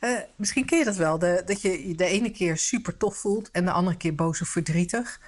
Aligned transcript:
Uh, 0.00 0.18
misschien 0.36 0.64
ken 0.64 0.78
je 0.78 0.84
dat 0.84 0.96
wel, 0.96 1.18
de, 1.18 1.42
dat 1.46 1.60
je 1.62 1.94
de 1.96 2.04
ene 2.04 2.30
keer 2.30 2.56
super 2.56 2.96
tof 2.96 3.16
voelt 3.16 3.50
en 3.50 3.64
de 3.64 3.70
andere 3.70 3.96
keer 3.96 4.14
boos 4.14 4.40
of 4.40 4.48
verdrietig. 4.48 5.20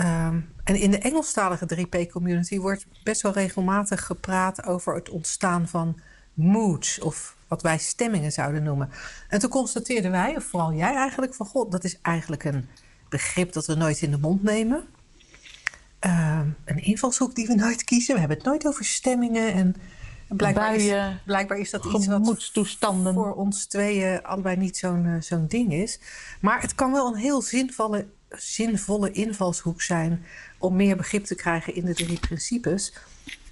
Um, 0.00 0.52
en 0.64 0.76
in 0.76 0.90
de 0.90 0.98
Engelstalige 0.98 1.86
3P-community 1.86 2.58
wordt 2.58 2.86
best 3.04 3.22
wel 3.22 3.32
regelmatig 3.32 4.04
gepraat 4.04 4.66
over 4.66 4.94
het 4.94 5.08
ontstaan 5.08 5.68
van 5.68 6.00
moods, 6.34 7.00
of 7.00 7.36
wat 7.48 7.62
wij 7.62 7.78
stemmingen 7.78 8.32
zouden 8.32 8.62
noemen. 8.62 8.90
En 9.28 9.38
toen 9.38 9.50
constateerden 9.50 10.10
wij, 10.10 10.36
of 10.36 10.44
vooral 10.44 10.72
jij 10.72 10.94
eigenlijk, 10.94 11.34
van 11.34 11.46
god, 11.46 11.72
dat 11.72 11.84
is 11.84 11.98
eigenlijk 12.02 12.44
een 12.44 12.68
begrip 13.08 13.52
dat 13.52 13.66
we 13.66 13.74
nooit 13.74 14.02
in 14.02 14.10
de 14.10 14.18
mond 14.18 14.42
nemen. 14.42 14.84
Uh, 16.06 16.40
een 16.64 16.82
invalshoek 16.82 17.34
die 17.34 17.46
we 17.46 17.54
nooit 17.54 17.84
kiezen. 17.84 18.14
We 18.14 18.20
hebben 18.20 18.36
het 18.36 18.46
nooit 18.46 18.66
over 18.66 18.84
stemmingen 18.84 19.52
en 19.52 19.76
blijkbaar, 20.36 20.74
is, 20.74 20.92
blijkbaar 21.24 21.58
is 21.58 21.70
dat 21.70 21.84
iets 21.84 22.06
wat 22.06 22.52
voor 23.12 23.34
ons 23.34 23.66
tweeën 23.66 24.22
allebei 24.22 24.56
niet 24.56 24.76
zo'n 24.76 25.04
uh, 25.04 25.20
zo'n 25.20 25.46
ding 25.46 25.72
is. 25.72 25.98
Maar 26.40 26.60
het 26.60 26.74
kan 26.74 26.92
wel 26.92 27.06
een 27.06 27.20
heel 27.20 27.42
zinvolle, 27.42 28.06
zinvolle 28.28 29.10
invalshoek 29.10 29.82
zijn 29.82 30.24
om 30.58 30.76
meer 30.76 30.96
begrip 30.96 31.24
te 31.24 31.34
krijgen 31.34 31.74
in 31.74 31.84
de 31.84 31.94
drie 31.94 32.18
principes. 32.18 32.92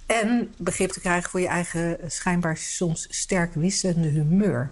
En 0.05 0.53
begrip 0.57 0.91
te 0.91 0.99
krijgen 0.99 1.29
voor 1.29 1.39
je 1.39 1.47
eigen 1.47 2.01
eh, 2.01 2.09
schijnbaar 2.09 2.57
soms 2.57 3.07
sterk 3.09 3.53
wisselende 3.53 4.07
humeur. 4.07 4.69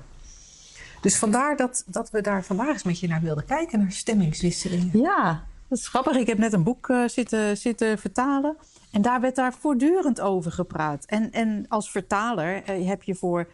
Dus 1.01 1.15
vandaar 1.15 1.57
dat, 1.57 1.83
dat 1.85 2.09
we 2.09 2.21
daar 2.21 2.43
vandaag 2.43 2.73
eens 2.73 2.83
met 2.83 2.99
je 2.99 3.07
naar 3.07 3.21
wilden 3.21 3.45
kijken, 3.45 3.79
naar 3.79 3.91
stemmingswisselingen. 3.91 4.99
Ja, 4.99 5.43
dat 5.71 5.79
is 5.79 5.87
grappig. 5.87 6.15
Ik 6.15 6.27
heb 6.27 6.37
net 6.37 6.53
een 6.53 6.63
boek 6.63 6.87
uh, 6.87 7.07
zitten, 7.07 7.57
zitten 7.57 7.97
vertalen. 7.97 8.57
En 8.91 9.01
daar 9.01 9.21
werd 9.21 9.35
daar 9.35 9.53
voortdurend 9.53 10.21
over 10.21 10.51
gepraat. 10.51 11.05
En, 11.05 11.31
en 11.31 11.65
als 11.67 11.91
vertaler 11.91 12.69
uh, 12.69 12.87
heb 12.87 13.03
je 13.03 13.15
voor 13.15 13.47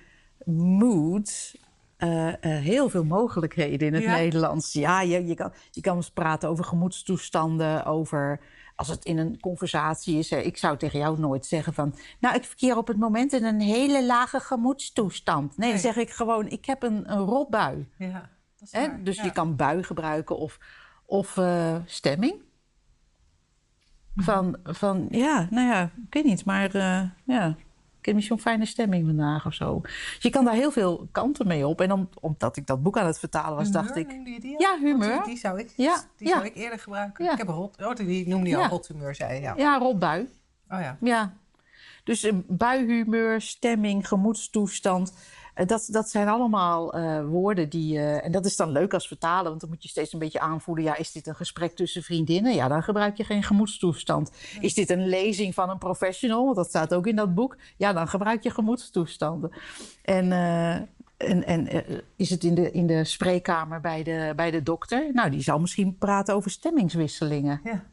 mood 0.45 1.55
uh, 1.97 2.33
heel 2.41 2.89
veel 2.89 3.03
mogelijkheden 3.03 3.87
in 3.87 3.93
het 3.93 4.03
ja. 4.03 4.15
Nederlands. 4.15 4.73
Ja, 4.73 5.01
je, 5.01 5.25
je, 5.25 5.35
kan, 5.35 5.53
je 5.71 5.81
kan 5.81 5.95
eens 5.95 6.11
praten 6.11 6.49
over 6.49 6.65
gemoedstoestanden, 6.65 7.85
over 7.85 8.39
als 8.75 8.87
het 8.87 9.05
in 9.05 9.17
een 9.17 9.39
conversatie 9.39 10.17
is. 10.17 10.31
Ik 10.31 10.57
zou 10.57 10.77
tegen 10.77 10.99
jou 10.99 11.19
nooit 11.19 11.45
zeggen 11.45 11.73
van... 11.73 11.95
nou, 12.19 12.35
ik 12.35 12.43
verkeer 12.43 12.77
op 12.77 12.87
het 12.87 12.97
moment 12.97 13.33
in 13.33 13.43
een 13.43 13.61
hele 13.61 14.05
lage 14.05 14.39
gemoedstoestand. 14.39 15.57
Nee, 15.57 15.57
nee. 15.57 15.81
dan 15.81 15.93
zeg 15.93 16.03
ik 16.03 16.09
gewoon, 16.09 16.47
ik 16.47 16.65
heb 16.65 16.83
een, 16.83 17.11
een 17.11 17.25
rotbui. 17.25 17.87
Ja, 17.97 18.29
dat 18.59 18.67
is 18.67 18.71
waar. 18.71 19.03
Dus 19.03 19.15
ja. 19.15 19.23
je 19.23 19.31
kan 19.31 19.55
bui 19.55 19.83
gebruiken 19.83 20.37
of, 20.37 20.57
of 21.07 21.37
uh, 21.37 21.75
stemming. 21.85 22.45
Van, 24.15 24.57
van, 24.63 25.07
ja, 25.09 25.47
nou 25.49 25.67
ja, 25.67 25.83
ik 25.83 26.13
weet 26.13 26.23
niet, 26.23 26.45
maar 26.45 26.75
uh, 26.75 27.01
ja, 27.23 27.55
ik 27.99 28.05
heb 28.05 28.15
niet 28.15 28.25
zo'n 28.25 28.39
fijne 28.39 28.65
stemming 28.65 29.05
vandaag 29.05 29.45
of 29.45 29.53
zo. 29.53 29.81
Dus 29.81 30.17
je 30.19 30.29
kan 30.29 30.45
daar 30.45 30.53
heel 30.53 30.71
veel 30.71 31.07
kanten 31.11 31.47
mee 31.47 31.67
op. 31.67 31.81
En 31.81 31.91
om, 31.91 32.09
omdat 32.21 32.57
ik 32.57 32.67
dat 32.67 32.83
boek 32.83 32.97
aan 32.97 33.05
het 33.05 33.19
vertalen 33.19 33.57
was, 33.57 33.67
humeur, 33.67 33.83
dacht 33.83 33.95
ik... 33.95 34.11
Ja, 34.57 34.77
humeur. 34.79 35.15
Die, 35.15 35.23
die, 35.23 35.37
zou 35.37 35.59
ik, 35.59 35.73
ja, 35.75 36.03
die 36.17 36.27
ja. 36.27 36.33
zou 36.33 36.45
ik 36.45 36.55
eerder 36.55 36.79
gebruiken. 36.79 37.25
Ja. 37.25 37.31
Ik 37.31 37.37
heb 37.37 37.47
een 37.47 37.53
rot... 37.53 37.83
Oh, 37.83 37.95
die 37.95 38.27
noemde 38.27 38.49
je 38.49 38.57
al 38.57 38.67
rothumeur, 38.67 39.15
zei 39.15 39.33
je. 39.33 39.41
Ja, 39.41 39.53
ja 39.57 39.77
rotbui. 39.77 40.21
Oh 40.69 40.79
ja. 40.79 40.97
Ja. 41.01 41.33
Dus 42.03 42.23
uh, 42.23 42.33
buihumeur, 42.47 43.41
stemming, 43.41 44.07
gemoedstoestand... 44.07 45.13
Dat, 45.65 45.87
dat 45.91 46.09
zijn 46.09 46.27
allemaal 46.27 46.97
uh, 46.97 47.25
woorden 47.25 47.69
die. 47.69 47.97
Uh, 47.97 48.25
en 48.25 48.31
dat 48.31 48.45
is 48.45 48.55
dan 48.55 48.71
leuk 48.71 48.93
als 48.93 49.07
vertalen, 49.07 49.49
want 49.49 49.61
dan 49.61 49.69
moet 49.69 49.83
je 49.83 49.89
steeds 49.89 50.13
een 50.13 50.19
beetje 50.19 50.39
aanvoelen: 50.39 50.83
ja, 50.83 50.95
is 50.97 51.11
dit 51.11 51.27
een 51.27 51.35
gesprek 51.35 51.75
tussen 51.75 52.03
vriendinnen? 52.03 52.53
Ja, 52.53 52.67
dan 52.67 52.83
gebruik 52.83 53.17
je 53.17 53.23
geen 53.23 53.43
gemoedstoestand. 53.43 54.31
Is 54.59 54.73
dit 54.73 54.89
een 54.89 55.07
lezing 55.07 55.53
van 55.53 55.69
een 55.69 55.77
professional? 55.77 56.43
Want 56.43 56.55
dat 56.55 56.67
staat 56.67 56.93
ook 56.93 57.07
in 57.07 57.15
dat 57.15 57.35
boek. 57.35 57.57
Ja, 57.77 57.93
dan 57.93 58.07
gebruik 58.07 58.43
je 58.43 58.49
gemoedstoestanden. 58.49 59.51
En. 60.01 60.25
Uh, 60.25 60.75
en, 61.17 61.45
en 61.45 61.69
is 62.15 62.29
het 62.29 62.43
in 62.43 62.55
de, 62.55 62.71
in 62.71 62.87
de 62.87 63.03
spreekkamer 63.03 63.81
bij 63.81 64.03
de, 64.03 64.33
bij 64.35 64.51
de 64.51 64.63
dokter? 64.63 65.09
Nou, 65.13 65.29
die 65.29 65.41
zal 65.41 65.59
misschien 65.59 65.97
praten 65.97 66.35
over 66.35 66.51
stemmingswisselingen. 66.51 67.61
Ja. 67.63 67.85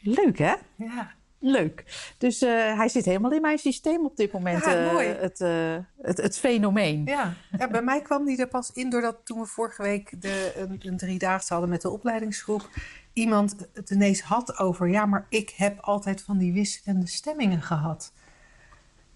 Leuk, 0.00 0.38
hè? 0.38 0.54
Ja. 0.76 1.14
Leuk. 1.38 1.84
Dus 2.18 2.42
uh, 2.42 2.76
hij 2.76 2.88
zit 2.88 3.04
helemaal 3.04 3.32
in 3.32 3.40
mijn 3.40 3.58
systeem 3.58 4.04
op 4.04 4.16
dit 4.16 4.32
moment. 4.32 4.64
Ja, 4.64 4.92
mooi. 4.92 5.10
Uh, 5.10 5.20
het, 5.20 5.40
uh, 5.40 5.76
het, 6.02 6.16
het, 6.16 6.38
fenomeen. 6.38 7.04
Ja. 7.04 7.34
ja, 7.58 7.68
bij 7.68 7.82
mij 7.82 8.02
kwam 8.02 8.24
die 8.24 8.40
er 8.40 8.48
pas 8.48 8.70
in 8.72 8.90
doordat 8.90 9.16
toen 9.24 9.40
we 9.40 9.46
vorige 9.46 9.82
week 9.82 10.22
de, 10.22 10.52
een, 10.56 10.80
een 10.82 10.96
driedaagse 10.96 11.52
hadden 11.52 11.70
met 11.70 11.82
de 11.82 11.90
opleidingsgroep. 11.90 12.68
Iemand 13.12 13.56
het 13.72 13.90
ineens 13.90 14.20
had 14.20 14.58
over, 14.58 14.88
ja, 14.88 15.06
maar 15.06 15.26
ik 15.28 15.50
heb 15.56 15.80
altijd 15.80 16.22
van 16.22 16.38
die 16.38 16.52
wisselende 16.52 17.06
stemmingen 17.06 17.62
gehad. 17.62 18.12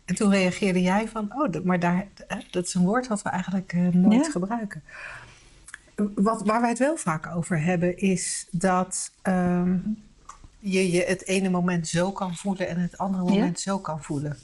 En 0.04 0.14
toen 0.14 0.30
reageerde 0.30 0.82
jij 0.82 1.08
van, 1.08 1.32
oh, 1.34 1.64
maar 1.64 1.78
daar, 1.78 2.06
dat 2.50 2.66
is 2.66 2.74
een 2.74 2.84
woord 2.84 3.06
wat 3.06 3.22
we 3.22 3.28
eigenlijk 3.28 3.72
nooit 3.92 4.24
ja. 4.24 4.30
gebruiken. 4.30 4.82
Wat, 6.14 6.42
waar 6.46 6.60
wij 6.60 6.68
het 6.68 6.78
wel 6.78 6.96
vaak 6.96 7.26
over 7.36 7.62
hebben 7.62 7.96
is 7.96 8.46
dat... 8.50 9.12
Um, 9.22 10.08
je 10.60 10.90
je 10.90 11.04
het 11.04 11.26
ene 11.26 11.48
moment 11.48 11.88
zo 11.88 12.12
kan 12.12 12.34
voelen 12.34 12.68
en 12.68 12.80
het 12.80 12.98
andere 12.98 13.22
moment 13.22 13.62
ja? 13.62 13.72
zo 13.72 13.78
kan 13.78 14.02
voelen. 14.02 14.38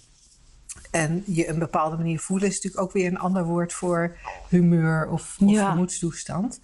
En 0.90 1.22
je 1.26 1.48
een 1.48 1.58
bepaalde 1.58 1.96
manier 1.96 2.20
voelen 2.20 2.48
is 2.48 2.54
natuurlijk 2.54 2.82
ook 2.82 2.92
weer 2.92 3.06
een 3.06 3.18
ander 3.18 3.44
woord 3.44 3.72
voor 3.72 4.16
humeur 4.48 5.08
of, 5.08 5.36
of 5.40 5.50
ja. 5.50 5.70
gemoedstoestand. 5.70 6.60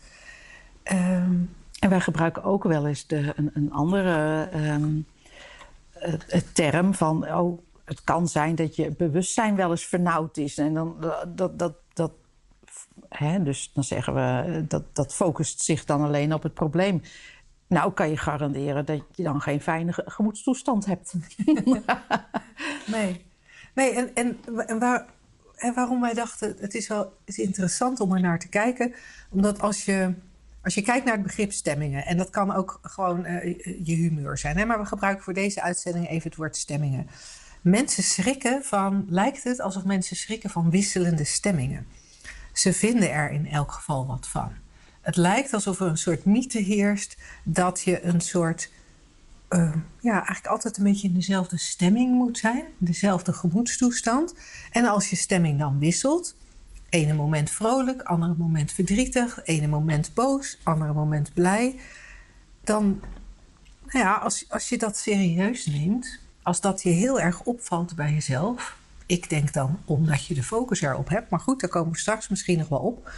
Um, 0.92 1.50
en 1.78 1.88
wij 1.88 2.00
gebruiken 2.00 2.44
ook 2.44 2.64
wel 2.64 2.86
eens 2.86 3.06
de, 3.06 3.32
een, 3.36 3.50
een 3.54 3.72
andere 3.72 4.48
um, 4.54 5.06
het 6.26 6.54
term 6.54 6.94
van, 6.94 7.34
oh, 7.34 7.58
het 7.84 8.04
kan 8.04 8.28
zijn 8.28 8.54
dat 8.54 8.76
je 8.76 8.90
bewustzijn 8.90 9.56
wel 9.56 9.70
eens 9.70 9.84
vernauwd 9.84 10.36
is. 10.36 10.58
En 10.58 10.74
dan 10.74 10.96
dat, 11.34 11.58
dat, 11.58 11.74
dat, 11.92 12.12
hè, 13.08 13.42
dus 13.42 13.70
dan 13.74 13.84
zeggen 13.84 14.14
we, 14.14 14.64
dat, 14.68 14.82
dat 14.92 15.14
focust 15.14 15.60
zich 15.60 15.84
dan 15.84 16.02
alleen 16.02 16.34
op 16.34 16.42
het 16.42 16.54
probleem. 16.54 17.02
Nou, 17.72 17.92
kan 17.92 18.10
je 18.10 18.16
garanderen 18.16 18.84
dat 18.86 19.02
je 19.14 19.22
dan 19.22 19.40
geen 19.40 19.60
fijne 19.60 19.92
gemoedstoestand 19.92 20.86
hebt. 20.86 21.14
nee. 22.94 23.24
Nee, 23.74 23.94
en, 23.94 24.14
en, 24.14 24.38
en, 24.66 24.78
waar, 24.78 25.06
en 25.56 25.74
waarom 25.74 26.00
wij 26.00 26.14
dachten, 26.14 26.56
het 26.58 26.74
is 26.74 26.88
wel 26.88 27.16
is 27.24 27.38
interessant 27.38 28.00
om 28.00 28.12
er 28.12 28.20
naar 28.20 28.38
te 28.38 28.48
kijken. 28.48 28.94
Omdat 29.30 29.60
als 29.60 29.84
je, 29.84 30.14
als 30.62 30.74
je 30.74 30.82
kijkt 30.82 31.04
naar 31.04 31.14
het 31.14 31.22
begrip 31.22 31.52
stemmingen, 31.52 32.06
en 32.06 32.16
dat 32.16 32.30
kan 32.30 32.54
ook 32.54 32.78
gewoon 32.82 33.26
uh, 33.26 33.44
je 33.84 33.94
humeur 33.94 34.38
zijn. 34.38 34.56
Hè? 34.56 34.64
Maar 34.64 34.80
we 34.80 34.86
gebruiken 34.86 35.24
voor 35.24 35.34
deze 35.34 35.62
uitzending 35.62 36.08
even 36.08 36.28
het 36.28 36.38
woord 36.38 36.56
stemmingen. 36.56 37.06
Mensen 37.60 38.02
schrikken 38.02 38.64
van, 38.64 39.06
lijkt 39.08 39.44
het 39.44 39.60
alsof 39.60 39.84
mensen 39.84 40.16
schrikken 40.16 40.50
van 40.50 40.70
wisselende 40.70 41.24
stemmingen. 41.24 41.86
Ze 42.52 42.72
vinden 42.72 43.12
er 43.12 43.30
in 43.30 43.46
elk 43.46 43.72
geval 43.72 44.06
wat 44.06 44.28
van. 44.28 44.61
Het 45.02 45.16
lijkt 45.16 45.54
alsof 45.54 45.80
er 45.80 45.86
een 45.86 45.98
soort 45.98 46.24
mythe 46.24 46.58
heerst 46.58 47.16
dat 47.44 47.80
je 47.80 48.04
een 48.04 48.20
soort, 48.20 48.70
uh, 49.50 49.74
ja, 50.00 50.12
eigenlijk 50.12 50.46
altijd 50.46 50.76
een 50.76 50.84
beetje 50.84 51.08
in 51.08 51.14
dezelfde 51.14 51.58
stemming 51.58 52.14
moet 52.14 52.38
zijn, 52.38 52.64
dezelfde 52.78 53.32
gemoedstoestand. 53.32 54.34
En 54.70 54.84
als 54.84 55.10
je 55.10 55.16
stemming 55.16 55.58
dan 55.58 55.78
wisselt, 55.78 56.34
ene 56.88 57.12
moment 57.12 57.50
vrolijk, 57.50 58.02
andere 58.02 58.34
moment 58.38 58.72
verdrietig, 58.72 59.40
ene 59.44 59.66
moment 59.66 60.14
boos, 60.14 60.58
andere 60.62 60.92
moment 60.92 61.34
blij, 61.34 61.78
dan, 62.64 63.00
nou 63.86 64.04
ja, 64.04 64.14
als, 64.14 64.44
als 64.48 64.68
je 64.68 64.78
dat 64.78 64.96
serieus 64.96 65.66
neemt, 65.66 66.18
als 66.42 66.60
dat 66.60 66.82
je 66.82 66.90
heel 66.90 67.20
erg 67.20 67.42
opvalt 67.42 67.94
bij 67.94 68.12
jezelf, 68.12 68.76
ik 69.06 69.30
denk 69.30 69.52
dan 69.52 69.78
omdat 69.84 70.26
je 70.26 70.34
de 70.34 70.42
focus 70.42 70.80
erop 70.80 71.08
hebt, 71.08 71.30
maar 71.30 71.40
goed, 71.40 71.60
daar 71.60 71.70
komen 71.70 71.92
we 71.92 71.98
straks 71.98 72.28
misschien 72.28 72.58
nog 72.58 72.68
wel 72.68 72.78
op 72.78 73.10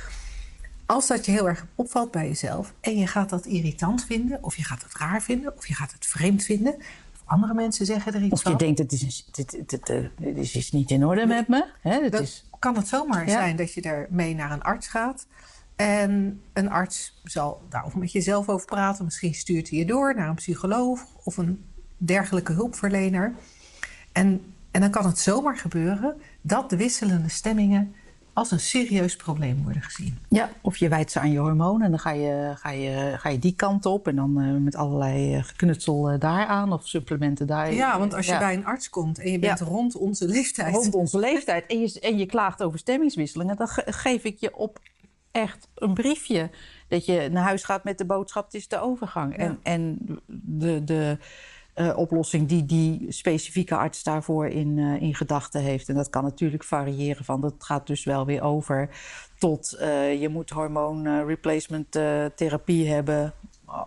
als 0.87 1.07
dat 1.07 1.27
je 1.27 1.33
heel 1.33 1.49
erg 1.49 1.67
opvalt 1.75 2.11
bij 2.11 2.27
jezelf 2.27 2.75
en 2.81 2.99
je 2.99 3.07
gaat 3.07 3.31
dat 3.31 3.47
irritant 3.47 4.05
vinden, 4.05 4.39
of 4.43 4.57
je 4.57 4.65
gaat 4.65 4.83
het 4.83 4.95
raar 4.95 5.23
vinden, 5.23 5.57
of 5.57 5.67
je 5.67 5.75
gaat 5.75 5.93
het 5.93 6.07
vreemd 6.07 6.45
vinden, 6.45 6.75
of 7.15 7.23
andere 7.25 7.55
mensen 7.55 7.87
zeggen 7.87 8.15
er 8.15 8.23
iets 8.23 8.33
of 8.33 8.43
van. 8.43 8.55
Of 8.55 8.61
je 8.61 8.65
denkt, 8.65 8.79
het 8.79 8.93
is, 8.93 9.29
dit, 9.33 9.51
dit, 9.51 9.87
dit, 9.87 10.11
dit 10.19 10.55
is 10.55 10.73
niet 10.73 10.91
in 10.91 11.07
orde 11.07 11.27
met 11.27 11.49
me. 11.49 11.67
Hè, 11.81 12.09
dat 12.09 12.21
is... 12.21 12.45
kan 12.59 12.77
het 12.77 12.89
zomaar 12.89 13.27
ja. 13.27 13.33
zijn 13.33 13.57
dat 13.57 13.73
je 13.73 13.81
ermee 13.81 14.35
naar 14.35 14.51
een 14.51 14.63
arts 14.63 14.89
gaat. 14.89 15.27
En 15.77 16.43
een 16.53 16.71
arts 16.71 17.21
zal 17.25 17.63
daarover 17.69 17.99
met 17.99 18.13
jezelf 18.13 18.49
over 18.49 18.67
praten. 18.67 19.05
Misschien 19.05 19.35
stuurt 19.35 19.71
hij 19.71 19.79
je 19.79 19.85
door 19.85 20.15
naar 20.15 20.29
een 20.29 20.35
psycholoog 20.35 21.07
of 21.25 21.37
een 21.37 21.65
dergelijke 21.97 22.53
hulpverlener. 22.53 23.35
En, 24.13 24.55
en 24.71 24.81
dan 24.81 24.91
kan 24.91 25.07
het 25.07 25.19
zomaar 25.19 25.57
gebeuren 25.57 26.21
dat 26.41 26.71
de 26.71 26.77
wisselende 26.77 27.29
stemmingen 27.29 27.95
als 28.35 28.51
een 28.51 28.61
serieus 28.61 29.17
probleem 29.17 29.63
worden 29.63 29.83
gezien. 29.83 30.19
Ja, 30.29 30.51
of 30.61 30.77
je 30.77 30.89
wijdt 30.89 31.11
ze 31.11 31.21
aan 31.21 31.31
je 31.31 31.39
hormonen 31.39 31.85
en 31.85 31.91
dan 31.91 32.01
ga 32.01 32.11
je, 32.11 32.53
ga 32.57 32.71
je, 32.71 33.15
ga 33.19 33.29
je 33.29 33.39
die 33.39 33.55
kant 33.55 33.87
op 33.87 34.09
en 34.09 34.17
dan 34.17 34.41
uh, 34.41 34.57
met 34.61 34.77
allerlei 34.77 35.43
geknutsel 35.43 36.13
uh, 36.13 36.21
daaraan 36.21 36.73
of 36.73 36.89
supplementen 36.89 37.47
daar. 37.47 37.73
Ja, 37.73 37.99
want 37.99 38.15
als 38.15 38.27
je 38.27 38.33
ja. 38.33 38.39
bij 38.39 38.55
een 38.55 38.67
arts 38.67 38.91
komt 38.91 39.19
en 39.19 39.31
je 39.31 39.39
bent 39.39 39.59
ja. 39.59 39.65
rond 39.65 39.97
onze 39.97 40.27
leeftijd. 40.27 40.75
Rond 40.75 40.95
onze 40.95 41.19
leeftijd 41.19 41.67
en 41.67 41.81
je, 41.81 42.01
en 42.01 42.19
je 42.19 42.27
klaagt 42.27 42.63
over 42.63 42.79
stemmingswisselingen, 42.79 43.57
dan 43.57 43.69
ge 43.69 43.83
geef 43.87 44.25
ik 44.25 44.39
je 44.39 44.57
op 44.57 44.79
echt 45.31 45.69
een 45.75 45.95
briefje. 45.95 46.51
Dat 46.89 47.07
je 47.07 47.29
naar 47.33 47.45
huis 47.45 47.65
gaat 47.65 47.85
met 47.85 47.99
de 47.99 48.05
boodschap, 48.05 48.45
het 48.45 48.55
is 48.55 48.69
de 48.69 48.81
overgang. 48.81 49.37
En, 49.37 49.59
en 49.63 49.99
de. 50.27 50.85
de 50.85 51.19
uh, 51.75 51.97
oplossing 51.97 52.49
die 52.49 52.65
die 52.65 53.13
specifieke 53.13 53.77
arts 53.77 54.03
daarvoor 54.03 54.47
in, 54.47 54.77
uh, 54.77 55.03
in 55.03 55.15
gedachten 55.15 55.61
heeft. 55.61 55.89
En 55.89 55.95
dat 55.95 56.11
kan 56.11 56.25
natuurlijk 56.25 56.65
variëren 56.65 57.25
van, 57.25 57.41
dat 57.41 57.55
gaat 57.59 57.87
dus 57.87 58.05
wel 58.05 58.27
weer 58.27 58.43
over 58.43 58.89
tot 59.39 59.77
uh, 59.81 60.21
je 60.21 60.29
moet 60.29 60.51
hormoon 60.51 61.27
replacement 61.27 61.91
therapie 62.35 62.89
hebben, 62.89 63.33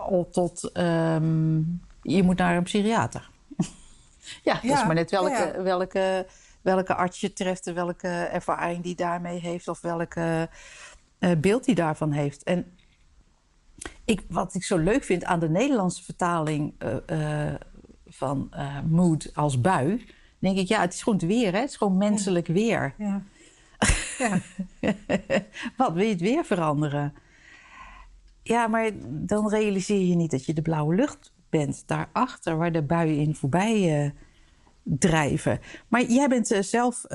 of 0.08 0.30
tot 0.30 0.78
um, 0.78 1.82
je 2.02 2.24
moet 2.24 2.38
naar 2.38 2.58
een 2.58 2.64
psychiater. 2.64 3.30
ja, 3.58 3.66
ja, 4.62 4.68
dat 4.68 4.78
is 4.78 4.86
maar 4.86 4.96
net 4.96 5.12
welke, 5.12 5.52
ja. 5.56 5.62
welke, 5.62 6.28
welke 6.62 6.96
arts 6.96 7.20
je 7.20 7.34
treft 7.34 7.68
en 7.68 7.74
welke 7.74 8.08
ervaring 8.08 8.84
die 8.84 8.96
daarmee 8.96 9.40
heeft 9.40 9.68
of 9.68 9.82
welke 9.82 10.50
beeld 11.38 11.66
die 11.66 11.76
daarvan 11.76 12.12
heeft. 12.12 12.44
En 12.44 12.66
ik, 14.06 14.22
wat 14.30 14.54
ik 14.54 14.64
zo 14.64 14.78
leuk 14.78 15.04
vind 15.04 15.24
aan 15.24 15.40
de 15.40 15.50
Nederlandse 15.50 16.04
vertaling 16.04 16.74
van 18.10 18.52
uh, 18.54 18.82
mood 18.90 19.32
als 19.34 19.62
bui, 19.62 20.06
denk 20.40 20.58
ik, 20.58 20.68
ja, 20.68 20.82
het 20.82 20.94
is 20.94 21.04
gewoon 21.04 21.20
het 21.20 21.28
weer, 21.28 21.52
hè? 21.52 21.60
het 21.60 21.70
is 21.70 21.76
gewoon 21.76 21.98
menselijk 21.98 22.48
weer. 22.48 22.94
Ja. 22.98 23.24
ja. 24.18 24.40
Wat 25.78 25.94
wil 25.94 26.04
je 26.04 26.12
het 26.12 26.22
weer 26.22 26.46
veranderen? 26.46 27.14
Ja, 28.44 28.68
maar 28.68 28.92
dan 29.04 29.50
realiseer 29.50 30.06
je 30.06 30.16
niet 30.16 30.32
dat 30.32 30.46
je 30.46 30.54
de 30.54 30.62
blauwe 30.62 30.96
lucht 30.96 31.34
bent 31.50 31.84
daarachter, 31.86 32.58
waar 32.58 32.72
de 32.72 32.84
buien 32.84 33.18
in 33.18 33.36
voorbij 33.36 34.04
uh, 34.04 34.12
drijven. 34.84 35.60
Maar 35.88 36.04
jij 36.04 36.28
bent 36.28 36.52
uh, 36.52 36.62
zelf 36.62 37.06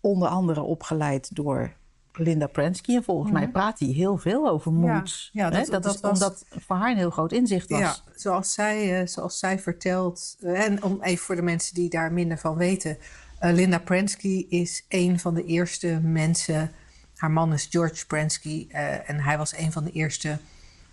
onder 0.00 0.28
andere 0.28 0.62
opgeleid 0.62 1.34
door 1.34 1.75
Linda 2.18 2.46
Prensky. 2.46 2.94
En 2.94 3.04
volgens 3.04 3.32
mij 3.32 3.42
mhm. 3.42 3.50
praat 3.50 3.78
hij 3.78 3.88
heel 3.88 4.16
veel 4.16 4.48
over 4.48 4.72
moed. 4.72 5.30
Ja, 5.32 5.50
dat, 5.50 5.66
dat, 5.66 5.82
dat, 5.82 5.94
is 5.94 6.00
was, 6.00 6.12
omdat 6.12 6.44
voor 6.50 6.76
haar 6.76 6.90
een 6.90 6.96
heel 6.96 7.10
groot 7.10 7.32
inzicht 7.32 7.70
was. 7.70 7.80
Ja, 7.80 7.96
zoals 8.14 8.52
zij, 8.52 9.00
uh, 9.00 9.06
zoals 9.06 9.38
zij 9.38 9.58
vertelt. 9.58 10.36
Uh, 10.40 10.64
en 10.64 10.82
om 10.82 11.02
even 11.02 11.24
voor 11.24 11.36
de 11.36 11.42
mensen 11.42 11.74
die 11.74 11.90
daar 11.90 12.12
minder 12.12 12.38
van 12.38 12.56
weten. 12.56 12.98
Uh, 13.40 13.52
Linda 13.52 13.78
Prensky 13.78 14.46
is 14.48 14.84
een 14.88 15.20
van 15.20 15.34
de 15.34 15.44
eerste 15.44 16.00
mensen. 16.02 16.72
Haar 17.16 17.30
man 17.30 17.52
is 17.52 17.66
George 17.70 18.06
Prensky. 18.06 18.66
en 19.06 19.20
hij 19.20 19.38
was 19.38 19.56
een 19.56 19.72
van 19.72 19.84
de 19.84 19.90
eerste 19.90 20.38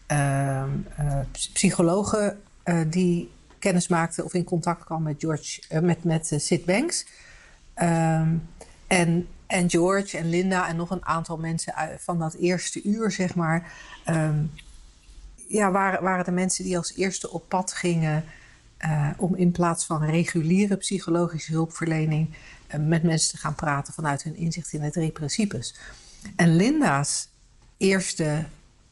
ehm, 0.06 0.70
psychologen 1.32 2.42
die 2.88 3.32
kennis 3.60 3.88
maakte 3.88 4.24
of 4.24 4.34
in 4.34 4.44
contact 4.44 4.84
kwam 4.84 5.04
met 5.04 5.16
George, 5.18 5.62
met, 5.82 6.04
met 6.04 6.32
Sid 6.38 6.66
Banks. 6.66 7.06
Um, 7.82 8.48
en 8.88 9.28
en 9.54 9.70
George 9.70 10.18
en 10.18 10.30
Linda 10.30 10.68
en 10.68 10.76
nog 10.76 10.90
een 10.90 11.06
aantal 11.06 11.38
mensen 11.38 11.74
van 11.98 12.20
dat 12.20 12.34
eerste 12.34 12.84
uur, 12.84 13.12
zeg 13.12 13.36
maar. 13.36 13.74
Um, 14.10 14.52
ja, 15.48 15.72
waren, 15.72 16.04
waren 16.04 16.26
de 16.26 16.32
mensen 16.32 16.64
die 16.64 16.78
als 16.78 16.96
eerste 16.96 17.32
op 17.32 17.50
pad 17.50 17.74
gingen. 17.74 18.24
Uh, 18.80 19.10
om 19.18 19.36
in 19.36 19.52
plaats 19.52 19.86
van 19.86 20.04
reguliere 20.04 20.76
psychologische 20.76 21.52
hulpverlening. 21.52 22.30
Uh, 22.76 22.88
met 22.88 23.04
mensen 23.04 23.30
te 23.30 23.38
gaan 23.38 23.56
praten 23.56 23.94
vanuit 23.94 24.24
hun 24.24 24.36
inzicht 24.36 24.74
in 24.74 24.82
de 24.82 24.92
drie 24.92 25.12
principes. 25.12 25.76
En 26.36 26.56
Linda's 26.56 27.30
eerste 27.78 28.46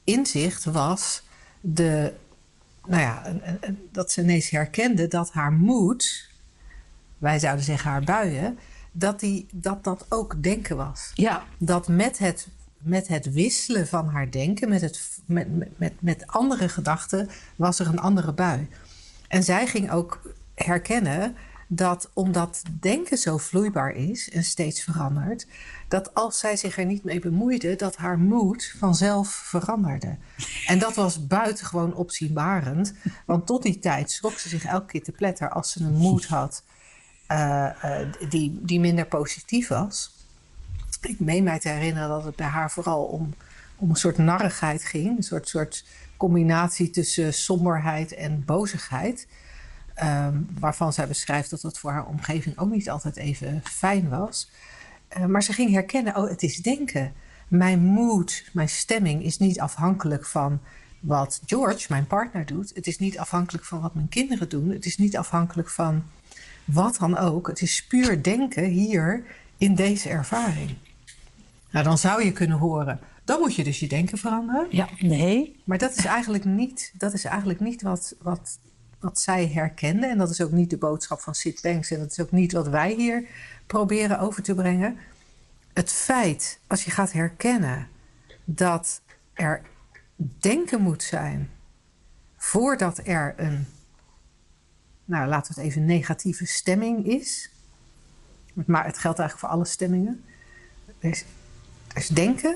inzicht 0.03 0.63
was 0.63 1.23
de, 1.61 2.13
nou 2.85 3.01
ja, 3.01 3.35
dat 3.91 4.11
ze 4.11 4.21
ineens 4.21 4.49
herkende 4.49 5.07
dat 5.07 5.31
haar 5.31 5.51
moed, 5.51 6.29
wij 7.17 7.39
zouden 7.39 7.65
zeggen 7.65 7.89
haar 7.89 8.03
buien, 8.03 8.59
dat, 8.91 9.19
die, 9.19 9.47
dat 9.51 9.83
dat 9.83 10.05
ook 10.09 10.43
denken 10.43 10.77
was. 10.77 11.11
Ja. 11.13 11.43
Dat 11.57 11.87
met 11.87 12.17
het, 12.17 12.47
met 12.77 13.07
het 13.07 13.33
wisselen 13.33 13.87
van 13.87 14.07
haar 14.07 14.31
denken, 14.31 14.69
met, 14.69 14.81
het, 14.81 15.19
met, 15.25 15.77
met, 15.77 15.93
met 15.99 16.27
andere 16.27 16.69
gedachten, 16.69 17.29
was 17.55 17.79
er 17.79 17.87
een 17.87 17.99
andere 17.99 18.33
bui. 18.33 18.67
En 19.27 19.43
zij 19.43 19.67
ging 19.67 19.91
ook 19.91 20.21
herkennen 20.55 21.35
dat 21.73 22.09
omdat 22.13 22.61
denken 22.79 23.17
zo 23.17 23.37
vloeibaar 23.37 23.91
is 23.91 24.29
en 24.29 24.43
steeds 24.43 24.83
verandert, 24.83 25.47
dat 25.87 26.13
als 26.13 26.39
zij 26.39 26.57
zich 26.57 26.77
er 26.77 26.85
niet 26.85 27.03
mee 27.03 27.19
bemoeide, 27.19 27.75
dat 27.75 27.95
haar 27.95 28.19
moed 28.19 28.75
vanzelf 28.77 29.29
veranderde. 29.29 30.17
En 30.67 30.79
dat 30.79 30.95
was 30.95 31.27
buitengewoon 31.27 31.93
opzienbarend, 31.93 32.93
want 33.25 33.45
tot 33.45 33.63
die 33.63 33.79
tijd 33.79 34.11
schrok 34.11 34.37
ze 34.37 34.49
zich 34.49 34.65
elke 34.65 34.85
keer 34.85 35.03
te 35.03 35.11
pletter 35.11 35.49
als 35.49 35.71
ze 35.71 35.83
een 35.83 35.93
moed 35.93 36.25
had 36.25 36.63
uh, 37.31 37.69
die, 38.29 38.59
die 38.61 38.79
minder 38.79 39.05
positief 39.05 39.67
was. 39.67 40.11
Ik 41.01 41.19
meen 41.19 41.43
mij 41.43 41.59
te 41.59 41.69
herinneren 41.69 42.09
dat 42.09 42.23
het 42.23 42.35
bij 42.35 42.47
haar 42.47 42.71
vooral 42.71 43.03
om, 43.03 43.33
om 43.75 43.89
een 43.89 43.95
soort 43.95 44.17
narrigheid 44.17 44.83
ging. 44.83 45.17
Een 45.17 45.23
soort, 45.23 45.47
soort 45.47 45.85
combinatie 46.17 46.89
tussen 46.89 47.33
somberheid 47.33 48.13
en 48.13 48.45
bozigheid. 48.45 49.27
Um, 50.03 50.47
waarvan 50.59 50.93
zij 50.93 51.07
beschrijft 51.07 51.49
dat 51.49 51.61
dat 51.61 51.79
voor 51.79 51.91
haar 51.91 52.05
omgeving 52.05 52.57
ook 52.57 52.69
niet 52.71 52.89
altijd 52.89 53.17
even 53.17 53.61
fijn 53.63 54.09
was. 54.09 54.51
Uh, 55.17 55.25
maar 55.25 55.43
ze 55.43 55.53
ging 55.53 55.71
herkennen, 55.71 56.15
oh, 56.15 56.29
het 56.29 56.43
is 56.43 56.57
denken. 56.57 57.13
Mijn 57.47 57.79
mood, 57.79 58.43
mijn 58.53 58.69
stemming 58.69 59.23
is 59.23 59.37
niet 59.37 59.59
afhankelijk 59.59 60.25
van 60.25 60.59
wat 60.99 61.41
George, 61.45 61.85
mijn 61.89 62.07
partner, 62.07 62.45
doet. 62.45 62.71
Het 62.75 62.87
is 62.87 62.97
niet 62.97 63.19
afhankelijk 63.19 63.65
van 63.65 63.81
wat 63.81 63.93
mijn 63.93 64.09
kinderen 64.09 64.49
doen. 64.49 64.69
Het 64.69 64.85
is 64.85 64.97
niet 64.97 65.17
afhankelijk 65.17 65.69
van 65.69 66.03
wat 66.65 66.97
dan 66.99 67.17
ook. 67.17 67.47
Het 67.47 67.61
is 67.61 67.85
puur 67.85 68.23
denken 68.23 68.63
hier 68.63 69.23
in 69.57 69.75
deze 69.75 70.09
ervaring. 70.09 70.75
Nou, 71.71 71.85
dan 71.85 71.97
zou 71.97 72.23
je 72.23 72.31
kunnen 72.31 72.57
horen. 72.57 72.99
Dan 73.23 73.39
moet 73.39 73.55
je 73.55 73.63
dus 73.63 73.79
je 73.79 73.87
denken 73.87 74.17
veranderen. 74.17 74.67
Ja, 74.69 74.87
nee. 74.99 75.61
Maar 75.63 75.77
dat 75.77 75.97
is 75.97 76.05
eigenlijk 76.05 76.45
niet, 76.45 76.93
dat 76.97 77.13
is 77.13 77.23
eigenlijk 77.23 77.59
niet 77.59 77.81
wat, 77.81 78.15
wat, 78.21 78.59
wat 78.99 79.19
zij 79.19 79.47
herkende. 79.47 80.07
En 80.07 80.17
dat 80.17 80.29
is 80.29 80.41
ook 80.41 80.51
niet 80.51 80.69
de 80.69 80.77
boodschap 80.77 81.19
van 81.19 81.35
Sid 81.35 81.61
Banks. 81.61 81.91
En 81.91 81.99
dat 81.99 82.11
is 82.11 82.19
ook 82.19 82.31
niet 82.31 82.51
wat 82.51 82.67
wij 82.67 82.93
hier 82.93 83.25
proberen 83.67 84.19
over 84.19 84.43
te 84.43 84.55
brengen. 84.55 84.97
Het 85.73 85.91
feit, 85.91 86.59
als 86.67 86.83
je 86.83 86.91
gaat 86.91 87.11
herkennen 87.11 87.87
dat 88.43 89.01
er 89.33 89.61
denken 90.39 90.81
moet 90.81 91.03
zijn 91.03 91.49
voordat 92.37 92.99
er 93.03 93.33
een 93.37 93.67
nou 95.11 95.27
laten 95.27 95.55
we 95.55 95.61
het 95.61 95.69
even 95.69 95.85
negatieve 95.85 96.45
stemming 96.45 97.07
is. 97.07 97.51
Maar 98.53 98.85
het 98.85 98.97
geldt 98.97 99.19
eigenlijk 99.19 99.49
voor 99.49 99.57
alle 99.59 99.65
stemmingen. 99.65 100.23
Er 100.99 101.23
is, 101.93 102.07
denken 102.07 102.55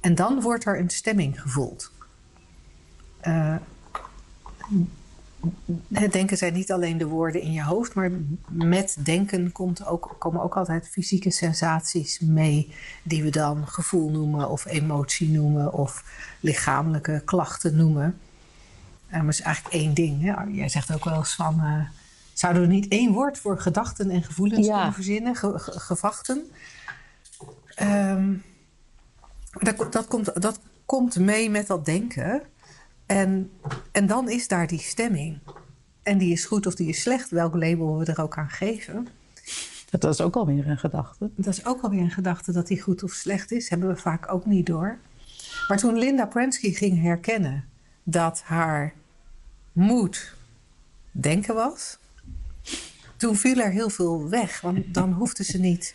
en 0.00 0.14
dan 0.14 0.40
wordt 0.40 0.64
er 0.64 0.78
een 0.78 0.90
stemming 0.90 1.40
gevoeld. 1.40 1.92
Het 5.92 6.12
denken 6.12 6.36
zijn 6.36 6.52
niet 6.52 6.72
alleen 6.72 6.98
de 6.98 7.06
woorden 7.06 7.40
in 7.40 7.52
je 7.52 7.62
hoofd, 7.62 7.94
maar 7.94 8.10
met 8.48 8.96
denken 8.98 9.52
komt 9.52 9.86
ook, 9.86 10.16
komen 10.18 10.42
ook 10.42 10.56
altijd 10.56 10.88
fysieke 10.88 11.30
sensaties 11.30 12.20
mee, 12.20 12.74
die 13.02 13.22
we 13.22 13.30
dan 13.30 13.68
gevoel 13.68 14.10
noemen, 14.10 14.48
of 14.50 14.64
emotie 14.64 15.28
noemen, 15.28 15.72
of 15.72 16.04
lichamelijke 16.40 17.22
klachten 17.24 17.76
noemen. 17.76 18.18
Uh, 19.16 19.22
maar 19.22 19.30
het 19.30 19.40
is 19.40 19.46
eigenlijk 19.46 19.74
één 19.74 19.94
ding. 19.94 20.22
Hè? 20.22 20.42
Jij 20.42 20.68
zegt 20.68 20.94
ook 20.94 21.04
wel 21.04 21.16
eens 21.16 21.34
van... 21.34 21.60
Uh, 21.60 21.88
zouden 22.32 22.62
we 22.62 22.68
niet 22.68 22.88
één 22.88 23.12
woord 23.12 23.38
voor 23.38 23.60
gedachten 23.60 24.10
en 24.10 24.22
gevoelens 24.22 24.66
kunnen 24.66 24.92
verzinnen? 24.92 25.36
gevachten. 25.62 26.50
Um, 27.82 28.42
dat, 29.58 29.92
dat, 29.92 30.06
komt, 30.06 30.42
dat 30.42 30.60
komt 30.86 31.18
mee 31.18 31.50
met 31.50 31.66
dat 31.66 31.84
denken. 31.84 32.42
En, 33.06 33.50
en 33.92 34.06
dan 34.06 34.30
is 34.30 34.48
daar 34.48 34.66
die 34.66 34.78
stemming. 34.78 35.38
En 36.02 36.18
die 36.18 36.32
is 36.32 36.44
goed 36.44 36.66
of 36.66 36.74
die 36.74 36.88
is 36.88 37.00
slecht, 37.00 37.30
welk 37.30 37.54
label 37.54 37.98
we 37.98 38.04
er 38.04 38.22
ook 38.22 38.36
aan 38.36 38.50
geven. 38.50 39.08
Dat 39.90 40.04
is 40.04 40.20
ook 40.20 40.36
alweer 40.36 40.68
een 40.68 40.78
gedachte. 40.78 41.30
Dat 41.36 41.54
is 41.54 41.64
ook 41.64 41.82
alweer 41.82 42.00
een 42.00 42.10
gedachte 42.10 42.52
dat 42.52 42.66
die 42.66 42.82
goed 42.82 43.02
of 43.02 43.12
slecht 43.12 43.52
is. 43.52 43.68
Hebben 43.68 43.88
we 43.88 43.96
vaak 43.96 44.32
ook 44.32 44.46
niet 44.46 44.66
door. 44.66 44.98
Maar 45.68 45.78
toen 45.78 45.98
Linda 45.98 46.26
Prensky 46.26 46.72
ging 46.72 47.02
herkennen 47.02 47.64
dat 48.02 48.42
haar 48.44 48.92
moed 49.76 50.34
denken 51.10 51.54
was. 51.54 51.98
Toen 53.16 53.36
viel 53.36 53.58
er 53.58 53.70
heel 53.70 53.90
veel 53.90 54.28
weg, 54.28 54.60
want 54.60 54.94
dan 54.94 55.12
hoefde 55.12 55.44
ze 55.44 55.58
niet. 55.58 55.94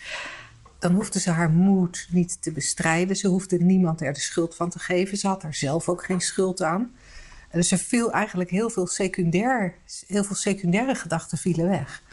Dan 0.80 0.94
hoefde 0.94 1.20
ze 1.20 1.32
haar 1.32 1.50
moed 1.50 2.08
niet 2.12 2.42
te 2.42 2.52
bestrijden. 2.52 3.16
Ze 3.16 3.28
hoefde 3.28 3.58
niemand 3.58 4.02
er 4.02 4.14
de 4.14 4.20
schuld 4.20 4.56
van 4.56 4.70
te 4.70 4.80
geven. 4.80 5.18
Ze 5.18 5.28
had 5.28 5.44
er 5.44 5.54
zelf 5.54 5.90
ook 5.90 6.06
geen 6.06 6.22
schuld 6.22 6.62
aan. 6.62 6.92
dus 7.52 7.72
er 7.72 7.78
viel 7.78 8.12
eigenlijk 8.12 8.50
heel 8.50 8.70
veel, 8.70 8.88
secundair, 8.88 9.76
heel 10.08 10.24
veel 10.24 10.36
secundaire 10.36 10.96
gedachten 10.96 11.38
vielen 11.38 11.70
weg. 11.70 12.04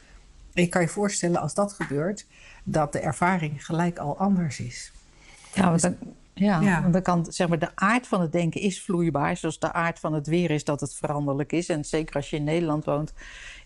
En 0.55 0.63
je 0.63 0.69
kan 0.69 0.83
je 0.83 0.89
voorstellen 0.89 1.41
als 1.41 1.55
dat 1.55 1.73
gebeurt, 1.73 2.27
dat 2.65 2.93
de 2.93 3.01
ervaring 3.01 3.65
gelijk 3.65 3.99
al 3.99 4.19
anders 4.19 4.61
is. 4.61 4.93
Ja, 5.55 5.69
want 5.69 5.81
dan, 5.81 5.97
ja, 6.39 6.61
Ja. 6.61 6.81
want 6.81 6.93
dan 6.93 7.03
kan 7.03 7.27
zeg 7.29 7.49
maar, 7.49 7.59
de 7.59 7.71
aard 7.77 8.07
van 8.07 8.21
het 8.21 8.33
denken 8.33 8.61
is 8.61 8.83
vloeibaar. 8.83 9.37
Zoals 9.37 9.59
de 9.59 9.73
aard 9.73 9.99
van 9.99 10.13
het 10.13 10.27
weer 10.27 10.51
is 10.51 10.65
dat 10.65 10.81
het 10.81 10.95
veranderlijk 10.95 11.53
is. 11.53 11.69
En 11.69 11.85
zeker 11.85 12.15
als 12.15 12.31
je 12.31 12.37
in 12.37 12.45
Nederland 12.45 12.85
woont, 12.85 13.13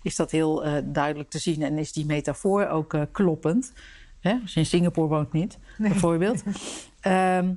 is 0.02 0.16
dat 0.16 0.30
heel 0.30 0.64
eh, 0.64 0.82
duidelijk 0.84 1.30
te 1.30 1.38
zien. 1.38 1.62
En 1.62 1.78
is 1.78 1.92
die 1.92 2.06
metafoor 2.06 2.68
ook 2.68 2.94
eh, 2.94 3.02
kloppend. 3.12 3.72
Hè? 4.20 4.38
Als 4.42 4.54
je 4.54 4.60
in 4.60 4.66
Singapore 4.66 5.08
woont 5.08 5.32
niet, 5.32 5.58
bijvoorbeeld. 5.78 6.42
Ehm, 7.00 7.54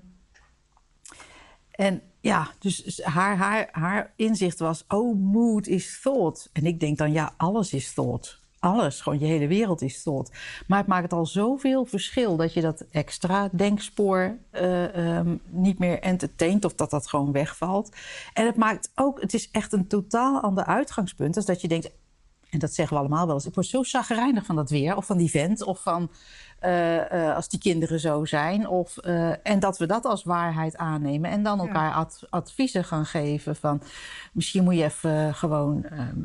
en 1.72 2.02
ja, 2.20 2.48
dus 2.60 3.04
haar, 3.04 3.38
haar, 3.38 3.70
haar 3.72 4.14
inzicht 4.16 4.60
was: 4.60 4.86
oh, 4.88 5.20
mood 5.20 5.68
is 5.68 6.00
thought. 6.02 6.50
En 6.54 6.66
ik 6.66 6.80
denk 6.80 6.98
dan, 6.98 7.12
ja, 7.12 7.34
alles 7.38 7.74
is 7.74 7.94
thought. 7.94 8.40
Alles, 8.66 9.02
gewoon 9.02 9.20
je 9.20 9.26
hele 9.26 9.48
wereld 9.48 9.82
is 9.82 10.04
thought. 10.04 10.32
Maar 10.68 10.78
het 10.78 10.88
maakt 10.88 11.14
al 11.14 11.26
zoveel 11.26 11.86
verschil 11.86 12.36
dat 12.36 12.54
je 12.54 12.62
dat 12.62 12.86
extra 12.92 13.50
denkspoor 13.52 14.38
eh, 14.50 15.18
ehm, 15.18 15.36
niet 15.50 15.80
meer 15.80 16.00
entertaint 16.00 16.66
of 16.66 16.74
dat 16.74 16.90
dat 16.90 17.08
gewoon 17.08 17.32
wegvalt. 17.32 17.96
En 18.34 18.46
het 18.46 18.56
maakt 18.56 18.92
ook, 18.96 19.22
het 19.22 19.34
is 19.34 19.50
echt 19.52 19.74
een 19.74 19.88
totaal 19.88 20.42
ander 20.42 20.66
uitgangspunt. 20.66 21.36
als 21.36 21.46
dat 21.46 21.62
je 21.62 21.68
denkt, 21.68 21.92
en 22.50 22.60
dat 22.60 22.74
zeggen 22.74 22.96
we 22.96 23.04
allemaal 23.04 23.26
wel 23.26 23.36
eens, 23.36 23.46
ik 23.46 23.54
word 23.54 23.68
zo 23.68 23.84
chagrijnig 23.84 24.46
van 24.46 24.56
dat 24.56 24.70
weer 24.70 24.96
of 24.96 25.06
van 25.06 25.18
die 25.18 25.30
vent 25.30 25.64
of 25.64 25.82
van 25.82 26.10
eh, 26.60 27.30
eh, 27.30 27.36
als 27.36 27.50
die 27.50 27.60
kinderen 27.60 28.00
zo 28.00 28.26
zijn. 28.26 28.68
Of, 28.68 28.98
en 29.44 29.60
dat 29.60 29.78
we 29.78 29.86
dat 29.86 30.06
als 30.06 30.24
waarheid 30.24 30.78
aannemen 30.78 31.32
en 31.32 31.44
dan 31.44 31.60
elkaar 31.60 31.94
ad- 31.94 32.24
adviezen 32.30 32.84
gaan 32.84 33.06
geven 33.06 33.56
van 33.56 33.82
misschien 34.32 34.64
moet 34.64 34.76
je 34.76 34.84
even 34.84 35.36
gewoon, 35.36 35.84
ehm, 35.84 36.24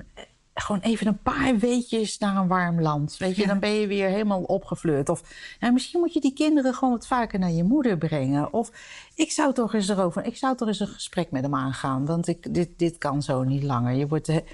gewoon 0.61 0.81
even 0.81 1.07
een 1.07 1.23
paar 1.23 1.59
weetjes 1.59 2.19
naar 2.19 2.37
een 2.37 2.49
warm 2.49 2.81
land. 2.81 3.17
Weet 3.17 3.37
je, 3.37 3.43
Ja. 3.43 3.49
dan 3.49 3.59
ben 3.59 3.71
je 3.71 3.87
weer 3.87 4.09
helemaal 4.09 4.43
opgefleurd. 4.43 5.09
Of 5.09 5.23
nou, 5.61 5.73
misschien 5.73 6.01
moet 6.01 6.13
je 6.13 6.21
die 6.21 6.33
kinderen 6.33 6.75
gewoon 6.75 6.93
wat 6.95 7.07
vaker 7.07 7.39
naar 7.39 7.51
je 7.51 7.65
moeder 7.65 7.99
brengen. 7.99 8.53
Of 8.53 8.71
ik 9.15 9.31
zou 9.31 9.53
toch 9.55 9.75
eens 9.75 9.89
erover, 9.89 10.25
ik 10.25 10.37
zou 10.37 10.57
toch 10.57 10.69
eens 10.69 10.81
een 10.81 10.87
gesprek 10.89 11.31
met 11.31 11.43
hem 11.43 11.55
aangaan, 11.55 12.07
want 12.07 12.27
ik, 12.29 12.55
dit, 12.55 12.69
dit 12.79 12.99
kan 12.99 13.23
zo 13.23 13.43
niet 13.43 13.63
langer. 13.63 13.93
Je 13.95 14.07
wordt, 14.07 14.27
he- 14.27 14.45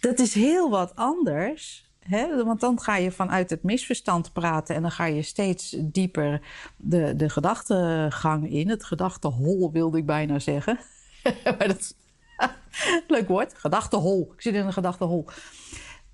dat 0.00 0.18
is 0.18 0.34
heel 0.34 0.70
wat 0.70 0.96
anders. 0.96 1.86
Hè? 1.98 2.44
Want 2.44 2.60
dan 2.60 2.80
ga 2.80 2.96
je 2.96 3.10
vanuit 3.10 3.50
het 3.50 3.62
misverstand 3.62 4.32
praten 4.32 4.74
en 4.74 4.82
dan 4.82 4.90
ga 4.90 5.04
je 5.04 5.22
steeds 5.22 5.76
dieper 5.78 6.40
de, 6.76 7.16
de 7.16 7.28
gedachtegang 7.28 8.50
in. 8.50 8.68
Het 8.68 8.84
gedachtehol 8.84 9.70
wilde 9.72 9.98
ik 9.98 10.06
bijna 10.06 10.38
zeggen. 10.38 10.78
maar 11.44 11.66
dat 11.68 11.78
is 11.78 11.94
leuk 13.08 13.28
woord, 13.28 13.54
gedachtehol. 13.58 14.32
Ik 14.34 14.42
zit 14.42 14.54
in 14.54 14.66
een 14.66 14.72
gedachtehol. 14.72 15.26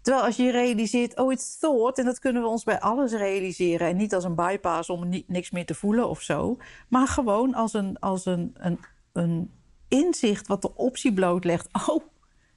Terwijl 0.00 0.24
als 0.24 0.36
je 0.36 0.50
realiseert, 0.50 1.18
oh, 1.18 1.32
it's 1.32 1.58
thought, 1.58 1.98
en 1.98 2.04
dat 2.04 2.18
kunnen 2.18 2.42
we 2.42 2.48
ons 2.48 2.64
bij 2.64 2.80
alles 2.80 3.12
realiseren. 3.12 3.88
En 3.88 3.96
niet 3.96 4.14
als 4.14 4.24
een 4.24 4.34
bypass 4.34 4.90
om 4.90 5.08
ni- 5.08 5.24
niks 5.26 5.50
meer 5.50 5.66
te 5.66 5.74
voelen 5.74 6.08
of 6.08 6.20
zo. 6.20 6.56
Maar 6.88 7.08
gewoon 7.08 7.54
als 7.54 7.72
een, 7.72 7.98
als 7.98 8.26
een, 8.26 8.54
een, 8.58 8.78
een 9.12 9.50
inzicht 9.88 10.46
wat 10.46 10.62
de 10.62 10.74
optie 10.76 11.12
blootlegt. 11.12 11.68
Oh, 11.88 12.04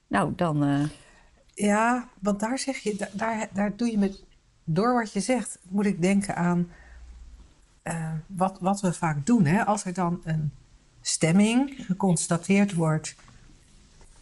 nou 0.06 0.32
dan. 0.36 0.64
eh, 0.64 0.84
Ja, 1.54 2.08
want 2.20 2.40
daar 2.40 2.58
zeg 2.58 2.76
je, 2.78 2.96
da- 2.96 3.08
daar, 3.12 3.48
daar 3.52 3.76
doe 3.76 3.90
je 3.90 3.98
met, 3.98 4.24
door 4.64 4.94
wat 4.94 5.12
je 5.12 5.20
zegt, 5.20 5.58
moet 5.68 5.86
ik 5.86 6.02
denken 6.02 6.36
aan 6.36 6.70
eh, 7.82 8.12
wat, 8.26 8.58
wat 8.60 8.80
we 8.80 8.92
vaak 8.92 9.26
doen. 9.26 9.44
Hè? 9.44 9.64
Als 9.64 9.84
er 9.84 9.94
dan 9.94 10.20
een 10.24 10.52
stemming 11.00 11.74
geconstateerd 11.86 12.74
wordt 12.74 13.14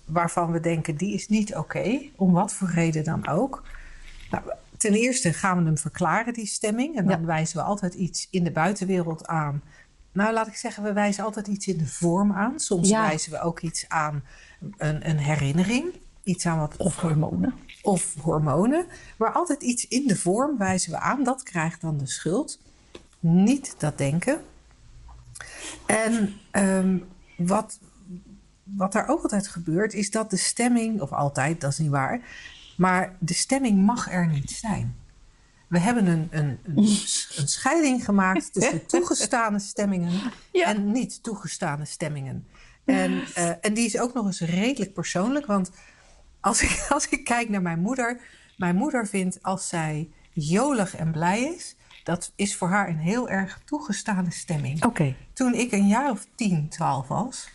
waarvan 0.07 0.53
we 0.53 0.61
denken 0.61 0.97
die 0.97 1.15
is 1.15 1.29
niet 1.29 1.55
oké, 1.57 2.01
om 2.17 2.33
wat 2.33 2.53
voor 2.53 2.69
reden 2.71 3.05
dan 3.05 3.29
ook. 3.29 3.63
Nou, 4.31 4.43
ten 4.77 4.93
eerste 4.95 5.33
gaan 5.33 5.59
we 5.59 5.65
hem 5.65 5.79
verklaren, 5.79 6.33
die 6.35 6.47
stemming. 6.47 6.97
En 6.97 7.07
dan 7.07 7.21
Ja. 7.21 7.27
wijzen 7.27 7.57
we 7.57 7.63
altijd 7.63 7.95
iets 7.95 8.29
in 8.31 8.45
de 8.45 8.51
buitenwereld 8.51 9.27
aan. 9.27 9.63
Nou, 10.13 10.33
laat 10.33 10.47
ik 10.47 10.55
zeggen, 10.57 10.83
we 10.83 10.93
wijzen 10.93 11.25
altijd 11.25 11.47
iets 11.47 11.67
in 11.67 11.77
de 11.79 11.87
vorm 11.87 12.33
aan. 12.33 12.61
Soms 12.61 12.89
Ja. 12.89 13.01
wijzen 13.07 13.33
we 13.33 13.41
ook 13.41 13.61
iets 13.61 13.89
aan, 13.89 14.25
een, 14.77 15.09
een 15.09 15.19
herinnering. 15.19 15.85
Iets 16.23 16.47
aan 16.47 16.59
wat 16.59 16.77
of 16.77 16.97
hormonen. 17.01 17.55
of 17.83 18.15
hormonen. 18.21 18.87
Maar 19.17 19.33
altijd 19.33 19.63
iets 19.63 19.89
in 19.89 20.07
de 20.07 20.17
vorm 20.17 20.59
wijzen 20.59 20.91
we 20.91 20.99
aan. 20.99 21.25
Dat 21.25 21.43
krijgt 21.43 21.81
dan 21.81 21.99
de 21.99 22.07
schuld. 22.07 22.59
Niet 23.21 23.75
dat 23.79 23.99
denken. 23.99 24.41
En 25.87 26.35
ehm, 26.51 26.99
wat, 27.37 27.79
wat 28.75 28.95
er 28.95 29.07
ook 29.09 29.23
altijd 29.23 29.49
gebeurt, 29.49 29.95
is 29.95 30.11
dat 30.11 30.31
de 30.31 30.37
stemming, 30.37 31.01
of 31.01 31.13
altijd, 31.13 31.61
dat 31.61 31.71
is 31.71 31.79
niet 31.79 31.91
waar, 31.91 32.21
maar 32.77 33.17
de 33.19 33.35
stemming 33.35 33.85
mag 33.85 34.13
er 34.13 34.27
niet 34.27 34.51
zijn. 34.51 34.97
We 35.69 35.79
hebben 35.79 36.07
een, 36.07 36.29
een, 36.31 36.59
een, 36.65 36.77
een 37.37 37.49
scheiding 37.49 38.05
gemaakt 38.05 38.53
tussen 38.53 38.87
toegestane 38.87 39.59
stemmingen 39.59 40.21
Ja. 40.53 40.67
en 40.67 40.93
niet 40.93 41.23
toegestane 41.23 41.85
stemmingen. 41.85 42.47
En, 42.85 43.23
eh, 43.35 43.51
en 43.61 43.75
die 43.75 43.85
is 43.85 43.99
ook 43.99 44.15
nog 44.15 44.27
eens 44.27 44.41
redelijk 44.41 44.93
persoonlijk, 44.93 45.47
want 45.47 45.71
als 46.41 46.63
ik, 46.63 46.87
als 46.95 47.09
ik 47.09 47.25
kijk 47.25 47.49
naar 47.49 47.63
mijn 47.63 47.81
moeder, 47.81 48.21
mijn 48.57 48.77
moeder 48.77 49.07
vindt 49.07 49.43
als 49.43 49.69
zij 49.69 50.11
jolig 50.33 50.97
en 50.97 51.13
blij 51.13 51.43
is, 51.43 51.77
dat 52.05 52.33
is 52.37 52.57
voor 52.57 52.69
haar 52.69 52.89
een 52.89 52.99
heel 52.99 53.29
erg 53.29 53.61
toegestane 53.65 54.31
stemming. 54.31 54.85
Oké. 54.85 55.15
Toen 55.33 55.55
ik 55.55 55.73
een 55.73 55.87
jaar 55.87 56.11
of 56.11 56.27
10, 56.35 56.69
12 56.69 57.09
was 57.09 57.49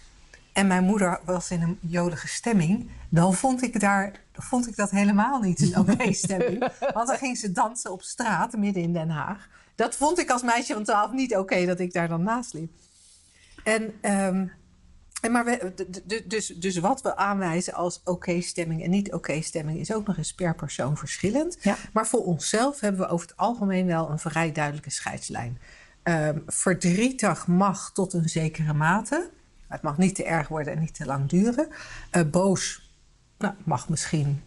en 0.54 0.68
mijn 0.68 0.84
moeder 0.84 1.20
was 1.26 1.52
in 1.52 1.62
een 1.62 1.78
jolige 1.82 2.28
stemming, 2.28 2.90
dan 3.10 3.34
vond 3.34 3.64
ik, 3.64 3.80
daar, 3.80 4.22
vond 4.34 4.68
ik 4.68 4.76
dat 4.76 4.90
helemaal 4.90 5.40
niet 5.40 5.62
een 5.62 5.78
oké 5.78 6.14
stemming. 6.24 6.60
Want 6.94 7.08
dan 7.08 7.18
ging 7.18 7.38
ze 7.38 7.52
dansen 7.52 7.92
op 7.92 8.02
straat 8.02 8.58
midden 8.58 8.84
in 8.84 8.94
Den 8.94 9.10
Haag. 9.10 9.50
Dat 9.76 9.96
vond 9.96 10.20
ik 10.20 10.30
als 10.30 10.42
meisje 10.42 10.74
van 10.74 10.84
12 10.84 11.12
niet 11.12 11.36
oké 11.36 11.66
dat 11.66 11.80
ik 11.80 11.94
daar 11.94 12.08
dan 12.08 12.24
naast 12.24 12.54
liep. 12.54 12.72
En, 13.64 13.94
ehm, 14.02 14.48
en 15.22 15.32
maar 15.32 15.46
we, 15.46 15.74
dus, 16.28 16.48
dus 16.48 16.78
wat 16.78 17.02
we 17.02 17.16
aanwijzen 17.16 17.74
als 17.74 18.02
oké 18.04 18.42
stemming 18.42 18.84
en 18.84 18.90
niet 18.90 19.14
oké 19.14 19.42
stemming 19.42 19.80
is 19.80 19.94
ook 19.94 20.08
nog 20.08 20.18
eens 20.18 20.34
per 20.34 20.56
persoon 20.56 20.98
verschillend. 20.98 21.58
Ja. 21.62 21.78
Maar 21.94 22.08
voor 22.08 22.24
onszelf 22.24 22.80
hebben 22.80 23.02
we 23.02 23.08
over 23.08 23.28
het 23.28 23.38
algemeen 23.38 23.86
wel 23.86 24.10
een 24.10 24.20
vrij 24.20 24.52
duidelijke 24.52 24.90
scheidslijn. 24.90 25.60
Ehm, 26.04 26.38
verdrietig 26.48 27.48
mag 27.48 27.92
tot 27.94 28.14
een 28.14 28.30
zekere 28.30 28.74
mate. 28.74 29.30
Het 29.72 29.82
mag 29.82 29.98
niet 29.98 30.16
te 30.16 30.24
erg 30.24 30.48
worden 30.48 30.74
en 30.74 30.80
niet 30.80 30.96
te 30.96 31.06
lang 31.06 31.30
duren. 31.30 31.68
Eh, 32.10 32.22
boos 32.32 32.92
nou, 33.38 33.54
mag 33.64 33.90
misschien 33.90 34.42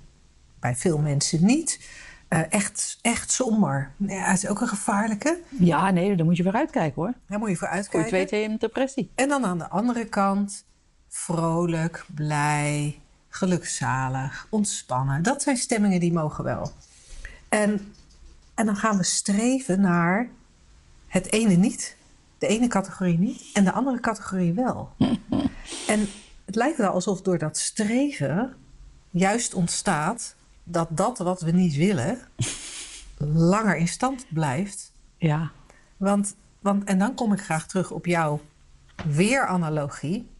bij 0.60 0.76
veel 0.76 0.98
mensen 0.98 1.44
niet. 1.44 1.88
Eh, 2.28 2.52
echt, 2.52 2.98
echt 3.02 3.30
somber. 3.30 3.90
Ja, 3.96 4.26
dat 4.26 4.36
is 4.36 4.46
ook 4.48 4.60
een 4.60 4.68
gevaarlijke. 4.68 5.40
Ja, 5.48 5.90
nee, 5.90 6.16
daar 6.16 6.26
moet 6.26 6.36
je 6.36 6.42
weer 6.42 6.54
uitkijken 6.54 7.02
hoor. 7.02 7.14
Daar 7.28 7.38
moet 7.38 7.48
je 7.48 7.56
voor 7.56 7.68
Voor 7.68 7.76
je 7.76 7.82
het 7.82 7.94
uitkijken. 7.94 8.38
weet 8.38 8.52
je 8.52 8.58
depressie. 8.58 9.10
En 9.14 9.28
dan 9.28 9.44
aan 9.44 9.58
de 9.58 9.68
andere 9.68 10.04
kant 10.04 10.64
vrolijk, 11.08 12.04
blij, 12.14 13.00
gelukzalig, 13.28 14.46
ontspannen. 14.50 15.22
Dat 15.22 15.42
zijn 15.42 15.56
stemmingen 15.56 16.00
die 16.00 16.12
mogen 16.12 16.44
wel. 16.44 16.72
En, 17.48 17.94
en 18.54 18.66
dan 18.66 18.76
gaan 18.76 18.96
we 18.96 19.04
streven 19.04 19.80
naar 19.80 20.28
het 21.06 21.32
ene 21.32 21.54
niet, 21.54 21.96
de 22.44 22.50
ene 22.50 22.66
categorie 22.66 23.18
niet 23.18 23.50
en 23.52 23.64
de 23.64 23.72
andere 23.72 24.00
categorie 24.00 24.52
wel. 24.52 24.92
en 25.86 26.08
het 26.44 26.54
lijkt 26.54 26.76
wel 26.76 26.90
alsof 26.90 27.22
door 27.22 27.38
dat 27.38 27.58
streven 27.58 28.56
juist 29.10 29.54
ontstaat 29.54 30.34
dat 30.64 30.88
dat 30.90 31.18
wat 31.18 31.40
we 31.40 31.50
niet 31.50 31.74
willen 31.76 32.18
langer 33.18 33.76
in 33.76 33.88
stand 33.88 34.26
blijft 34.28 34.92
Ja. 35.16 35.50
want, 35.96 36.36
want, 36.60 36.84
en 36.84 36.98
dan 36.98 37.14
kom 37.14 37.32
ik 37.32 37.40
graag 37.40 37.66
terug 37.66 37.90
op 37.90 38.06
jouw 38.06 38.40
weeranalogie. 39.06 40.30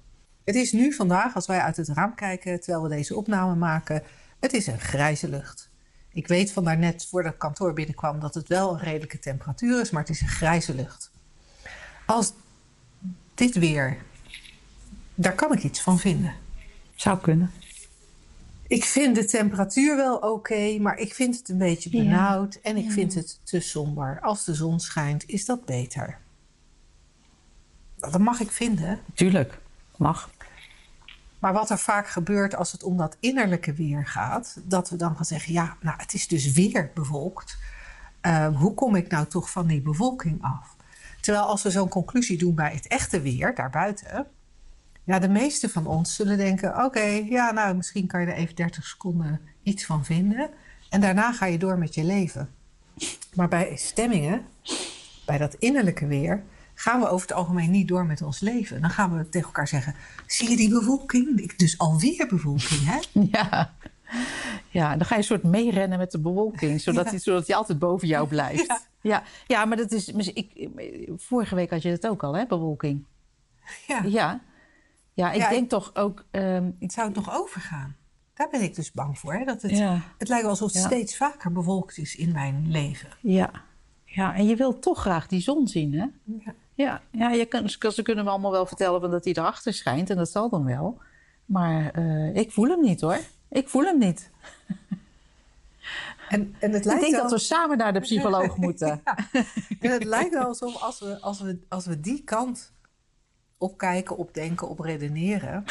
Het 0.44 0.54
is 0.54 0.73
nu 0.73 0.92
vandaag, 0.92 1.34
als 1.34 1.46
wij 1.46 1.61
uit 1.61 1.76
het 1.76 1.88
raam 1.88 2.14
kijken 2.14 2.61
terwijl 2.61 2.82
we 2.82 2.88
deze 2.88 3.16
opname 3.16 3.54
maken, 3.54 4.02
het 4.40 4.52
is 4.52 4.66
een 4.66 4.80
grijze 4.80 5.28
lucht. 5.28 5.70
Ik 6.12 6.28
weet 6.28 6.52
van 6.52 6.64
daarnet, 6.64 7.06
voordat 7.06 7.32
het 7.32 7.40
kantoor 7.40 7.73
binnenkwam, 7.73 8.20
dat 8.20 8.34
het 8.34 8.49
wel 8.49 8.73
een 8.73 8.80
redelijke 8.80 9.18
temperatuur 9.18 9.80
is, 9.80 9.90
maar 9.90 10.00
het 10.00 10.11
is 10.11 10.20
een 10.20 10.28
grijze 10.28 10.75
lucht. 10.75 11.12
Als 12.06 12.32
dit 13.34 13.54
weer, 13.58 13.96
daar 15.14 15.34
kan 15.34 15.52
ik 15.52 15.62
iets 15.62 15.80
van 15.80 15.99
vinden. 15.99 16.34
Zou 16.94 17.18
kunnen. 17.18 17.50
Ik 18.66 18.84
vind 18.84 19.14
de 19.14 19.25
temperatuur 19.25 19.96
wel 19.96 20.16
oké, 20.16 20.78
maar 20.78 20.99
ik 20.99 21.14
vind 21.14 21.38
het 21.38 21.49
een 21.49 21.58
beetje 21.58 21.96
Ja. 21.96 22.02
benauwd 22.02 22.54
en 22.54 22.76
ik 22.76 22.90
vind 22.90 23.14
het 23.14 23.40
te 23.44 23.61
somber. 23.61 24.20
Als 24.20 24.44
de 24.44 24.54
zon 24.54 24.80
schijnt, 24.80 25.26
is 25.26 25.44
dat 25.44 25.64
beter. 25.64 26.18
Dat 27.96 28.18
mag 28.18 28.40
ik 28.40 28.50
vinden. 28.50 29.00
Tuurlijk. 29.14 29.58
Mag. 29.96 30.30
Maar 31.38 31.52
wat 31.52 31.70
er 31.70 31.78
vaak 31.78 32.08
gebeurt 32.08 32.54
als 32.54 32.73
het 32.73 32.82
om 32.82 32.96
dat 32.96 33.16
innerlijke 33.20 33.73
weer 33.73 34.06
gaat, 34.06 34.56
dat 34.64 34.90
we 34.90 34.96
dan 34.96 35.16
gaan 35.16 35.25
zeggen: 35.25 35.52
ja, 35.52 35.76
nou, 35.80 35.96
het 36.00 36.14
is 36.14 36.28
dus 36.28 36.52
weer 36.52 36.90
bewolkt. 36.94 37.58
Eh, 38.20 38.56
hoe 38.56 38.75
kom 38.75 38.94
ik 38.96 39.08
nou 39.11 39.26
toch 39.26 39.50
van 39.50 39.66
die 39.66 39.80
bewolking 39.80 40.42
af? 40.42 40.74
Terwijl 41.25 41.45
als 41.45 41.62
we 41.62 41.71
zo'n 41.71 41.88
conclusie 41.88 42.38
doen 42.38 42.54
bij 42.54 42.73
het 42.75 42.87
echte 42.87 43.21
weer 43.21 43.54
daarbuiten, 43.54 44.26
ja, 45.04 45.19
de 45.19 45.28
meeste 45.28 45.69
van 45.69 45.87
ons 45.87 46.14
zullen 46.14 46.37
denken: 46.37 46.85
oké, 46.85 47.04
ja, 47.28 47.52
nou, 47.52 47.76
misschien 47.76 48.07
kan 48.07 48.21
je 48.21 48.26
er 48.26 48.35
even 48.35 48.54
30 48.54 48.85
seconden 48.85 49.40
iets 49.62 49.87
van 49.87 50.04
vinden. 50.04 50.50
En 50.90 51.00
daarna 51.00 51.33
ga 51.33 51.47
je 51.47 51.59
door 51.59 51.78
met 51.78 51.95
je 51.95 52.04
leven. 52.04 52.50
Maar 53.35 53.49
bij 53.49 53.76
stemmingen, 53.76 54.43
bij 55.26 55.38
dat 55.38 55.54
innerlijke 55.54 56.07
weer, 56.07 56.43
gaan 56.75 57.00
we 57.00 57.09
over 57.09 57.28
het 57.28 57.37
algemeen 57.37 57.71
niet 57.71 57.88
door 57.88 58.07
met 58.07 58.23
ons 58.23 58.40
leven. 58.40 58.81
Dan 58.81 58.90
gaan 58.90 59.16
we 59.16 59.28
tegen 59.28 59.47
elkaar 59.47 59.69
zeggen: 59.69 59.95
zie 60.26 60.50
je 60.50 60.57
die 60.57 60.69
bewolking? 60.69 61.57
Dus 61.57 61.78
alweer 61.78 62.26
bewolking, 62.26 62.81
hè? 62.85 62.99
Ja. 63.38 63.75
Ja, 64.70 64.96
dan 64.96 65.06
ga 65.06 65.14
je 65.14 65.20
een 65.20 65.26
soort 65.26 65.42
meerennen 65.42 65.99
met 65.99 66.11
de 66.11 66.20
bewolking, 66.20 66.80
zodat, 66.80 67.11
hij, 67.11 67.18
zodat 67.18 67.46
hij 67.46 67.56
altijd 67.56 67.78
boven 67.78 68.08
jou 68.08 68.28
blijft. 68.28 68.66
Ja, 68.66 68.80
ja, 69.00 69.23
ja 69.46 69.64
maar 69.64 69.76
dat 69.76 69.92
is. 69.92 70.08
Ik, 70.08 70.68
vorige 71.16 71.54
week 71.54 71.70
had 71.70 71.82
je 71.82 71.90
het 71.90 72.06
ook 72.06 72.23
al, 72.23 72.37
hè, 72.37 72.46
bewolking. 72.46 73.04
Ja. 73.87 74.02
Ja, 74.02 74.40
ja 75.12 75.32
ik 75.32 75.49
denk 75.49 75.68
toch 75.68 75.90
ook. 75.94 76.25
Um, 76.30 76.76
Zou 76.80 77.06
het 77.06 77.16
nog 77.16 77.34
overgaan? 77.34 77.96
Daar 78.34 78.49
ben 78.50 78.62
ik 78.62 78.75
dus 78.75 78.92
bang 78.92 79.18
voor. 79.18 79.34
Hè? 79.34 79.44
Dat 79.44 79.62
het, 79.62 79.78
het 80.18 80.28
lijkt 80.28 80.42
wel 80.42 80.50
alsof 80.50 80.73
het 80.73 80.82
steeds 80.82 81.16
vaker 81.16 81.52
bewolkt 81.52 81.99
is 81.99 82.16
in 82.16 82.32
mijn 82.32 82.70
leven. 82.70 83.08
Ja. 83.20 83.50
ja, 84.04 84.34
en 84.34 84.46
je 84.46 84.56
wilt 84.56 84.82
toch 84.82 85.00
graag 85.00 85.26
die 85.26 85.40
zon 85.40 85.68
zien, 85.68 85.92
hè? 85.92 86.06
Ja. 86.25 86.54
Ja, 86.75 87.02
ja 87.11 87.30
je 87.30 87.46
kan, 87.46 87.68
ze 87.68 88.02
kunnen 88.02 88.25
me 88.25 88.30
allemaal 88.30 88.50
wel 88.50 88.66
vertellen 88.66 89.00
van 89.00 89.11
dat 89.11 89.25
hij 89.25 89.32
erachter 89.32 89.73
schijnt. 89.73 90.11
En 90.11 90.16
dat 90.16 90.30
zal 90.30 90.49
dan 90.49 90.64
wel. 90.64 90.99
Maar 91.44 91.99
uh, 91.99 92.34
ik 92.34 92.52
voel 92.52 92.68
hem 92.68 92.80
niet, 92.80 93.00
hoor. 93.00 93.18
Ik 93.54 93.68
voel 93.68 93.84
hem 93.84 93.99
niet. 93.99 94.30
En, 96.28 96.54
en 96.58 96.73
het 96.73 96.84
lijkt 96.84 97.02
ik 97.02 97.11
denk 97.11 97.23
dat 97.23 97.30
we 97.30 97.38
samen 97.38 97.78
naar 97.78 97.92
de 97.92 98.00
psycholoog 98.00 98.56
moeten. 98.66 99.02
En 99.80 99.90
het 99.90 100.04
lijkt 100.04 100.34
wel 100.34 100.44
alsof 100.44 100.82
als 100.82 101.00
we, 101.00 101.20
als, 101.20 101.40
we, 101.40 101.58
als 101.68 101.87
we 101.87 102.00
die 102.00 102.25
kant 102.25 102.73
opkijken, 103.58 104.16
opdenken, 104.16 104.68
op 104.68 104.78
redeneren... 104.78 105.64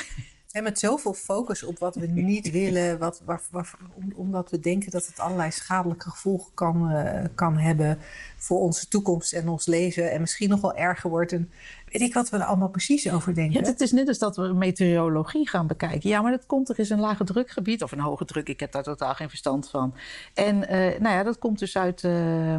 En 0.53 0.63
met 0.63 0.79
zoveel 0.79 1.13
focus 1.13 1.63
op 1.63 1.79
wat 1.79 1.95
we 1.95 2.05
niet 2.05 2.51
willen, 2.51 2.99
wat, 2.99 3.21
waar, 3.25 3.41
waar, 3.51 3.73
omdat 4.15 4.51
we 4.51 4.59
denken 4.59 4.91
dat 4.91 5.05
het 5.05 5.19
allerlei 5.19 5.51
schadelijke 5.51 6.09
gevolgen 6.09 6.53
kan, 6.53 6.91
uh, 6.91 7.23
kan 7.35 7.57
hebben 7.57 7.97
voor 8.37 8.59
onze 8.59 8.87
toekomst 8.87 9.33
en 9.33 9.49
ons 9.49 9.65
leven. 9.65 10.11
En 10.11 10.21
misschien 10.21 10.49
nog 10.49 10.61
wel 10.61 10.75
erger 10.75 11.09
wordt. 11.09 11.31
En 11.31 11.51
weet 11.93 12.01
ik 12.01 12.13
wat 12.13 12.29
we 12.29 12.37
er 12.37 12.43
allemaal 12.43 12.69
precies 12.69 13.11
over 13.11 13.33
denken. 13.33 13.61
Ja, 13.61 13.69
het 13.69 13.81
is 13.81 13.91
net 13.91 14.07
als 14.07 14.17
dat 14.17 14.35
we 14.35 14.53
meteorologie 14.53 15.49
gaan 15.49 15.67
bekijken. 15.67 16.09
Ja, 16.09 16.21
maar 16.21 16.31
dat 16.31 16.45
komt, 16.45 16.69
er 16.69 16.79
is 16.79 16.89
een 16.89 16.99
lage 16.99 17.23
drukgebied 17.23 17.83
of 17.83 17.91
een 17.91 17.99
hoge 17.99 18.25
druk. 18.25 18.49
Ik 18.49 18.59
heb 18.59 18.71
daar 18.71 18.83
totaal 18.83 19.13
geen 19.13 19.29
verstand 19.29 19.69
van. 19.69 19.95
En 20.33 20.55
uh, 20.55 20.69
nou 20.99 21.15
ja, 21.15 21.23
dat 21.23 21.37
komt 21.37 21.59
dus 21.59 21.77
uit. 21.77 22.03
Uh, 22.03 22.55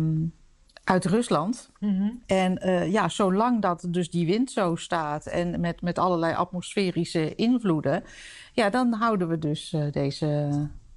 uit 0.85 1.05
Rusland. 1.05 1.71
Mm-hmm. 1.79 2.23
En 2.27 2.59
uh, 2.67 2.93
ja, 2.93 3.09
zolang 3.09 3.63
dat 3.63 3.87
dus 3.89 4.11
die 4.11 4.27
wind 4.27 4.51
zo 4.51 4.75
staat 4.75 5.27
en 5.27 5.61
met, 5.61 5.83
met 5.83 5.99
allerlei 5.99 6.35
atmosferische 6.35 7.35
invloeden, 7.35 8.05
ja, 8.53 8.71
dan 8.71 8.93
houden 8.93 9.29
we 9.29 9.39
dus 9.39 9.73
uh, 9.73 9.93
deze. 9.93 10.27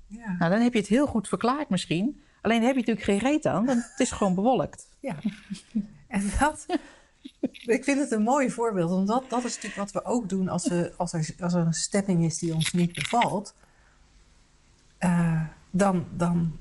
Ja. 0.07 0.35
Nou, 0.39 0.51
dan 0.51 0.61
heb 0.61 0.73
je 0.73 0.79
het 0.79 0.87
heel 0.87 1.07
goed 1.07 1.27
verklaard 1.27 1.69
misschien. 1.69 2.21
Alleen 2.41 2.61
heb 2.63 2.75
je 2.75 2.79
natuurlijk 2.79 3.05
geen 3.05 3.31
reet 3.31 3.45
aan, 3.45 3.65
want 3.65 3.87
het 3.89 3.99
is 3.99 4.11
gewoon 4.11 4.35
bewolkt. 4.35 4.87
Ja, 4.99 5.15
en 6.07 6.31
dat. 6.39 6.65
Ik 7.77 7.83
vind 7.83 7.99
het 7.99 8.11
een 8.11 8.21
mooi 8.21 8.49
voorbeeld, 8.49 8.91
omdat 8.91 9.29
dat 9.29 9.43
is 9.43 9.55
natuurlijk 9.55 9.75
wat 9.75 9.91
we 9.91 10.09
ook 10.09 10.29
doen 10.29 10.49
als, 10.49 10.67
we, 10.67 10.93
als, 10.97 11.13
er, 11.13 11.35
als 11.39 11.53
er 11.53 11.65
een 11.65 11.73
stemming 11.73 12.25
is 12.25 12.37
die 12.37 12.53
ons 12.53 12.73
niet 12.73 12.93
bevalt. 12.93 13.53
Uh, 14.99 15.41
dan, 15.69 16.05
dan 16.15 16.57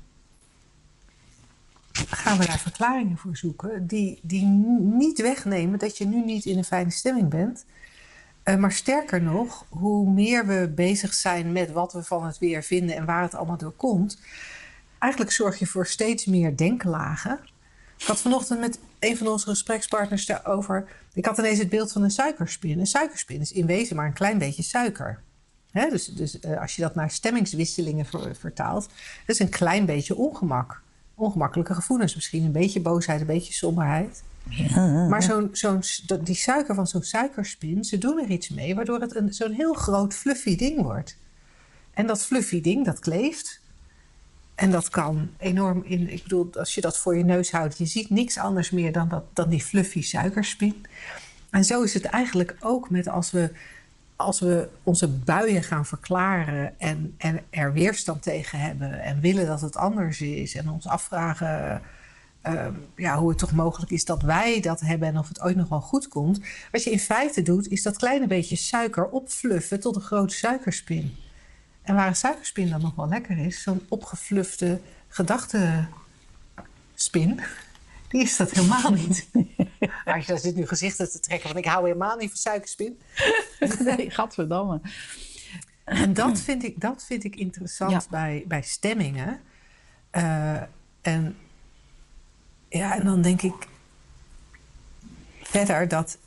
gaan 1.91 2.37
we 2.37 2.45
daar 2.45 2.59
verklaringen 2.59 3.17
voor 3.17 3.37
zoeken 3.37 3.87
die, 3.87 4.19
die 4.21 4.45
niet 4.45 5.21
wegnemen 5.21 5.79
dat 5.79 5.97
je 5.97 6.05
nu 6.05 6.23
niet 6.23 6.45
in 6.45 6.57
een 6.57 6.63
fijne 6.63 6.91
stemming 6.91 7.29
bent. 7.29 7.65
Uh, 8.43 8.55
maar 8.55 8.71
sterker 8.71 9.21
nog, 9.21 9.65
hoe 9.69 10.09
meer 10.09 10.45
we 10.45 10.71
bezig 10.75 11.13
zijn 11.13 11.51
met 11.51 11.71
wat 11.71 11.93
we 11.93 12.03
van 12.03 12.25
het 12.25 12.37
weer 12.37 12.63
vinden 12.63 12.95
en 12.95 13.05
waar 13.05 13.21
het 13.21 13.35
allemaal 13.35 13.57
door 13.57 13.71
komt, 13.71 14.19
eigenlijk 14.99 15.31
zorg 15.31 15.59
je 15.59 15.65
voor 15.65 15.87
steeds 15.87 16.25
meer 16.25 16.57
denklagen. 16.57 17.39
Ik 17.97 18.05
had 18.05 18.21
vanochtend 18.21 18.59
met 18.59 18.79
een 18.99 19.17
van 19.17 19.27
onze 19.27 19.49
gesprekspartners 19.49 20.25
daarover. 20.25 20.87
Ik 21.13 21.25
had 21.25 21.37
ineens 21.37 21.59
het 21.59 21.69
beeld 21.69 21.91
van 21.91 22.03
een 22.03 22.11
suikerspin. 22.11 22.79
Een 22.79 22.87
suikerspin 22.87 23.41
is 23.41 23.51
in 23.51 23.65
wezen 23.65 23.95
maar 23.95 24.05
een 24.05 24.13
klein 24.13 24.37
beetje 24.37 24.63
suiker. 24.63 25.21
dus 25.71 26.05
dus 26.05 26.39
uh, 26.41 26.61
als 26.61 26.75
je 26.75 26.81
dat 26.81 26.95
naar 26.95 27.11
stemmingswisselingen 27.11 28.05
ver, 28.05 28.35
vertaalt, 28.35 28.87
dat 29.25 29.35
is 29.35 29.39
een 29.39 29.49
klein 29.49 29.85
beetje 29.85 30.15
ongemak 30.15 30.81
ongemakkelijke 31.17 31.73
gevoelens. 31.73 32.15
Misschien 32.15 32.43
een 32.43 32.51
beetje 32.51 32.81
boosheid, 32.81 33.21
een 33.21 33.27
beetje 33.27 33.53
somberheid. 33.53 34.23
Ja, 34.49 35.07
maar 35.07 35.23
zo'n, 35.23 35.49
zo'n, 35.51 35.81
die 36.23 36.35
suiker 36.35 36.75
van 36.75 36.87
zo'n 36.87 37.03
suikerspin, 37.03 37.83
ze 37.83 37.97
doen 37.97 38.19
er 38.19 38.29
iets 38.29 38.49
mee... 38.49 38.75
waardoor 38.75 38.99
het 38.99 39.15
een, 39.15 39.33
zo'n 39.33 39.51
heel 39.51 39.73
groot 39.73 40.13
fluffy 40.13 40.55
ding 40.55 40.81
wordt. 40.81 41.17
En 41.93 42.07
dat 42.07 42.25
fluffy 42.25 42.61
ding, 42.61 42.85
dat 42.85 42.99
kleeft. 42.99 43.61
En 44.57 44.71
dat 44.71 44.89
kan 44.89 45.29
enorm 45.37 45.83
in... 45.85 46.11
Ik 46.11 46.23
bedoel, 46.23 46.49
als 46.53 46.75
je 46.75 46.81
dat 46.81 46.97
voor 46.97 47.17
je 47.17 47.23
neus 47.23 47.51
houdt... 47.51 47.77
je 47.77 47.85
ziet 47.85 48.09
niks 48.09 48.37
anders 48.37 48.69
meer 48.71 48.91
dan, 48.91 49.07
dat, 49.07 49.23
dan 49.33 49.49
die 49.49 49.61
fluffy 49.61 50.01
suikerspin. 50.01 50.85
En 51.49 51.63
zo 51.63 51.81
is 51.81 51.93
het 51.93 52.05
eigenlijk 52.05 52.55
ook 52.59 52.89
met 52.89 53.07
als 53.07 53.31
we 53.31 53.51
als 54.15 54.39
we 54.39 54.69
onze 54.83 55.07
buien 55.07 55.63
gaan 55.63 55.85
verklaren 55.85 56.79
en, 56.79 57.13
en 57.17 57.39
er 57.49 57.73
weerstand 57.73 58.21
tegen 58.21 58.59
hebben 58.59 59.01
en 59.01 59.19
willen 59.19 59.45
dat 59.45 59.61
het 59.61 59.75
anders 59.75 60.21
is 60.21 60.55
en 60.55 60.69
ons 60.69 60.87
afvragen 60.87 61.81
uh, 62.47 62.67
ja, 62.95 63.17
hoe 63.17 63.29
het 63.29 63.37
toch 63.37 63.51
mogelijk 63.51 63.91
is 63.91 64.05
dat 64.05 64.21
wij 64.21 64.59
dat 64.59 64.79
hebben 64.79 65.07
en 65.07 65.17
of 65.17 65.27
het 65.27 65.41
ooit 65.41 65.55
nog 65.55 65.69
wel 65.69 65.81
goed 65.81 66.07
komt. 66.07 66.39
Wat 66.71 66.83
je 66.83 66.91
in 66.91 66.99
feite 66.99 67.41
doet, 67.41 67.67
is 67.67 67.83
dat 67.83 67.97
kleine 67.97 68.27
beetje 68.27 68.55
suiker 68.55 69.05
opfluffen 69.05 69.79
tot 69.79 69.95
een 69.95 70.01
grote 70.01 70.35
suikerspin. 70.35 71.15
En 71.87 71.95
waar 71.95 72.07
een 72.07 72.15
suikerspin 72.15 72.69
dan 72.69 72.81
nog 72.81 72.95
wel 72.95 73.07
lekker 73.07 73.37
is, 73.37 73.61
zo'n 73.61 73.85
opgeflufte 73.89 74.81
gedachtenspin, 75.07 77.41
die 78.07 78.21
is 78.21 78.37
dat 78.37 78.51
helemaal 78.51 78.91
niet. 78.91 79.29
Als 80.05 80.25
je 80.25 80.37
zit 80.37 80.55
nu 80.55 80.67
gezichten 80.67 81.11
te 81.11 81.19
trekken 81.19 81.49
van 81.49 81.57
ik 81.57 81.65
hou 81.65 81.85
helemaal 81.85 82.17
niet 82.17 82.29
van 82.29 82.37
suikerspin. 82.37 82.99
nee, 83.79 84.09
gadverdamme. 84.09 84.81
En 85.83 86.13
dat 86.13 86.39
vind 86.39 86.63
ik, 86.63 86.81
dat 86.81 87.05
vind 87.05 87.23
ik 87.23 87.35
interessant 87.35 88.09
bij, 88.09 88.43
bij 88.47 88.61
stemmingen. 88.61 89.39
Uh, 90.11 90.61
en, 91.01 91.37
ja, 92.69 92.95
en 92.95 93.05
dan 93.05 93.21
denk 93.21 93.41
ik 93.41 93.67
verder 95.41 95.87
dat 95.87 96.17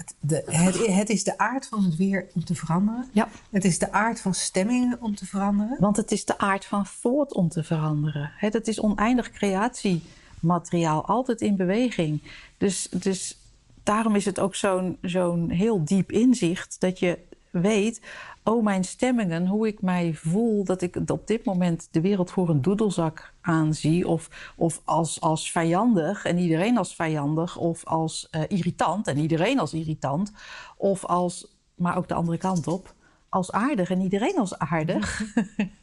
het, 0.00 0.14
de, 0.20 0.42
het, 0.46 0.86
het, 0.86 1.10
is 1.10 1.24
de 1.24 1.38
aard 1.38 1.66
van 1.66 1.84
het 1.84 1.96
weer 1.96 2.26
om 2.34 2.44
te 2.44 2.54
veranderen. 2.54 3.08
Ja. 3.12 3.28
Het 3.50 3.64
is 3.64 3.78
de 3.78 3.92
aard 3.92 4.20
van 4.20 4.34
stemmingen 4.34 4.98
om 5.00 5.14
te 5.14 5.26
veranderen. 5.26 5.76
Want 5.80 5.96
het 5.96 6.10
is 6.10 6.24
de 6.24 6.38
aard 6.38 6.64
van 6.64 6.86
thought 7.00 7.34
om 7.34 7.48
te 7.48 7.64
veranderen. 7.64 8.32
Het 8.36 8.68
is 8.68 8.80
oneindig 8.80 9.30
creatiemateriaal, 9.30 11.06
altijd 11.06 11.40
in 11.40 11.56
beweging. 11.56 12.22
Dus, 12.58 12.88
dus 12.90 13.36
daarom 13.82 14.14
is 14.16 14.24
het 14.24 14.40
ook 14.40 14.54
zo'n 14.54 14.98
zo'n 15.02 15.50
heel 15.50 15.84
diep 15.84 16.12
inzicht 16.12 16.76
dat 16.80 16.98
je 16.98 17.18
weet, 17.50 18.00
oh 18.44 18.64
mijn 18.64 18.84
stemmingen, 18.84 19.46
hoe 19.46 19.66
ik 19.66 19.82
mij 19.82 20.14
voel, 20.14 20.64
dat 20.64 20.82
ik 20.82 20.96
op 21.06 21.26
dit 21.26 21.44
moment 21.44 21.88
de 21.90 22.00
wereld 22.00 22.30
voor 22.30 22.48
een 22.48 22.62
doedelzak 22.62 23.32
aanzie, 23.40 24.08
of, 24.08 24.52
of 24.56 24.80
als, 24.84 25.20
als 25.20 25.50
vijandig 25.50 26.24
en 26.24 26.38
iedereen 26.38 26.78
als 26.78 26.94
vijandig, 26.94 27.56
of 27.56 27.84
als 27.84 28.28
uh, 28.30 28.42
irritant 28.48 29.06
en 29.06 29.18
iedereen 29.18 29.58
als 29.58 29.74
irritant, 29.74 30.32
of 30.76 31.04
als, 31.04 31.56
maar 31.74 31.96
ook 31.96 32.08
de 32.08 32.14
andere 32.14 32.38
kant 32.38 32.66
op, 32.66 32.94
als 33.28 33.52
aardig 33.52 33.90
en 33.90 34.00
iedereen 34.00 34.38
als 34.38 34.58
aardig. 34.58 35.22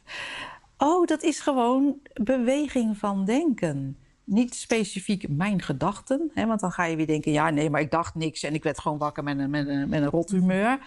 oh, 0.78 1.06
dat 1.06 1.22
is 1.22 1.40
gewoon 1.40 1.94
beweging 2.14 2.96
van 2.96 3.24
denken 3.24 3.96
niet 4.28 4.54
specifiek 4.54 5.28
mijn 5.28 5.62
gedachten. 5.62 6.30
Hè, 6.34 6.46
want 6.46 6.60
dan 6.60 6.72
ga 6.72 6.84
je 6.84 6.96
weer 6.96 7.06
denken: 7.06 7.32
ja, 7.32 7.50
nee, 7.50 7.70
maar 7.70 7.80
ik 7.80 7.90
dacht 7.90 8.14
niks 8.14 8.42
en 8.42 8.54
ik 8.54 8.62
werd 8.62 8.78
gewoon 8.78 8.98
wakker 8.98 9.22
met 9.22 9.38
een, 9.38 9.50
met 9.50 9.68
een, 9.68 9.88
met 9.88 10.02
een 10.02 10.08
rot 10.08 10.30
humeur. 10.30 10.78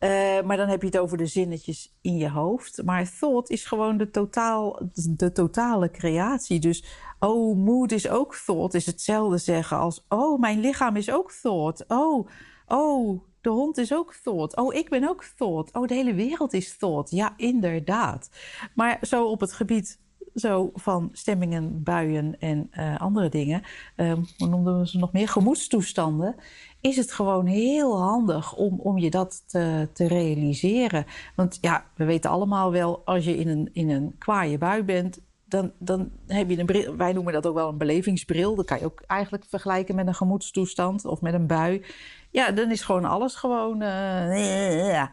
Uh, 0.00 0.40
maar 0.42 0.56
dan 0.56 0.68
heb 0.68 0.80
je 0.80 0.86
het 0.86 0.98
over 0.98 1.16
de 1.16 1.26
zinnetjes 1.26 1.98
in 2.00 2.16
je 2.16 2.30
hoofd. 2.30 2.82
Maar 2.84 3.10
thought 3.18 3.50
is 3.50 3.64
gewoon 3.64 3.96
de, 3.96 4.10
totaal, 4.10 4.80
de 4.94 5.32
totale 5.32 5.90
creatie. 5.90 6.58
Dus, 6.58 6.84
oh, 7.18 7.56
mood 7.56 7.92
is 7.92 8.08
ook 8.08 8.34
thought, 8.34 8.74
is 8.74 8.86
hetzelfde 8.86 9.38
zeggen 9.38 9.76
als: 9.76 10.04
oh, 10.08 10.40
mijn 10.40 10.60
lichaam 10.60 10.96
is 10.96 11.10
ook 11.10 11.32
thought. 11.32 11.84
Oh, 11.88 12.28
oh, 12.66 13.22
de 13.40 13.50
hond 13.50 13.78
is 13.78 13.92
ook 13.92 14.14
thought. 14.14 14.56
Oh, 14.56 14.74
ik 14.74 14.88
ben 14.88 15.08
ook 15.08 15.24
thought. 15.24 15.74
Oh, 15.74 15.86
de 15.86 15.94
hele 15.94 16.14
wereld 16.14 16.52
is 16.52 16.76
thought. 16.76 17.10
Ja, 17.10 17.34
inderdaad. 17.36 18.30
Maar 18.74 18.98
zo 19.02 19.26
op 19.26 19.40
het 19.40 19.52
gebied 19.52 19.98
zo 20.34 20.70
van 20.74 21.08
stemmingen, 21.12 21.82
buien 21.82 22.38
en 22.38 22.70
uh, 22.72 23.00
andere 23.00 23.28
dingen, 23.28 23.62
um, 23.96 24.26
hoe 24.38 24.48
noemden 24.48 24.78
we 24.78 24.88
ze 24.88 24.98
nog 24.98 25.12
meer, 25.12 25.28
gemoedstoestanden, 25.28 26.34
is 26.80 26.96
het 26.96 27.12
gewoon 27.12 27.46
heel 27.46 28.00
handig 28.00 28.54
om, 28.54 28.80
om 28.80 28.98
je 28.98 29.10
dat 29.10 29.42
te, 29.46 29.88
te 29.92 30.06
realiseren. 30.06 31.06
Want 31.36 31.58
ja, 31.60 31.84
we 31.94 32.04
weten 32.04 32.30
allemaal 32.30 32.72
wel, 32.72 33.02
als 33.04 33.24
je 33.24 33.36
in 33.36 33.48
een, 33.48 33.68
in 33.72 33.90
een 33.90 34.14
kwaaie 34.18 34.58
bui 34.58 34.82
bent, 34.82 35.20
dan, 35.44 35.72
dan 35.78 36.10
heb 36.26 36.50
je 36.50 36.58
een 36.58 36.66
bril, 36.66 36.96
wij 36.96 37.12
noemen 37.12 37.32
dat 37.32 37.46
ook 37.46 37.54
wel 37.54 37.68
een 37.68 37.78
belevingsbril. 37.78 38.54
Dat 38.54 38.66
kan 38.66 38.78
je 38.78 38.84
ook 38.84 39.02
eigenlijk 39.06 39.44
vergelijken 39.48 39.94
met 39.94 40.06
een 40.06 40.14
gemoedstoestand 40.14 41.04
of 41.04 41.20
met 41.20 41.34
een 41.34 41.46
bui. 41.46 41.84
Ja, 42.30 42.50
dan 42.50 42.70
is 42.70 42.82
gewoon 42.82 43.04
alles 43.04 43.34
gewoon. 43.34 43.78
Ja. 43.78 45.12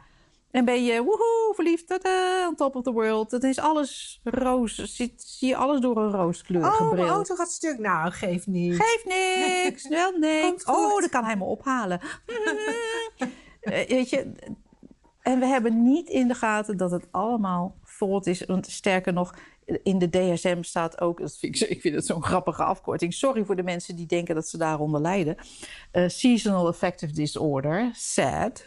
En 0.52 0.66
ben 0.66 0.84
je 0.84 1.04
woehoe, 1.04 1.52
verliefd, 1.56 1.88
tada, 1.88 2.48
on 2.48 2.56
top 2.56 2.76
of 2.76 2.84
the 2.84 2.92
world. 2.92 3.30
Dat 3.30 3.44
is 3.44 3.60
alles 3.60 4.20
roos. 4.24 4.76
Zie, 4.76 5.14
zie 5.18 5.48
je 5.48 5.56
alles 5.56 5.80
door 5.82 5.98
een 5.98 6.12
rooskleurige 6.12 6.72
Oh, 6.84 6.90
bril. 6.90 6.94
mijn 7.02 7.14
auto 7.14 7.36
gaat 7.36 7.52
stuk. 7.52 7.80
Nou, 7.80 8.12
geef 8.12 8.48
niet. 8.48 8.76
Geeft 8.76 9.06
niks, 9.06 9.88
wel 10.00 10.12
niks. 10.12 10.64
Goed. 10.64 10.76
Oh, 10.76 11.00
dan 11.00 11.10
kan 11.10 11.24
hij 11.24 11.36
me 11.38 11.44
ophalen. 11.44 12.00
Eh, 13.62 13.88
Weet 13.88 14.10
je, 14.10 14.32
en 15.22 15.40
we 15.40 15.46
hebben 15.46 15.84
niet 15.84 16.10
in 16.10 16.28
de 16.28 16.34
gaten 16.34 16.78
dat 16.78 16.92
het 16.92 17.08
allemaal 17.12 17.76
thought 17.98 18.28
is. 18.28 18.46
Want 18.46 18.68
sterker 18.68 19.14
nog, 19.14 19.36
in 19.84 19.98
de 19.98 20.10
DSM 20.10 20.62
staat 20.62 21.02
ook, 21.02 21.20
dat 21.20 21.38
vind 21.38 21.70
ik 21.70 21.82
vind 21.82 21.96
het 21.96 22.06
zo'n 22.06 22.24
grappige 22.24 22.64
afkorting. 22.64 23.14
Sorry 23.14 23.46
voor 23.46 23.56
de 23.56 23.64
mensen 23.64 23.96
die 23.96 24.06
denken 24.06 24.36
dat 24.36 24.48
ze 24.48 24.58
daaronder 24.58 25.02
lijden. 25.02 25.36
Eh, 25.92 26.08
seasonal 26.08 26.68
Affective 26.68 27.14
Disorder, 27.14 27.90
SAD. 27.94 28.66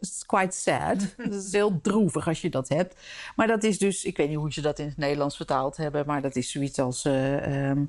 It's 0.00 0.26
quite 0.26 0.56
sad. 0.56 1.14
Het 1.16 1.34
is 1.34 1.52
heel 1.52 1.80
droevig 1.80 2.28
als 2.28 2.40
je 2.40 2.50
dat 2.50 2.68
hebt. 2.68 3.00
Maar 3.36 3.46
dat 3.46 3.64
is 3.64 3.78
dus, 3.78 4.04
ik 4.04 4.16
weet 4.16 4.28
niet 4.28 4.36
hoe 4.36 4.52
ze 4.52 4.60
dat 4.60 4.78
in 4.78 4.86
het 4.86 4.96
Nederlands 4.96 5.36
vertaald 5.36 5.76
hebben, 5.76 6.06
maar 6.06 6.22
dat 6.22 6.36
is 6.36 6.50
zoiets 6.50 6.78
als 6.78 7.04
eh, 7.04 7.68
ehm, 7.70 7.84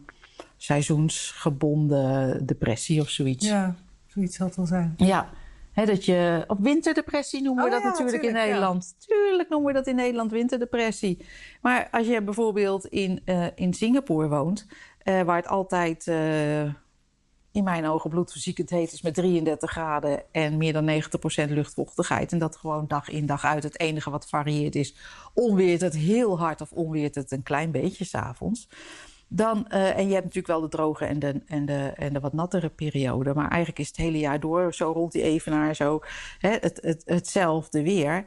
seizoensgebonden 0.57 2.45
depressie 2.45 3.01
of 3.01 3.09
zoiets. 3.09 3.45
Ja, 3.45 3.75
zoiets 4.07 4.35
zal 4.35 4.47
het 4.47 4.55
wel 4.55 4.65
zijn. 4.65 4.93
Ja, 4.97 5.29
dat 5.85 6.05
je 6.05 6.43
op 6.47 6.59
winterdepressie 6.59 7.41
noemen 7.41 7.63
we 7.63 7.69
Oh 7.69 7.75
dat 7.75 7.83
ja, 7.83 7.89
natuurlijk 7.89 8.23
in 8.23 8.35
ja. 8.35 8.45
Nederland. 8.45 8.95
Tuurlijk 9.07 9.49
noemen 9.49 9.67
we 9.67 9.73
dat 9.73 9.87
in 9.87 9.95
Nederland 9.95 10.31
winterdepressie. 10.31 11.25
Maar 11.61 11.87
als 11.91 12.07
je 12.07 12.21
bijvoorbeeld 12.21 12.85
in, 12.85 13.21
eh, 13.25 13.45
in 13.55 13.73
Singapore 13.73 14.27
woont, 14.27 14.67
eh, 14.99 15.21
waar 15.21 15.35
het 15.35 15.47
altijd 15.47 16.11
in 17.51 17.63
mijn 17.63 17.85
ogen 17.85 18.09
bloedverziekend 18.09 18.69
heet 18.69 18.91
is 18.91 19.01
met 19.01 19.13
33 19.13 19.71
graden 19.71 20.23
en 20.31 20.57
meer 20.57 20.73
dan 20.73 21.01
90% 21.47 21.49
luchtvochtigheid. 21.49 22.31
En 22.31 22.37
dat 22.37 22.55
gewoon 22.55 22.87
dag 22.87 23.09
in 23.09 23.25
dag 23.25 23.45
uit. 23.45 23.63
Het 23.63 23.79
enige 23.79 24.09
wat 24.09 24.29
varieert 24.29 24.75
is 24.75 24.95
onweert 25.33 25.81
het 25.81 25.95
heel 25.95 26.39
hard 26.39 26.61
of 26.61 26.71
onweert 26.71 27.15
het 27.15 27.31
een 27.31 27.43
klein 27.43 27.71
beetje 27.71 28.05
s'avonds. 28.05 28.69
Dan, 29.31 29.67
eh, 29.67 29.97
en 29.97 30.07
je 30.07 30.13
hebt 30.13 30.23
natuurlijk 30.23 30.47
wel 30.47 30.61
de 30.61 30.67
droge 30.67 31.05
en 31.05 31.19
de, 31.19 31.41
en, 31.45 31.65
de, 31.65 31.93
en 31.95 32.13
de 32.13 32.19
wat 32.19 32.33
nattere 32.33 32.69
periode. 32.69 33.33
Maar 33.33 33.49
eigenlijk 33.49 33.79
is 33.79 33.87
het 33.87 33.97
hele 33.97 34.19
jaar 34.19 34.39
door, 34.39 34.73
zo 34.73 34.91
rond 34.91 35.11
die 35.11 35.21
evenaar, 35.21 35.75
zo 35.75 35.99
hè, 36.39 36.49
het, 36.49 36.79
het, 36.81 37.03
hetzelfde 37.05 37.83
weer. 37.83 38.25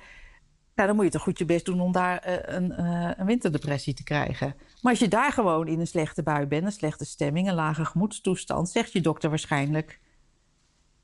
Nou, 0.75 0.89
dan 0.89 0.97
moet 0.97 1.05
je 1.05 1.11
toch 1.11 1.23
goed 1.23 1.39
je 1.39 1.45
best 1.45 1.65
doen 1.65 1.81
om 1.81 1.93
daar 1.93 2.19
eh, 2.19 2.55
een, 2.55 2.73
eh, 2.73 3.11
een 3.17 3.27
winterdepressie 3.27 3.95
te 3.95 4.03
krijgen. 4.03 4.55
Maar 4.83 4.93
als 4.93 5.01
je 5.01 5.09
daar 5.09 5.33
gewoon 5.33 5.69
in 5.69 5.81
een 5.81 5.87
slechte 5.87 6.23
bui 6.23 6.47
bent, 6.47 6.65
een 6.65 6.73
slechte 6.73 7.05
stemming, 7.05 7.49
een 7.49 7.55
lage 7.55 7.85
gemoedstoestand, 7.85 8.71
zegt 8.71 8.93
je 8.93 9.01
dokter 9.01 9.29
waarschijnlijk: 9.31 10.01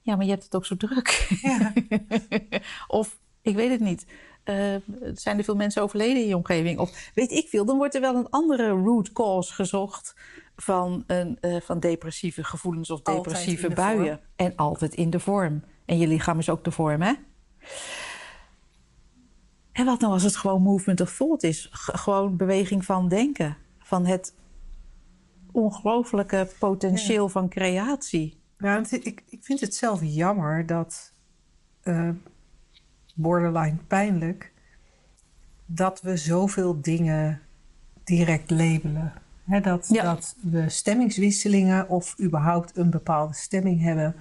Ja, 0.03 0.17
maar 0.17 0.25
je 0.25 0.31
hebt 0.31 0.45
het 0.45 0.55
ook 0.57 0.67
zo 0.67 0.77
druk. 0.77 1.39
Ja. 1.43 1.73
of 3.01 3.19
ik 3.43 3.55
weet 3.55 3.71
het 3.71 3.81
niet. 3.81 4.07
eh, 4.45 4.75
zijn 5.15 5.39
er 5.39 5.45
veel 5.45 5.57
mensen 5.57 5.83
overleden 5.83 6.23
in 6.23 6.29
je 6.29 6.37
omgeving? 6.37 6.79
Of 6.79 7.11
weet 7.15 7.31
ik 7.31 7.49
veel, 7.49 7.65
dan 7.65 7.77
wordt 7.77 7.95
er 7.95 8.01
wel 8.01 8.15
een 8.17 8.31
andere 8.31 8.69
root 8.69 9.13
cause 9.13 9.55
gezocht 9.55 10.15
van, 10.57 11.05
een, 11.07 11.39
eh, 11.41 11.61
van 11.61 11.81
depressieve 11.81 12.45
gevoelens 12.45 12.91
of 12.91 13.03
depressieve 13.03 13.69
de 13.69 13.75
buien. 13.75 14.07
vorm. 14.07 14.21
En 14.37 14.57
altijd 14.57 14.95
in 14.95 15.11
de 15.11 15.21
vorm. 15.21 15.63
En 15.85 15.99
je 15.99 16.07
lichaam 16.07 16.39
is 16.39 16.51
ook 16.51 16.65
de 16.65 16.71
vorm, 16.71 17.03
hè? 17.03 17.13
En 19.73 19.85
wat 19.85 20.01
nou 20.01 20.13
als 20.13 20.23
het 20.23 20.37
gewoon 20.37 20.63
movement 20.63 21.01
of 21.01 21.17
thought 21.17 21.43
is? 21.43 21.69
G- 21.73 22.01
gewoon 22.03 22.37
beweging 22.37 22.85
van 22.85 23.09
denken. 23.09 23.57
Van 23.89 24.07
het 24.07 24.35
ongelooflijke 25.53 26.49
potentieel 26.59 27.29
van 27.29 27.49
creatie. 27.49 28.41
Nou, 28.59 28.87
ik, 28.91 29.23
ik 29.29 29.39
vind 29.45 29.61
het 29.61 29.75
zelf 29.75 30.01
jammer 30.03 30.67
dat 30.67 31.13
eh, 31.83 32.09
borderline 33.15 33.77
pijnlijk 33.87 34.53
dat 35.67 36.01
we 36.01 36.17
zoveel 36.17 36.81
dingen 36.81 37.41
direct 38.05 38.51
labelen. 38.51 39.13
Dat, 39.63 39.89
Ja. 39.93 40.03
dat 40.03 40.37
we 40.41 40.69
stemmingswisselingen 40.69 41.89
of 41.89 42.21
überhaupt 42.21 42.77
een 42.77 42.91
bepaalde 42.91 43.35
stemming 43.35 43.83
hebben, 43.83 44.15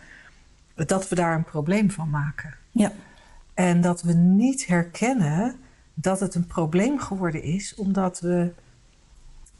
dat 0.75 1.09
we 1.09 1.15
daar 1.15 1.35
een 1.35 1.43
probleem 1.43 1.91
van 1.91 2.09
maken. 2.09 2.53
Ja. 2.71 2.91
En 3.53 3.81
dat 3.81 4.01
we 4.01 4.13
niet 4.13 4.67
herkennen 4.67 5.55
dat 5.93 6.19
het 6.19 6.35
een 6.35 6.47
probleem 6.47 6.99
geworden 6.99 7.43
is, 7.43 7.75
omdat 7.75 8.19
we, 8.19 8.53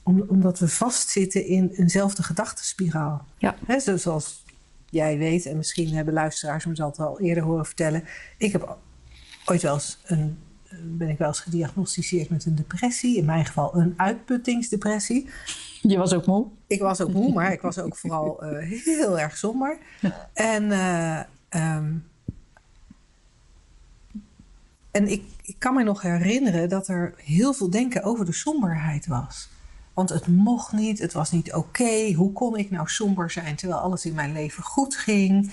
om- 0.08 0.26
omdat 0.28 0.60
we 0.60 0.68
vastzitten 0.68 1.46
in 1.46 1.70
eenzelfde 1.70 2.24
gedachtenspiraal. 2.24 3.26
Ja. 3.38 3.56
Zo- 3.80 3.98
zoals 3.98 4.44
jij 4.90 5.18
weet, 5.18 5.46
en 5.46 5.58
misschien 5.58 5.94
hebben 5.94 6.14
luisteraars 6.14 6.66
me 6.66 6.74
dat 6.74 7.00
al 7.00 7.20
eerder 7.20 7.44
horen 7.44 7.66
vertellen. 7.66 8.04
Ik 8.38 8.52
heb 8.52 8.78
ooit 9.46 9.62
wel 9.62 9.74
eens 9.74 10.00
een, 10.06 10.38
ben 10.84 11.10
ik 11.10 11.18
wel 11.18 11.28
eens 11.28 11.40
gediagnosticeerd 11.40 12.30
met 12.30 12.46
een 12.46 12.56
depressie. 12.56 13.18
In 13.18 13.26
mijn 13.26 13.46
geval 13.46 13.76
een 13.76 13.94
uitputtingsdepressie. 13.98 15.30
Je 15.82 15.98
was 15.98 16.14
ook 16.14 16.26
moe? 16.26 16.48
Ik 16.68 16.80
was 16.82 17.02
ook 17.02 17.14
moe, 17.14 17.34
maar 17.34 17.52
ik 17.52 17.62
was 17.62 17.78
ook 17.80 17.98
vooral 17.98 18.42
eh, 18.44 18.68
heel 18.84 19.20
erg 19.20 19.38
somber. 19.38 19.78
En, 20.34 20.72
eh, 20.72 21.20
ehm, 21.50 21.94
en 24.92 25.08
ik, 25.08 25.24
ik 25.42 25.56
kan 25.58 25.74
me 25.76 25.84
nog 25.84 26.02
herinneren 26.02 26.70
dat 26.70 26.88
er 26.88 27.14
heel 27.18 27.54
veel 27.54 27.70
denken 27.70 28.04
over 28.04 28.26
de 28.26 28.34
somberheid 28.34 29.08
was. 29.08 29.50
Want 29.98 30.10
het 30.10 30.28
mocht 30.28 30.72
niet, 30.72 31.00
het 31.00 31.14
was 31.14 31.32
niet 31.32 31.54
oké. 31.54 32.14
Hoe 32.14 32.32
kon 32.34 32.58
ik 32.58 32.72
nou 32.72 32.88
somber 32.88 33.32
zijn 33.32 33.56
terwijl 33.56 33.80
alles 33.80 34.06
in 34.06 34.14
mijn 34.14 34.34
leven 34.34 34.64
goed 34.64 34.96
ging? 34.96 35.52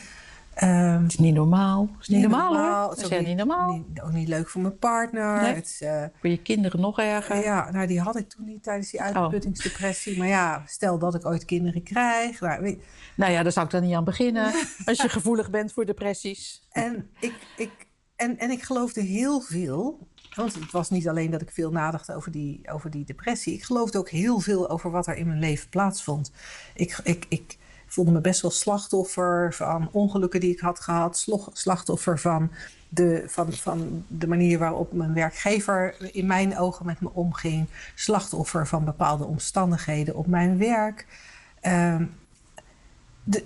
Ehm, 0.55 1.03
Het 1.03 1.13
is 1.13 1.19
niet 1.19 1.35
normaal. 1.35 1.89
Het 1.93 2.01
is 2.01 2.09
niet, 2.09 2.21
normaal, 2.21 2.57
hoor. 2.57 2.91
Het 2.91 2.99
is 3.11 3.13
ook 3.19 3.27
niet 3.27 3.37
normaal. 3.37 3.73
Niet, 3.73 4.01
ook 4.03 4.13
niet 4.13 4.29
leuk 4.29 4.49
voor 4.49 4.61
mijn 4.61 4.79
partner. 4.79 5.43
Nee. 5.43 5.55
Het 5.55 5.77
eh, 5.81 6.05
Voor 6.21 6.31
je 6.31 6.43
kinderen 6.43 6.81
nog 6.81 6.99
erger. 6.99 7.43
ja, 7.43 7.71
nou 7.71 7.87
die 7.87 8.01
had 8.01 8.17
ik 8.17 8.29
toen 8.29 8.45
niet 8.45 8.63
tijdens 8.63 8.91
die 8.91 9.01
Oh. 9.01 9.07
uitputtingsdepressie. 9.07 10.19
Maar 10.19 10.27
ja, 10.29 10.63
stel 10.67 10.99
dat 10.99 11.15
ik 11.15 11.27
ooit 11.27 11.45
kinderen 11.45 11.83
krijg. 11.83 12.41
Nou, 12.41 12.63
weet, 12.63 12.83
Nou 13.17 13.33
ja, 13.33 13.43
daar 13.43 13.53
zou 13.53 13.67
ik 13.67 13.73
dan 13.73 13.83
niet 13.83 13.95
aan 13.95 14.05
beginnen. 14.05 14.45
Als 14.85 15.03
je 15.03 15.09
gevoelig 15.09 15.51
bent 15.51 15.73
voor 15.73 15.85
depressies. 15.87 16.67
en, 16.71 17.11
ik, 17.21 17.35
ik, 17.57 17.71
en, 18.17 18.39
en 18.39 18.51
ik 18.51 18.63
geloofde 18.63 19.01
heel 19.01 19.41
veel. 19.41 20.09
Want 20.35 20.55
het 20.55 20.71
was 20.71 20.91
niet 20.91 21.09
alleen 21.09 21.31
dat 21.31 21.41
ik 21.41 21.51
veel 21.51 21.71
nadacht 21.71 22.13
over 22.13 22.31
die, 22.31 22.61
over 22.71 22.91
die 22.91 23.05
depressie. 23.05 23.55
Ik 23.55 23.65
geloofde 23.65 23.99
ook 23.99 24.09
heel 24.09 24.41
veel 24.41 24.69
over 24.71 24.91
wat 24.91 25.07
er 25.07 25.17
in 25.17 25.27
mijn 25.27 25.39
leven 25.39 25.69
plaatsvond. 25.69 26.33
Ik, 26.75 27.01
ik, 27.05 27.27
ik 27.29 27.59
voelde 27.87 28.11
me 28.11 28.21
best 28.21 28.41
wel 28.41 28.51
slachtoffer 28.51 29.55
van 29.55 29.89
ongelukken 29.93 30.41
die 30.41 30.53
ik 30.53 30.61
had 30.61 30.81
gehad. 30.81 31.27
Slachtoffer 31.53 32.19
van 32.19 32.51
de, 32.89 33.25
van, 33.27 33.53
van 33.53 34.05
de 34.09 34.27
manier 34.27 34.59
waarop 34.59 34.93
mijn 34.93 35.15
werkgever 35.15 36.15
in 36.15 36.27
mijn 36.27 36.59
ogen 36.59 36.87
met 36.87 37.01
me 37.01 37.11
omging. 37.13 37.67
Slachtoffer 37.95 38.67
van 38.67 38.85
bepaalde 38.85 39.25
omstandigheden 39.25 40.17
op 40.17 40.27
mijn 40.27 40.59
werk. 40.59 41.07
Ehm, 41.61 42.05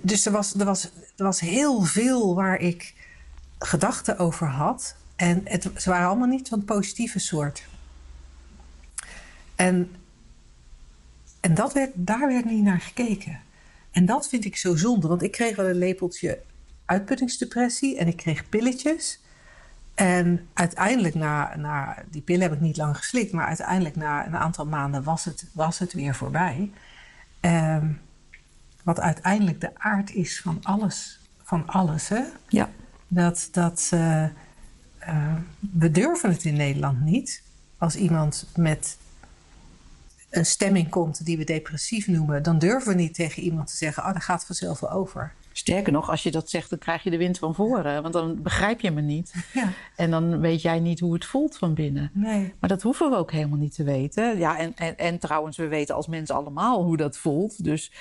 dus 0.01 0.25
er 0.25 0.31
was, 0.31 0.53
er, 0.53 0.65
was, 0.65 0.83
er 1.15 1.23
was 1.23 1.39
heel 1.39 1.81
veel 1.81 2.35
waar 2.35 2.59
ik 2.59 2.93
gedachten 3.59 4.17
over 4.17 4.47
had. 4.47 4.95
En 5.15 5.41
het, 5.43 5.69
ze 5.77 5.89
waren 5.89 6.07
allemaal 6.07 6.27
niet 6.27 6.47
van 6.47 6.57
het 6.57 6.67
positieve 6.67 7.19
soort. 7.19 7.63
En, 9.55 9.91
en 11.39 11.53
dat 11.53 11.73
werd, 11.73 11.91
daar 11.93 12.27
werd 12.27 12.45
niet 12.45 12.63
naar 12.63 12.81
gekeken. 12.81 13.39
En 13.91 14.05
dat 14.05 14.29
vind 14.29 14.45
ik 14.45 14.57
zo 14.57 14.75
zonde, 14.75 15.07
want 15.07 15.23
ik 15.23 15.31
kreeg 15.31 15.55
wel 15.55 15.67
een 15.67 15.77
lepeltje 15.77 16.39
uitputtingsdepressie 16.85 17.97
en 17.97 18.07
ik 18.07 18.17
kreeg 18.17 18.49
pilletjes. 18.49 19.19
En 19.95 20.47
uiteindelijk, 20.53 21.15
na, 21.15 21.55
na 21.55 22.03
die 22.09 22.21
pillen 22.21 22.41
heb 22.41 22.53
ik 22.53 22.59
niet 22.59 22.77
lang 22.77 22.97
geslikt, 22.97 23.31
maar 23.31 23.45
uiteindelijk 23.45 23.95
na 23.95 24.25
een 24.25 24.37
aantal 24.37 24.65
maanden 24.65 25.03
was 25.03 25.25
het, 25.25 25.45
was 25.53 25.79
het 25.79 25.93
weer 25.93 26.15
voorbij. 26.15 26.71
Ehm, 27.39 27.91
wat 28.83 28.99
uiteindelijk 28.99 29.61
de 29.61 29.71
aard 29.77 30.13
is 30.13 30.41
van 30.41 30.59
alles. 30.61 31.19
Van 31.43 31.67
alles, 31.67 32.07
hè? 32.07 32.23
Ja. 32.47 32.69
Dat, 33.11 33.47
dat 33.51 33.89
eh, 33.93 34.23
eh, 34.23 35.35
we 35.59 35.91
durven 35.91 36.29
het 36.31 36.43
in 36.43 36.53
Nederland 36.53 37.01
niet. 37.01 37.43
Als 37.77 37.95
iemand 37.95 38.47
met 38.55 38.97
een 40.29 40.45
stemming 40.45 40.89
komt 40.89 41.25
die 41.25 41.37
we 41.37 41.43
depressief 41.43 42.07
noemen, 42.07 42.43
dan 42.43 42.59
durven 42.59 42.91
we 42.91 43.01
niet 43.01 43.13
tegen 43.13 43.43
iemand 43.43 43.67
te 43.67 43.75
zeggen: 43.75 44.03
Oh, 44.03 44.13
dat 44.13 44.23
gaat 44.23 44.45
vanzelf 44.45 44.79
wel 44.79 44.91
over. 44.91 45.33
Sterker 45.51 45.91
nog, 45.91 46.09
als 46.09 46.23
je 46.23 46.31
dat 46.31 46.49
zegt, 46.49 46.69
dan 46.69 46.79
krijg 46.79 47.03
je 47.03 47.09
de 47.09 47.17
wind 47.17 47.37
van 47.37 47.55
voren. 47.55 48.01
Want 48.01 48.13
dan 48.13 48.41
begrijp 48.41 48.81
je 48.81 48.91
me 48.91 49.01
niet. 49.01 49.33
Ja, 49.53 49.69
En 49.95 50.11
dan 50.11 50.39
weet 50.39 50.61
jij 50.61 50.79
niet 50.79 50.99
hoe 50.99 51.13
het 51.13 51.25
voelt 51.25 51.57
van 51.57 51.73
binnen. 51.73 52.11
nee. 52.13 52.53
Maar 52.59 52.69
dat 52.69 52.81
hoeven 52.81 53.09
we 53.09 53.15
ook 53.15 53.31
helemaal 53.31 53.57
niet 53.57 53.75
te 53.75 53.83
weten. 53.83 54.37
Ja, 54.37 54.57
en, 54.57 54.73
en, 54.75 54.97
en 54.97 55.19
trouwens, 55.19 55.57
we 55.57 55.67
weten 55.67 55.95
als 55.95 56.07
mensen 56.07 56.35
allemaal 56.35 56.83
hoe 56.83 56.97
dat 56.97 57.17
voelt. 57.17 57.63
Dus 57.63 57.91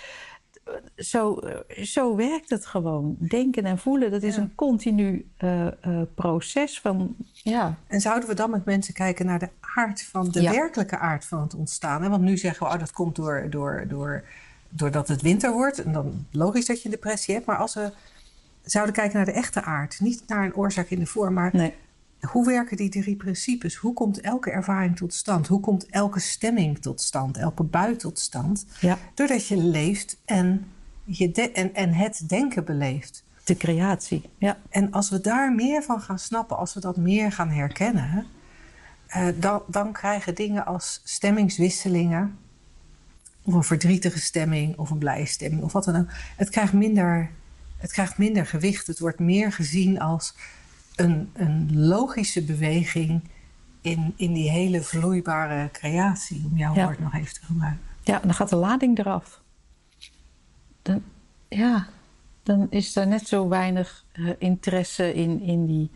zo, 0.97 1.41
zo 1.83 2.17
werkt 2.17 2.51
het 2.51 2.67
gewoon. 2.67 3.17
Denken 3.19 3.65
en 3.65 3.79
voelen, 3.79 4.11
dat 4.11 4.23
is 4.23 4.35
Ja. 4.37 4.43
een 4.43 4.55
continu 4.55 5.27
eh, 5.37 5.67
eh, 5.67 5.73
proces 6.15 6.81
van... 6.81 7.17
Ja, 7.33 7.75
En 7.87 8.01
zouden 8.01 8.29
we 8.29 8.35
dan 8.35 8.51
met 8.51 8.65
mensen 8.65 8.95
kijken 8.95 9.27
naar 9.27 9.39
de 9.39 9.49
aard 9.75 10.03
van 10.03 10.31
de 10.31 10.41
Ja. 10.43 10.51
werkelijke 10.51 10.99
aard 10.99 11.25
van 11.25 11.41
het 11.41 11.55
ontstaan? 11.55 12.03
Hè? 12.03 12.09
Want 12.09 12.23
nu 12.23 12.37
zeggen 12.37 12.67
we, 12.67 12.73
oh, 12.73 12.79
dat 12.79 12.93
komt 12.93 13.17
door, 13.17 13.47
door, 13.51 13.85
door, 13.89 14.25
doordat 14.69 15.09
het 15.09 15.23
winter 15.23 15.53
wordt. 15.53 15.83
En 15.85 15.93
dan 15.93 16.27
logisch 16.31 16.67
dat 16.67 16.79
je 16.79 16.85
een 16.85 16.95
depressie 16.95 17.35
hebt. 17.35 17.47
Maar 17.47 17.57
als 17.57 17.75
we 17.75 17.93
zouden 18.63 18.95
kijken 18.95 19.17
naar 19.17 19.27
de 19.27 19.33
echte 19.33 19.63
aard, 19.63 20.01
niet 20.01 20.23
naar 20.27 20.45
een 20.45 20.55
oorzaak 20.55 20.89
in 20.89 20.99
de 20.99 21.07
vorm, 21.07 21.35
maar 21.35 21.51
nee. 21.53 21.75
Hoe 22.21 22.47
werken 22.47 22.77
die 22.77 22.89
drie 22.89 23.17
principes? 23.17 23.77
Hoe 23.77 23.93
komt 23.93 24.21
elke 24.21 24.51
ervaring 24.51 24.97
tot 24.97 25.15
stand? 25.15 25.47
Hoe 25.47 25.61
komt 25.61 25.87
elke 25.87 26.21
stemming 26.21 26.79
tot 26.79 27.01
stand? 27.01 27.37
Elke 27.37 27.63
bui 27.63 27.97
tot 27.97 28.19
stand? 28.19 28.67
Ja. 28.81 28.99
Doordat 29.15 29.47
je 29.47 29.57
leeft 29.57 30.17
en, 30.25 30.67
je 31.05 31.31
de- 31.31 31.53
en, 31.53 31.75
en 31.75 31.93
het 31.93 32.23
denken 32.27 32.65
beleeft. 32.65 33.25
De 33.45 33.57
creatie. 33.57 34.23
Ja. 34.39 34.59
En 34.71 34.93
als 34.93 35.11
we 35.11 35.21
daar 35.21 35.55
meer 35.55 35.83
van 35.83 36.01
gaan 36.01 36.19
snappen, 36.19 36.57
als 36.57 36.75
we 36.75 36.81
dat 36.81 36.97
meer 36.97 37.33
gaan 37.33 37.51
herkennen, 37.51 38.27
eh, 39.07 39.27
dan, 39.37 39.63
dan 39.67 39.93
krijgen 39.93 40.35
dingen 40.35 40.67
als 40.67 41.01
stemmingswisselingen, 41.05 42.39
of 43.43 43.55
een 43.55 43.65
verdrietige 43.65 44.21
stemming, 44.21 44.77
of 44.79 44.91
een 44.91 44.99
blije 44.99 45.27
stemming, 45.27 45.63
of 45.63 45.73
wat 45.73 45.85
dan 45.85 45.97
ook, 45.97 46.09
het 46.37 46.51
krijgt 46.51 46.73
minder, 46.73 47.31
het 47.77 47.93
krijgt 47.93 48.19
minder 48.19 48.47
gewicht. 48.47 48.87
Het 48.87 48.99
wordt 48.99 49.19
meer 49.19 49.53
gezien 49.53 50.01
als 50.01 50.35
een, 51.01 51.31
een 51.33 51.79
logische 51.87 52.43
beweging 52.45 53.21
in, 53.81 54.13
in 54.17 54.33
die 54.33 54.51
hele 54.51 54.83
vloeibare 54.83 55.69
creatie, 55.73 56.45
om 56.51 56.57
jouw 56.59 56.75
Ja. 56.75 56.85
woord 56.85 56.99
nog 57.01 57.15
even 57.15 57.35
te 57.35 57.41
gebruiken. 57.47 57.81
Ja, 58.03 58.19
dan 58.19 58.35
gaat 58.35 58.49
de 58.49 58.57
lading 58.57 58.99
eraf. 58.99 59.41
Dan, 60.83 61.03
ja, 61.49 61.87
dan 62.43 62.67
is 62.71 62.97
er 62.97 63.07
net 63.07 63.29
zo 63.29 63.49
weinig 63.49 64.05
eh, 64.13 64.31
interesse 64.39 65.15
in, 65.15 65.41
in, 65.41 65.67
die, 65.67 65.91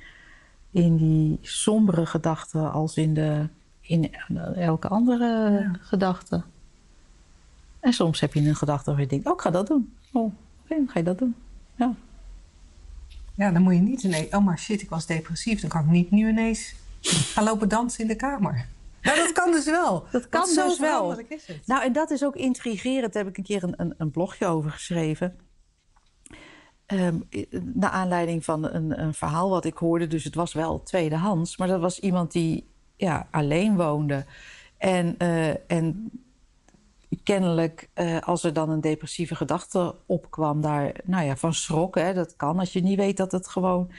in 0.70 0.96
die 0.96 1.38
sombere 1.42 2.06
gedachten 2.06 2.72
als 2.72 2.96
in, 2.96 3.14
de, 3.14 3.48
in 3.80 4.14
elke 4.56 4.88
andere 4.88 5.50
Ja. 5.50 5.70
gedachte. 5.80 6.42
En 7.80 7.92
soms 7.92 8.20
heb 8.20 8.34
je 8.34 8.40
een 8.40 8.56
gedachte 8.56 8.90
waar 8.90 9.00
je 9.00 9.06
denkt, 9.06 9.26
oh, 9.26 9.32
ik 9.32 9.40
ga 9.40 9.50
dat 9.50 9.66
doen. 9.66 9.92
Oh, 10.12 10.22
oké, 10.24 10.74
dan 10.74 10.88
ga 10.88 10.98
je 10.98 11.04
dat 11.04 11.18
doen. 11.18 11.34
Ja. 11.74 11.94
Ja, 13.34 13.50
dan 13.50 13.62
moet 13.62 13.74
je 13.74 13.80
niet 13.80 14.02
ineens, 14.02 14.34
oh 14.34 14.44
maar 14.44 14.58
shit, 14.58 14.82
ik 14.82 14.90
was 14.90 15.06
depressief. 15.06 15.60
Dan 15.60 15.70
kan 15.70 15.80
ik 15.80 15.90
niet 15.90 16.10
nu 16.10 16.28
ineens 16.28 16.74
gaan 17.00 17.44
lopen 17.44 17.68
dansen 17.68 18.00
in 18.00 18.08
de 18.08 18.16
kamer. 18.16 18.66
Nou, 19.02 19.16
dat 19.16 19.32
kan 19.32 19.52
dus 19.52 19.64
wel. 19.64 20.06
Dat 20.10 20.28
kan 20.28 20.44
dus 20.54 20.78
wel. 20.78 21.18
is 21.18 21.46
het. 21.46 21.66
Nou, 21.66 21.82
en 21.84 21.92
dat 21.92 22.10
is 22.10 22.24
ook 22.24 22.36
intrigerend. 22.36 23.12
Daar 23.12 23.22
heb 23.22 23.32
ik 23.32 23.38
een 23.38 23.44
keer 23.44 23.62
een, 23.62 23.74
een, 23.76 23.94
een 23.98 24.10
blogje 24.10 24.46
over 24.46 24.70
geschreven. 24.70 25.36
I- 27.30 27.46
naar 27.74 27.90
aanleiding 27.90 28.44
van 28.44 28.64
een, 28.64 29.00
een 29.02 29.14
verhaal 29.14 29.50
wat 29.50 29.64
ik 29.64 29.76
hoorde. 29.76 30.06
Dus 30.06 30.24
het 30.24 30.34
was 30.34 30.52
wel 30.52 30.82
tweedehands. 30.82 31.56
Maar 31.56 31.68
dat 31.68 31.80
was 31.80 32.00
iemand 32.00 32.32
die 32.32 32.68
ja, 32.96 33.28
alleen 33.30 33.76
woonde. 33.76 34.24
En, 34.78 35.14
eh, 35.18 35.70
en 35.70 36.10
kennelijk, 37.22 37.88
eh, 37.94 38.20
als 38.20 38.44
er 38.44 38.52
dan 38.52 38.70
een 38.70 38.80
depressieve 38.80 39.34
gedachte 39.34 39.94
opkwam, 40.06 40.60
daar 40.60 40.92
nou 41.04 41.24
ja, 41.24 41.36
van 41.36 41.54
schrok. 41.54 41.94
Dat 41.94 42.36
kan 42.36 42.58
als 42.58 42.72
je 42.72 42.82
niet 42.82 42.98
weet 42.98 43.16
dat 43.16 43.32
het 43.32 43.48
gewoon. 43.48 43.90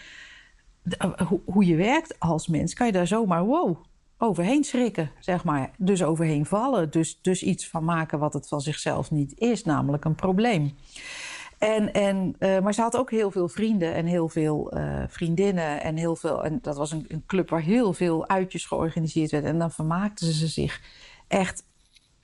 eh, 0.97 1.31
hoe, 1.45 1.65
je 1.65 1.75
werkt 1.75 2.19
als 2.19 2.47
mens, 2.47 2.73
kan 2.73 2.87
je 2.87 2.93
daar 2.93 3.07
zomaar 3.07 3.43
wow, 3.43 3.77
overheen 4.17 4.63
schrikken, 4.63 5.11
zeg 5.19 5.43
maar. 5.43 5.71
Dus 5.77 6.03
overheen 6.03 6.45
vallen. 6.45 6.91
Dus, 6.91 7.19
dus 7.21 7.43
iets 7.43 7.67
van 7.67 7.83
maken 7.83 8.19
wat 8.19 8.33
het 8.33 8.47
van 8.47 8.61
zichzelf 8.61 9.11
niet 9.11 9.39
is, 9.39 9.63
namelijk 9.63 10.05
een 10.05 10.15
probleem. 10.15 10.71
En, 11.57 11.93
en, 11.93 12.35
eh, 12.39 12.59
maar 12.59 12.73
ze 12.73 12.81
had 12.81 12.97
ook 12.97 13.11
heel 13.11 13.31
veel 13.31 13.47
vrienden 13.47 13.93
en 13.93 14.05
heel 14.05 14.29
veel 14.29 14.73
vriendinnen. 15.07 15.81
En, 15.81 15.95
heel 15.95 16.15
veel, 16.15 16.43
en 16.43 16.59
dat 16.61 16.77
was 16.77 16.91
een, 16.91 17.05
een 17.07 17.23
club 17.25 17.49
waar 17.49 17.61
heel 17.61 17.93
veel 17.93 18.27
uitjes 18.27 18.65
georganiseerd 18.65 19.31
werden. 19.31 19.49
En 19.49 19.59
dan 19.59 19.71
vermaakten 19.71 20.33
ze 20.33 20.47
zich 20.47 20.81
echt, 21.27 21.63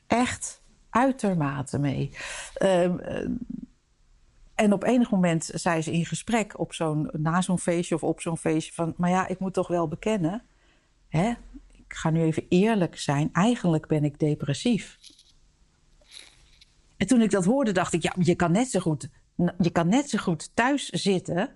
echt 0.08 0.59
uitermate 0.90 1.80
mee. 1.80 2.12
Ehm, 2.54 2.98
eh, 2.98 3.30
en 4.56 4.74
op 4.74 4.84
enig 4.84 5.12
moment 5.12 5.50
zei 5.54 5.82
ze 5.82 5.92
in 5.92 6.06
gesprek 6.06 6.60
op 6.60 6.74
zo'n, 6.74 7.10
na 7.14 7.42
zo'n 7.42 7.60
feestje 7.60 7.96
of 7.96 8.04
op 8.04 8.22
zo'n 8.22 8.38
feestje 8.38 8.74
van... 8.74 8.94
maar 8.98 9.10
ja, 9.10 9.28
ik 9.28 9.40
moet 9.40 9.54
toch 9.54 9.68
wel 9.68 9.88
bekennen, 9.88 10.44
hè? 11.08 11.30
ik 11.72 11.94
ga 11.94 12.10
nu 12.10 12.22
even 12.22 12.46
eerlijk 12.50 12.98
zijn... 12.98 13.30
eigenlijk 13.34 13.88
ben 13.88 14.04
ik 14.04 14.20
depressief. 14.20 14.98
En 16.98 17.08
toen 17.08 17.22
ik 17.22 17.32
dat 17.32 17.46
hoorde, 17.46 17.72
dacht 17.72 17.94
ik, 17.94 18.02
ja, 18.02 18.16
je 18.20 18.36
kan 18.36 18.52
net 18.52 18.70
zo 18.70 18.80
goed, 18.80 19.10
je 19.60 19.70
kan 19.72 19.88
net 19.88 20.10
zo 20.10 20.18
goed 20.18 20.56
thuis 20.56 20.90
zitten 20.90 21.52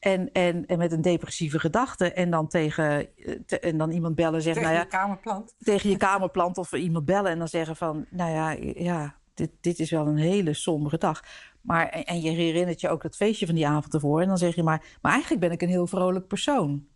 en, 0.00 0.32
en, 0.32 0.66
en 0.66 0.78
met 0.78 0.92
een 0.92 1.02
depressieve 1.02 1.58
gedachte 1.58 2.12
en 2.12 2.30
dan 2.30 2.48
tegen 2.48 3.16
eh, 3.16 3.38
te- 3.46 3.58
en 3.60 3.78
dan 3.78 3.90
iemand 3.90 4.14
bellen 4.14 4.34
en 4.34 4.42
zeggen, 4.42 4.62
Tegen 4.62 4.76
nou 4.76 4.88
ja, 4.90 4.98
je 4.98 5.04
kamerplant. 5.04 5.54
tegen 5.58 5.90
je 5.90 5.96
kamerplant 6.08 6.58
of 6.58 6.72
iemand 6.72 7.04
bellen 7.04 7.30
en 7.30 7.38
dan 7.38 7.48
zeggen 7.48 7.76
van, 7.76 8.06
nou 8.10 8.30
ja, 8.30 8.50
ja 8.74 9.14
dit, 9.34 9.50
dit 9.60 9.78
is 9.78 9.90
wel 9.90 10.06
een 10.06 10.16
hele 10.16 10.54
sombere 10.54 10.98
dag. 10.98 11.22
Maar, 11.60 11.88
en, 11.88 12.04
en 12.04 12.20
je 12.20 12.30
herinnert 12.30 12.80
je 12.80 12.88
ook 12.88 13.02
dat 13.02 13.16
feestje 13.16 13.46
van 13.46 13.54
die 13.54 13.66
avond 13.68 13.94
ervoor 13.94 14.20
en 14.20 14.28
dan 14.28 14.38
zeg 14.38 14.54
je 14.54 14.62
maar, 14.62 14.84
maar 15.02 15.12
eigenlijk 15.12 15.40
ben 15.40 15.50
ik 15.52 15.62
een 15.62 15.68
heel 15.68 15.86
vrolijk 15.86 16.26
persoon. 16.26 16.86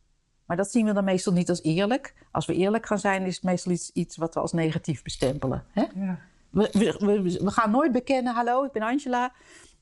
Maar 0.47 0.57
dat 0.57 0.71
zien 0.71 0.87
we 0.87 0.93
dan 0.93 1.05
meestal 1.05 1.33
niet 1.33 1.49
als 1.49 1.63
eerlijk. 1.63 2.15
Als 2.31 2.47
we 2.47 2.55
eerlijk 2.55 2.87
gaan 2.87 2.99
zijn, 2.99 3.23
is 3.23 3.35
het 3.35 3.45
meestal 3.45 3.73
iets, 3.73 3.91
iets 3.93 4.17
wat 4.17 4.35
we 4.35 4.41
als 4.41 4.53
negatief 4.53 5.03
bestempelen. 5.03 5.65
Hè? 5.73 5.85
Ja. 5.95 6.19
We, 6.51 6.69
we, 6.73 6.97
we, 6.99 7.23
we 7.23 7.51
gaan 7.51 7.71
nooit 7.71 7.93
bekennen, 7.93 8.35
hallo, 8.35 8.65
ik 8.65 8.73
ben 8.73 8.83
Angela. 8.83 9.33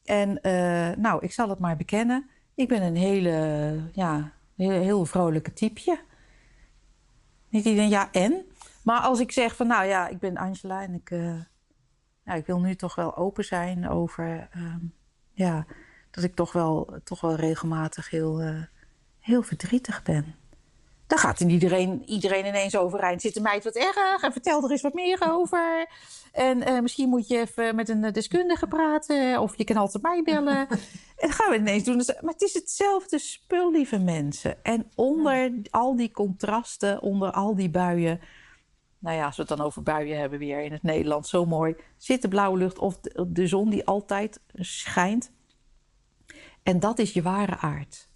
En 0.04 0.40
eh, 0.40 0.96
nou, 0.96 1.24
ik 1.24 1.32
zal 1.32 1.48
het 1.48 1.58
maar 1.58 1.76
bekennen. 1.76 2.30
Ik 2.54 2.68
ben 2.68 2.82
een 2.82 2.96
hele, 2.96 3.80
ja, 3.92 4.32
heel, 4.56 4.70
heel 4.70 5.04
vrolijke 5.04 5.52
typeje. 5.52 6.00
Niet 7.48 7.64
iedereen, 7.64 7.88
ja, 7.88 8.12
en? 8.12 8.44
Maar 8.82 9.00
als 9.00 9.20
ik 9.20 9.32
zeg 9.32 9.56
van, 9.56 9.66
nou 9.66 9.84
ja, 9.84 10.08
ik 10.08 10.18
ben 10.18 10.36
Angela 10.36 10.82
en 10.82 10.94
ik, 10.94 11.10
eh, 11.10 11.40
nou, 12.24 12.38
ik 12.38 12.46
wil 12.46 12.60
nu 12.60 12.74
toch 12.74 12.94
wel 12.94 13.16
open 13.16 13.44
zijn 13.44 13.88
over, 13.88 14.48
ehm, 14.52 14.84
ja, 15.32 15.66
dat 16.10 16.24
ik 16.24 16.34
toch 16.34 16.52
wel, 16.52 17.00
toch 17.04 17.20
wel 17.20 17.34
regelmatig 17.34 18.10
heel, 18.10 18.40
eh, 18.40 18.62
heel 19.18 19.42
verdrietig 19.42 20.02
ben. 20.02 20.34
Dan 21.12 21.20
gaat 21.20 21.40
iedereen, 21.40 22.02
iedereen 22.06 22.46
ineens 22.46 22.76
overeind 22.76 23.20
zitten. 23.20 23.42
Meid, 23.42 23.64
wat 23.64 23.76
erg. 23.76 24.22
En 24.22 24.32
vertel 24.32 24.64
er 24.64 24.70
eens 24.70 24.80
wat 24.82 24.94
meer 24.94 25.18
over. 25.30 25.86
En 26.32 26.62
eh, 26.62 26.80
misschien 26.80 27.08
moet 27.08 27.28
je 27.28 27.38
even 27.38 27.74
met 27.74 27.88
een 27.88 28.04
eh, 28.04 28.12
deskundige 28.12 28.66
praten. 28.66 29.40
Of 29.40 29.56
je 29.56 29.64
kan 29.64 29.76
altijd 29.76 30.02
mij 30.02 30.22
bellen. 30.22 30.68
en 30.68 30.78
dan 31.16 31.32
gaan 31.32 31.50
we 31.50 31.56
ineens 31.56 31.84
doen. 31.84 31.98
Dus- 31.98 32.20
Maar 32.20 32.32
het 32.32 32.42
is 32.42 32.54
hetzelfde 32.54 33.18
spul, 33.18 33.72
lieve 33.72 33.98
mensen. 33.98 34.64
En 34.64 34.90
onder 34.94 35.52
al 35.70 35.96
die 35.96 36.10
contrasten, 36.10 37.02
onder 37.02 37.30
al 37.30 37.54
die 37.54 37.70
buien... 37.70 38.20
Nou 38.98 39.16
ja, 39.16 39.24
als 39.24 39.36
we 39.36 39.42
het 39.42 39.56
dan 39.56 39.66
over 39.66 39.82
buien 39.82 40.18
hebben 40.18 40.38
weer 40.38 40.60
in 40.60 40.72
het 40.72 40.82
Nederlands, 40.82 41.30
zo 41.30 41.46
mooi. 41.46 41.76
Zit 41.96 42.22
de 42.22 42.28
blauwe 42.28 42.58
lucht 42.58 42.78
of 42.78 42.98
de, 42.98 43.26
de 43.32 43.46
zon 43.46 43.70
die 43.70 43.86
altijd 43.86 44.40
schijnt. 44.52 45.32
En 46.62 46.80
dat 46.80 46.98
is 46.98 47.12
je 47.12 47.22
ware 47.22 47.56
aard. 47.56 48.08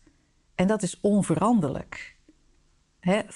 En 0.55 0.67
dat 0.67 0.83
is 0.83 1.01
onveranderlijk. 1.01 2.16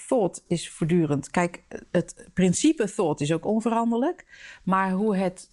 Thought 0.08 0.44
is 0.46 0.70
voortdurend. 0.70 1.30
Kijk, 1.30 1.62
het 1.90 2.28
principe 2.34 2.92
thought 2.92 3.20
is 3.20 3.32
ook 3.32 3.44
onveranderlijk. 3.44 4.26
Maar 4.62 4.90
hoe 4.90 5.16
het 5.16 5.50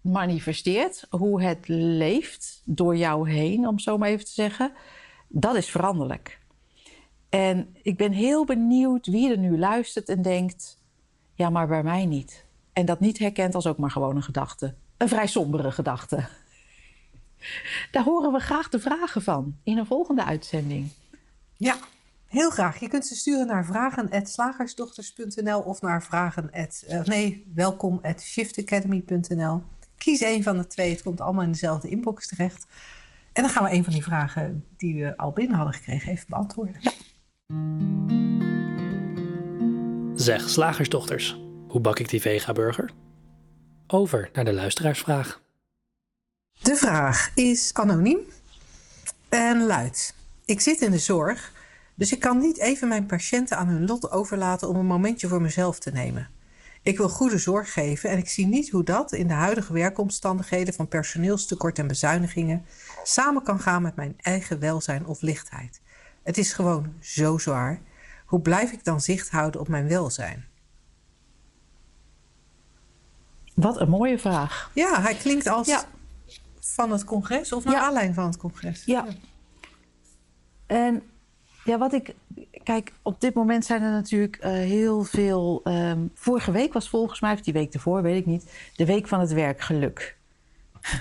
manifesteert, 0.00 1.06
hoe 1.10 1.42
het 1.42 1.68
leeft 1.68 2.62
door 2.64 2.96
jou 2.96 3.30
heen, 3.30 3.68
om 3.68 3.78
zo 3.78 3.98
maar 3.98 4.08
even 4.08 4.24
te 4.24 4.32
zeggen, 4.32 4.72
dat 5.28 5.56
is 5.56 5.70
veranderlijk. 5.70 6.40
En 7.28 7.76
ik 7.82 7.96
ben 7.96 8.12
heel 8.12 8.44
benieuwd 8.44 9.06
wie 9.06 9.30
er 9.30 9.38
nu 9.38 9.58
luistert 9.58 10.08
en 10.08 10.22
denkt: 10.22 10.78
ja, 11.34 11.50
maar 11.50 11.66
bij 11.66 11.82
mij 11.82 12.06
niet. 12.06 12.44
En 12.72 12.86
dat 12.86 13.00
niet 13.00 13.18
herkent 13.18 13.54
als 13.54 13.66
ook 13.66 13.78
maar 13.78 13.90
gewoon 13.90 14.16
een 14.16 14.22
gedachte. 14.22 14.74
Een 14.96 15.08
vrij 15.08 15.26
sombere 15.26 15.72
gedachte. 15.72 16.28
Daar 17.90 18.04
horen 18.04 18.32
we 18.32 18.38
graag 18.38 18.68
de 18.68 18.78
vragen 18.78 19.22
van 19.22 19.56
in 19.62 19.78
een 19.78 19.86
volgende 19.86 20.24
uitzending. 20.24 20.90
Ja, 21.56 21.76
heel 22.34 22.50
graag. 22.50 22.80
Je 22.80 22.88
kunt 22.88 23.06
ze 23.06 23.14
sturen 23.14 23.46
naar 23.46 23.64
vragen.slagersdochters.nl 23.64 25.60
of 25.60 25.80
naar 25.80 26.02
vragen... 26.02 26.52
eh, 26.52 27.00
nee, 27.04 27.52
welkom 27.54 27.98
at 28.02 28.22
shiftacademy.nl. 28.22 29.62
Kies 29.98 30.20
een 30.20 30.42
van 30.42 30.56
de 30.56 30.66
twee. 30.66 30.90
Het 30.90 31.02
komt 31.02 31.20
allemaal 31.20 31.44
in 31.44 31.52
dezelfde 31.52 31.88
inbox 31.88 32.28
terecht. 32.28 32.66
En 33.32 33.42
dan 33.42 33.50
gaan 33.50 33.64
we 33.64 33.70
een 33.72 33.84
van 33.84 33.92
die 33.92 34.02
vragen 34.02 34.64
die 34.76 35.04
we 35.04 35.16
al 35.16 35.32
binnen 35.32 35.56
hadden 35.56 35.74
gekregen 35.74 36.12
even 36.12 36.26
beantwoorden. 36.28 36.76
Zeg, 40.14 40.48
slagersdochters, 40.48 41.40
hoe 41.68 41.80
bak 41.80 41.98
ik 41.98 42.08
die 42.08 42.20
vega-burger? 42.20 42.90
Over 43.86 44.30
naar 44.32 44.44
de 44.44 44.52
luisteraarsvraag. 44.52 45.42
De 46.62 46.76
vraag 46.76 47.30
is 47.34 47.70
anoniem 47.72 48.18
en 49.28 49.66
luidt. 49.66 50.14
Ik 50.44 50.60
zit 50.60 50.80
in 50.80 50.90
de 50.90 50.98
zorg, 50.98 51.52
dus 51.94 52.12
ik 52.12 52.20
kan 52.20 52.38
niet 52.38 52.58
even 52.58 52.88
mijn 52.88 53.06
patiënten 53.06 53.56
aan 53.56 53.68
hun 53.68 53.86
lot 53.86 54.10
overlaten 54.10 54.68
om 54.68 54.76
een 54.76 54.86
momentje 54.86 55.28
voor 55.28 55.40
mezelf 55.42 55.78
te 55.78 55.90
nemen. 55.90 56.28
Ik 56.82 56.96
wil 56.96 57.08
goede 57.08 57.38
zorg 57.38 57.72
geven 57.72 58.10
en 58.10 58.18
ik 58.18 58.28
zie 58.28 58.46
niet 58.46 58.70
hoe 58.70 58.84
dat 58.84 59.12
in 59.12 59.28
de 59.28 59.34
huidige 59.34 59.72
werkomstandigheden 59.72 60.74
van 60.74 60.88
personeelstekort 60.88 61.78
en 61.78 61.86
bezuinigingen 61.86 62.64
samen 63.04 63.42
kan 63.42 63.60
gaan 63.60 63.82
met 63.82 63.96
mijn 63.96 64.14
eigen 64.20 64.58
welzijn 64.58 65.06
of 65.06 65.20
lichtheid. 65.20 65.80
Het 66.22 66.38
is 66.38 66.52
gewoon 66.52 66.92
zo 67.00 67.38
zwaar. 67.38 67.80
Hoe 68.26 68.40
blijf 68.40 68.72
ik 68.72 68.84
dan 68.84 69.00
zicht 69.00 69.30
houden 69.30 69.60
op 69.60 69.68
mijn 69.68 69.88
welzijn? 69.88 70.44
Wat 73.54 73.80
een 73.80 73.88
mooie 73.88 74.18
vraag. 74.18 74.70
Ja, 74.74 75.00
hij 75.02 75.14
klinkt 75.14 75.46
als 75.46 75.66
Ja. 75.66 75.84
van 76.60 76.90
het 76.90 77.04
congres 77.04 77.52
of 77.52 77.64
naar 77.64 77.74
Ja. 77.74 77.80
aanleiding 77.80 78.14
van 78.14 78.24
het 78.26 78.36
congres. 78.36 78.84
Ja. 78.84 79.06
En 80.66 81.02
ja, 81.64 81.78
wat 81.78 81.92
ik. 81.92 82.14
Kijk, 82.62 82.92
op 83.02 83.20
dit 83.20 83.34
moment 83.34 83.64
zijn 83.64 83.82
er 83.82 83.90
natuurlijk 83.90 84.44
uh, 84.44 84.50
heel 84.50 85.04
veel. 85.04 85.60
Um, 85.64 86.10
vorige 86.14 86.50
week 86.50 86.72
was 86.72 86.88
volgens 86.88 87.20
mij, 87.20 87.32
of 87.32 87.40
die 87.40 87.52
week 87.52 87.74
ervoor, 87.74 88.02
weet 88.02 88.18
ik 88.18 88.26
niet. 88.26 88.52
De 88.76 88.86
week 88.86 89.08
van 89.08 89.20
het 89.20 89.32
werkgeluk. 89.32 90.16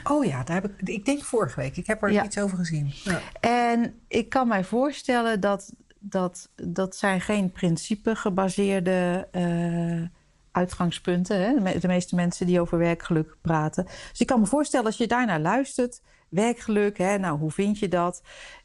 Oh 0.03 0.25
ja, 0.25 0.43
daar 0.43 0.61
heb 0.61 0.71
ik, 0.71 0.89
ik 0.89 1.05
denk 1.05 1.23
vorige 1.23 1.59
week. 1.59 1.77
Ik 1.77 1.87
heb 1.87 2.03
er 2.03 2.11
ja. 2.11 2.23
iets 2.23 2.39
over 2.39 2.57
gezien. 2.57 2.91
Ja. 3.03 3.21
En 3.39 3.99
ik 4.07 4.29
kan 4.29 4.47
mij 4.47 4.63
voorstellen 4.63 5.39
dat 5.39 5.73
dat, 5.99 6.49
dat 6.55 6.95
zijn 6.95 7.21
geen 7.21 7.51
principe 7.51 8.15
gebaseerde 8.15 9.27
uh, 9.31 10.07
uitgangspunten. 10.51 11.41
Hè? 11.41 11.79
De 11.79 11.87
meeste 11.87 12.15
mensen 12.15 12.45
die 12.45 12.61
over 12.61 12.77
werkgeluk 12.77 13.37
praten. 13.41 13.85
Dus 13.85 14.19
ik 14.19 14.27
kan 14.27 14.39
me 14.39 14.45
voorstellen 14.45 14.85
als 14.85 14.97
je 14.97 15.07
daarnaar 15.07 15.39
luistert. 15.39 16.01
Werkgeluk, 16.29 16.97
hè, 16.97 17.17
nou 17.17 17.39
hoe 17.39 17.51
vind 17.51 17.79
je 17.79 17.87
dat? 17.87 18.21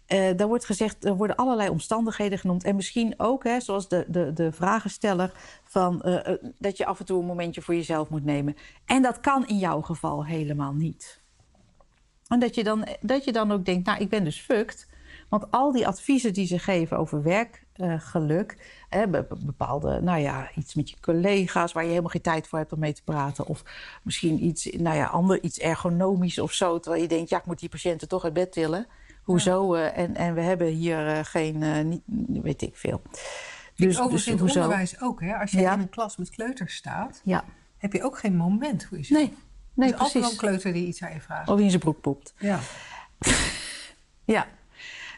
Uh, 0.08 0.30
daar 0.36 0.48
wordt 0.48 0.64
gezegd, 0.64 1.04
er 1.04 1.16
worden 1.16 1.36
allerlei 1.36 1.68
omstandigheden 1.68 2.38
genoemd. 2.38 2.64
En 2.64 2.76
misschien 2.76 3.14
ook, 3.16 3.44
hè, 3.44 3.60
zoals 3.60 3.88
de, 3.88 4.04
de, 4.08 4.32
de 4.32 4.52
vragensteller, 4.52 5.32
van, 5.64 6.02
uh, 6.04 6.18
dat 6.58 6.76
je 6.76 6.86
af 6.86 6.98
en 6.98 7.04
toe 7.04 7.20
een 7.20 7.26
momentje 7.26 7.62
voor 7.62 7.74
jezelf 7.74 8.08
moet 8.08 8.24
nemen. 8.24 8.56
En 8.84 9.02
dat 9.02 9.20
kan 9.20 9.46
in 9.46 9.58
jouw 9.58 9.80
geval 9.80 10.26
helemaal 10.26 10.72
niet. 10.72 11.20
En 12.28 12.40
dat 12.40 12.54
je 12.54 12.64
dan, 12.64 12.86
dat 13.00 13.24
je 13.24 13.32
dan 13.32 13.52
ook 13.52 13.64
denkt, 13.64 13.86
nou, 13.86 14.00
ik 14.00 14.08
ben 14.08 14.24
dus 14.24 14.40
fucked. 14.40 14.88
Want 15.28 15.50
al 15.50 15.72
die 15.72 15.86
adviezen 15.86 16.32
die 16.32 16.46
ze 16.46 16.58
geven 16.58 16.98
over 16.98 17.22
werkgeluk, 17.22 18.56
bepaalde, 19.38 20.00
nou 20.00 20.20
ja, 20.20 20.50
iets 20.54 20.74
met 20.74 20.90
je 20.90 20.96
collega's 21.00 21.72
waar 21.72 21.82
je 21.82 21.88
helemaal 21.88 22.10
geen 22.10 22.20
tijd 22.20 22.48
voor 22.48 22.58
hebt 22.58 22.72
om 22.72 22.78
mee 22.78 22.92
te 22.92 23.04
praten. 23.04 23.46
Of 23.46 23.62
misschien 24.02 24.44
iets, 24.44 24.64
nou 24.64 24.96
ja, 24.96 25.06
ander, 25.06 25.42
iets 25.42 25.58
ergonomisch 25.58 26.38
of 26.38 26.52
zo. 26.52 26.78
Terwijl 26.78 27.02
je 27.02 27.08
denkt, 27.08 27.30
ja, 27.30 27.38
ik 27.38 27.46
moet 27.46 27.58
die 27.58 27.68
patiënten 27.68 28.08
toch 28.08 28.24
uit 28.24 28.32
bed 28.32 28.52
tillen. 28.52 28.86
Hoezo? 29.30 29.74
Uh, 29.74 29.98
en, 29.98 30.14
en 30.16 30.34
we 30.34 30.40
hebben 30.40 30.66
hier 30.66 31.06
uh, 31.06 31.18
geen, 31.22 31.88
niet, 31.88 32.02
weet 32.42 32.62
ik 32.62 32.76
veel. 32.76 33.02
Dus, 33.74 33.94
ik 33.94 34.00
overigens 34.02 34.24
dus, 34.24 34.26
in 34.26 34.32
het 34.32 34.56
onderwijs 34.56 35.00
ook, 35.00 35.20
hè? 35.20 35.36
Als 35.36 35.50
je 35.50 35.60
ja. 35.60 35.72
in 35.72 35.80
een 35.80 35.88
klas 35.88 36.16
met 36.16 36.30
kleuters 36.30 36.74
staat, 36.74 37.20
ja. 37.24 37.44
heb 37.78 37.92
je 37.92 38.02
ook 38.02 38.18
geen 38.18 38.36
moment 38.36 38.84
voor 38.84 38.96
jezelf. 38.96 39.20
Nee, 39.20 39.34
nee 39.74 39.88
er 39.88 39.94
is 39.94 40.00
altijd 40.00 40.30
een 40.30 40.36
kleuter 40.36 40.72
die 40.72 40.86
iets 40.86 41.02
aan 41.02 41.12
je 41.12 41.20
vraagt. 41.20 41.48
Of 41.48 41.60
in 41.60 41.68
zijn 41.68 41.80
broek 41.80 42.00
poept. 42.00 42.34
Ja. 42.38 42.60
ja. 44.24 44.46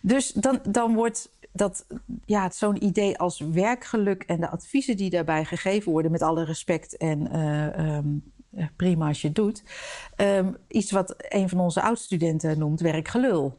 Dus 0.03 0.33
dan, 0.33 0.61
dan 0.68 0.94
wordt 0.94 1.31
dat, 1.53 1.87
ja, 2.25 2.51
zo'n 2.51 2.85
idee 2.85 3.18
als 3.18 3.38
werkgeluk 3.38 4.23
en 4.23 4.40
de 4.40 4.49
adviezen 4.49 4.96
die 4.96 5.11
daarbij 5.11 5.44
gegeven 5.44 5.92
worden, 5.92 6.11
met 6.11 6.23
alle 6.23 6.44
respect 6.44 6.96
en 6.96 7.37
uh, 7.37 7.96
um, 7.96 8.33
prima 8.77 9.07
als 9.07 9.20
je 9.20 9.27
het 9.27 9.37
doet, 9.37 9.62
um, 10.16 10.57
iets 10.68 10.90
wat 10.90 11.14
een 11.29 11.49
van 11.49 11.61
onze 11.61 11.83
oud-studenten 11.83 12.59
noemt 12.59 12.81
werkgelul. 12.81 13.59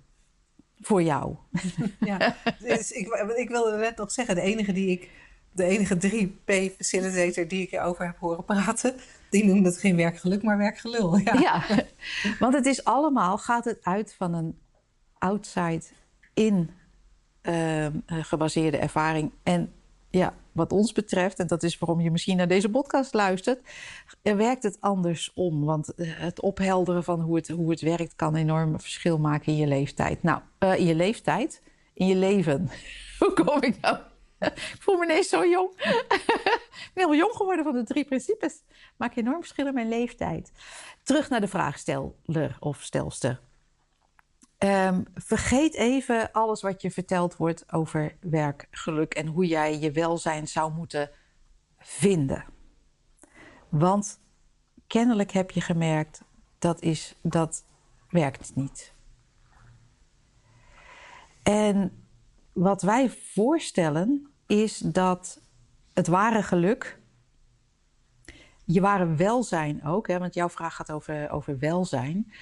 Voor 0.81 1.03
jou. 1.03 1.35
Ja, 1.99 2.35
dus 2.59 2.91
ik, 2.91 3.07
ik 3.35 3.49
wilde 3.49 3.77
net 3.77 3.97
nog 3.97 4.11
zeggen, 4.11 4.35
de 4.35 4.41
enige 4.41 4.71
die 4.71 4.87
ik, 4.87 5.09
de 5.51 5.63
enige 5.63 5.95
3P-facilitator 5.95 7.47
die 7.47 7.61
ik 7.61 7.71
erover 7.71 8.05
heb 8.05 8.17
horen 8.17 8.45
praten, 8.45 8.95
die 9.29 9.45
noemde 9.45 9.69
het 9.69 9.77
geen 9.77 9.95
werkgeluk, 9.95 10.43
maar 10.43 10.57
werkgelul. 10.57 11.17
Ja. 11.17 11.33
ja, 11.33 11.63
want 12.39 12.53
het 12.53 12.65
is 12.65 12.83
allemaal, 12.83 13.37
gaat 13.37 13.65
het 13.65 13.79
uit 13.83 14.13
van 14.13 14.33
een 14.33 14.59
outside 15.17 15.83
in 16.33 16.69
uh, 17.43 17.87
gebaseerde 18.05 18.77
ervaring. 18.77 19.31
En 19.43 19.73
ja, 20.11 20.33
wat 20.51 20.71
ons 20.71 20.91
betreft, 20.91 21.39
en 21.39 21.47
dat 21.47 21.63
is 21.63 21.79
waarom 21.79 22.01
je 22.01 22.11
misschien 22.11 22.37
naar 22.37 22.47
deze 22.47 22.69
podcast 22.69 23.13
luistert, 23.13 23.61
werkt 24.21 24.63
het 24.63 24.77
andersom. 24.79 25.65
Want 25.65 25.95
eh, 25.95 26.07
het 26.13 26.41
ophelderen 26.41 27.03
van 27.03 27.21
hoe 27.21 27.35
het, 27.35 27.47
hoe 27.47 27.69
het 27.69 27.81
werkt 27.81 28.15
kan 28.15 28.35
enorm 28.35 28.79
verschil 28.79 29.17
maken 29.17 29.51
in 29.51 29.57
je 29.57 29.67
leeftijd. 29.67 30.23
Nou, 30.23 30.41
uh, 30.59 30.79
in 30.79 30.85
je 30.85 30.95
leeftijd, 30.95 31.61
in 31.93 32.07
je 32.07 32.15
leven. 32.15 32.69
hoe 33.19 33.33
kom 33.33 33.61
ik 33.61 33.79
nou? 33.81 33.97
ik 34.39 34.75
voel 34.79 34.97
me 34.97 35.03
ineens 35.03 35.29
zo 35.29 35.45
jong. 35.45 35.71
ik 36.87 36.91
ben 36.93 37.07
heel 37.07 37.15
jong 37.15 37.33
geworden 37.35 37.65
van 37.65 37.73
de 37.73 37.83
drie 37.83 38.05
principes. 38.05 38.63
Maak 38.97 39.15
enorm 39.15 39.39
verschil 39.39 39.67
in 39.67 39.73
mijn 39.73 39.89
leeftijd. 39.89 40.51
Terug 41.03 41.29
naar 41.29 41.41
de 41.41 41.47
vraagsteller 41.47 42.57
of 42.59 42.81
stelster. 42.81 43.41
Um, 44.63 45.05
vergeet 45.13 45.75
even 45.75 46.31
alles 46.31 46.61
wat 46.61 46.81
je 46.81 46.91
verteld 46.91 47.37
wordt 47.37 47.73
over 47.73 48.15
werkgeluk 48.19 49.13
en 49.13 49.27
hoe 49.27 49.45
jij 49.45 49.79
je 49.79 49.91
welzijn 49.91 50.47
zou 50.47 50.73
moeten 50.73 51.09
vinden. 51.79 52.45
Want 53.69 54.19
kennelijk 54.87 55.31
heb 55.31 55.51
je 55.51 55.61
gemerkt 55.61 56.21
dat 56.59 56.81
is, 56.81 57.15
dat 57.21 57.65
werkt 58.09 58.55
niet. 58.55 58.93
En 61.43 62.05
wat 62.53 62.81
wij 62.81 63.09
voorstellen 63.09 64.31
is 64.47 64.77
dat 64.77 65.41
het 65.93 66.07
ware 66.07 66.43
geluk, 66.43 66.99
je 68.65 68.81
ware 68.81 69.15
welzijn 69.15 69.83
ook, 69.83 70.07
hè, 70.07 70.19
want 70.19 70.33
jouw 70.33 70.49
vraag 70.49 70.75
gaat 70.75 70.91
over, 70.91 71.29
over 71.29 71.59
welzijn. 71.59 72.33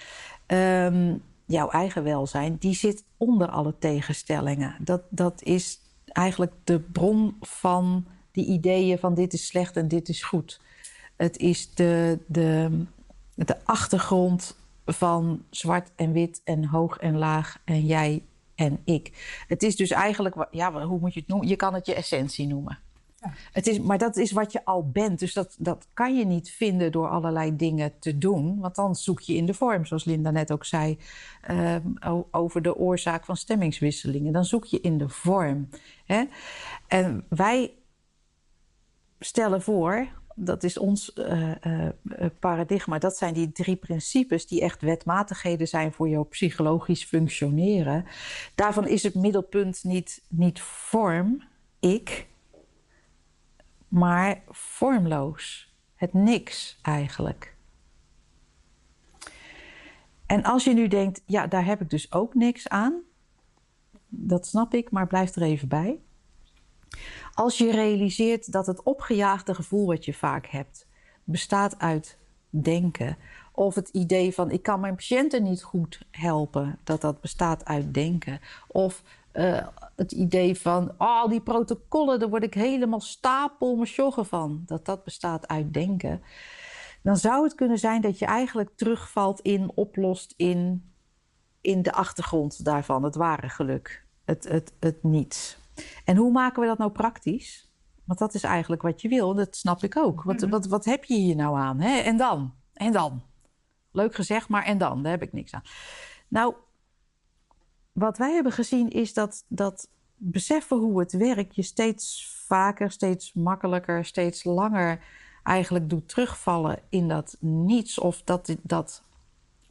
Um, 0.47 1.23
jouw 1.49 1.69
eigen 1.69 2.03
welzijn, 2.03 2.55
die 2.59 2.75
zit 2.75 3.03
onder 3.17 3.49
alle 3.49 3.75
tegenstellingen. 3.79 4.75
Dat, 4.79 5.01
dat 5.09 5.43
is 5.43 5.79
eigenlijk 6.05 6.51
de 6.63 6.79
bron 6.79 7.37
van 7.41 8.05
die 8.31 8.45
ideeën 8.45 8.97
van 8.97 9.13
dit 9.13 9.33
is 9.33 9.47
slecht 9.47 9.77
en 9.77 9.87
dit 9.87 10.09
is 10.09 10.23
goed. 10.23 10.61
Het 11.15 11.37
is 11.37 11.73
de, 11.73 12.19
de, 12.27 12.83
de 13.35 13.65
achtergrond 13.65 14.57
van 14.85 15.43
zwart 15.49 15.91
en 15.95 16.11
wit 16.11 16.41
en 16.43 16.65
hoog 16.65 16.97
en 16.97 17.17
laag 17.17 17.57
en 17.65 17.85
jij 17.85 18.23
en 18.55 18.79
ik. 18.85 19.43
Het 19.47 19.63
is 19.63 19.75
dus 19.75 19.91
eigenlijk, 19.91 20.47
ja, 20.51 20.85
hoe 20.85 20.99
moet 20.99 21.13
je 21.13 21.19
het 21.19 21.29
noemen? 21.29 21.47
Je 21.47 21.55
kan 21.55 21.73
het 21.73 21.85
je 21.85 21.95
essentie 21.95 22.47
noemen. 22.47 22.79
Het 23.51 23.67
is, 23.67 23.79
maar 23.79 23.97
dat 23.97 24.17
is 24.17 24.31
wat 24.31 24.51
je 24.51 24.65
al 24.65 24.89
bent. 24.89 25.19
Dus 25.19 25.33
dat, 25.33 25.55
dat 25.59 25.87
kan 25.93 26.17
je 26.17 26.25
niet 26.25 26.51
vinden 26.51 26.91
door 26.91 27.09
allerlei 27.09 27.55
dingen 27.55 27.99
te 27.99 28.17
doen. 28.17 28.59
Want 28.59 28.75
dan 28.75 28.95
zoek 28.95 29.19
je 29.19 29.33
in 29.33 29.45
de 29.45 29.53
vorm, 29.53 29.85
zoals 29.85 30.05
Linda 30.05 30.31
net 30.31 30.51
ook 30.51 30.65
zei, 30.65 30.97
uh, 31.49 31.75
over 32.31 32.61
de 32.61 32.75
oorzaak 32.75 33.25
van 33.25 33.37
stemmingswisselingen. 33.37 34.33
Dan 34.33 34.45
zoek 34.45 34.65
je 34.65 34.81
in 34.81 34.97
de 34.97 35.09
vorm. 35.09 35.69
Hè? 36.05 36.23
En 36.87 37.25
wij 37.29 37.73
stellen 39.19 39.61
voor, 39.61 40.07
dat 40.35 40.63
is 40.63 40.77
ons 40.77 41.11
uh, 41.15 41.51
uh, 41.65 41.89
paradigma, 42.39 42.97
dat 42.97 43.17
zijn 43.17 43.33
die 43.33 43.51
drie 43.51 43.75
principes 43.75 44.47
die 44.47 44.61
echt 44.61 44.81
wetmatigheden 44.81 45.67
zijn 45.67 45.91
voor 45.91 46.09
jouw 46.09 46.23
psychologisch 46.23 47.03
functioneren. 47.03 48.05
Daarvan 48.55 48.87
is 48.87 49.03
het 49.03 49.15
middelpunt 49.15 49.83
niet, 49.83 50.21
niet 50.27 50.61
vorm, 50.61 51.43
ik 51.79 52.27
maar 53.89 54.41
vormloos. 54.49 55.73
Het 55.95 56.13
niks 56.13 56.79
eigenlijk. 56.81 57.55
En 60.25 60.43
als 60.43 60.63
je 60.63 60.73
nu 60.73 60.87
denkt, 60.87 61.21
ja, 61.25 61.47
daar 61.47 61.65
heb 61.65 61.81
ik 61.81 61.89
dus 61.89 62.11
ook 62.11 62.33
niks 62.33 62.67
aan, 62.67 63.01
dat 64.07 64.47
snap 64.47 64.73
ik, 64.73 64.91
maar 64.91 65.07
blijf 65.07 65.35
er 65.35 65.41
even 65.41 65.67
bij. 65.67 65.99
Als 67.33 67.57
je 67.57 67.71
realiseert 67.71 68.51
dat 68.51 68.67
het 68.67 68.83
opgejaagde 68.83 69.53
gevoel 69.55 69.85
wat 69.85 70.05
je 70.05 70.13
vaak 70.13 70.47
hebt, 70.47 70.87
bestaat 71.23 71.79
uit 71.79 72.17
denken, 72.49 73.17
of 73.51 73.75
het 73.75 73.89
idee 73.89 74.33
van 74.33 74.51
ik 74.51 74.63
kan 74.63 74.79
mijn 74.79 74.95
patiënten 74.95 75.43
niet 75.43 75.63
goed 75.63 76.05
helpen, 76.11 76.79
dat 76.83 77.01
dat 77.01 77.21
bestaat 77.21 77.65
uit 77.65 77.93
denken, 77.93 78.39
of 78.67 79.03
uh, 79.39 79.67
het 79.95 80.11
idee 80.11 80.59
van 80.59 80.97
al 80.97 81.23
oh, 81.23 81.29
die 81.29 81.41
protocollen, 81.41 82.19
daar 82.19 82.29
word 82.29 82.43
ik 82.43 82.53
helemaal 82.53 82.99
stapel 82.99 83.75
mijn 83.75 83.89
joggen 83.89 84.25
van. 84.25 84.63
Dat 84.65 84.85
dat 84.85 85.03
bestaat 85.03 85.47
uit 85.47 85.73
denken. 85.73 86.21
Dan 87.03 87.17
zou 87.17 87.43
het 87.43 87.55
kunnen 87.55 87.77
zijn 87.77 88.01
dat 88.01 88.19
je 88.19 88.25
eigenlijk 88.25 88.69
terugvalt 88.75 89.39
in, 89.39 89.71
oplost 89.75 90.33
in, 90.37 90.91
in 91.61 91.81
de 91.81 91.91
achtergrond 91.91 92.65
daarvan, 92.65 93.03
het 93.03 93.15
ware 93.15 93.49
geluk, 93.49 94.05
het, 94.25 94.47
het, 94.47 94.73
het 94.79 95.03
niets. 95.03 95.57
En 96.05 96.15
hoe 96.15 96.31
maken 96.31 96.61
we 96.61 96.67
dat 96.67 96.77
nou 96.77 96.91
praktisch? 96.91 97.71
Want 98.05 98.19
dat 98.19 98.33
is 98.33 98.43
eigenlijk 98.43 98.81
wat 98.81 99.01
je 99.01 99.07
wil, 99.07 99.33
dat 99.33 99.55
snap 99.55 99.83
ik 99.83 99.97
ook. 99.97 100.23
Wat, 100.23 100.41
mhm. 100.41 100.49
wat, 100.49 100.65
wat 100.65 100.85
heb 100.85 101.03
je 101.03 101.15
hier 101.15 101.35
nou 101.35 101.57
aan? 101.57 101.79
Hè? 101.79 101.97
En 101.97 102.17
dan? 102.17 102.53
En 102.73 102.91
dan? 102.91 103.21
Leuk 103.91 104.15
gezegd, 104.15 104.49
maar 104.49 104.63
en 104.63 104.77
dan? 104.77 105.03
Daar 105.03 105.11
heb 105.11 105.21
ik 105.21 105.33
niks 105.33 105.53
aan. 105.53 105.63
Nou, 106.27 106.55
wat 107.99 108.17
wij 108.17 108.33
hebben 108.33 108.51
gezien 108.51 108.89
is 108.89 109.13
dat, 109.13 109.45
dat 109.47 109.89
beseffen 110.15 110.77
hoe 110.77 110.99
het 110.99 111.11
werkt 111.11 111.55
je 111.55 111.61
steeds 111.61 112.33
vaker, 112.47 112.91
steeds 112.91 113.33
makkelijker, 113.33 114.05
steeds 114.05 114.43
langer 114.43 114.99
eigenlijk 115.43 115.89
doet 115.89 116.07
terugvallen 116.07 116.79
in 116.89 117.07
dat 117.07 117.37
niets. 117.39 117.99
Of 117.99 118.21
dat, 118.23 118.55
dat 118.61 119.03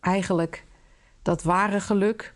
eigenlijk 0.00 0.66
dat 1.22 1.42
ware 1.42 1.80
geluk 1.80 2.34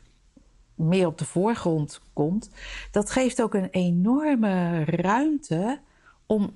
meer 0.75 1.07
op 1.07 1.19
de 1.19 1.25
voorgrond 1.25 2.01
komt. 2.13 2.51
Dat 2.91 3.11
geeft 3.11 3.43
ook 3.43 3.55
een 3.55 3.71
enorme 3.71 4.85
ruimte 4.85 5.81
om 6.27 6.55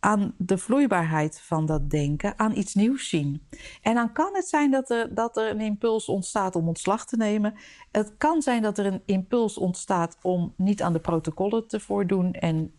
aan 0.00 0.34
de 0.36 0.58
vloeibaarheid 0.58 1.40
van 1.40 1.66
dat 1.66 1.90
denken, 1.90 2.38
aan 2.38 2.56
iets 2.56 2.74
nieuws 2.74 3.08
zien. 3.08 3.42
En 3.82 3.94
dan 3.94 4.12
kan 4.12 4.34
het 4.34 4.48
zijn 4.48 4.70
dat 4.70 4.90
er, 4.90 5.14
dat 5.14 5.36
er 5.36 5.50
een 5.50 5.60
impuls 5.60 6.08
ontstaat 6.08 6.56
om 6.56 6.68
ontslag 6.68 7.06
te 7.06 7.16
nemen. 7.16 7.54
Het 7.90 8.12
kan 8.18 8.42
zijn 8.42 8.62
dat 8.62 8.78
er 8.78 8.86
een 8.86 9.02
impuls 9.04 9.58
ontstaat 9.58 10.16
om 10.22 10.54
niet 10.56 10.82
aan 10.82 10.92
de 10.92 11.00
protocollen 11.00 11.66
te 11.66 11.80
voordoen 11.80 12.32
en 12.32 12.72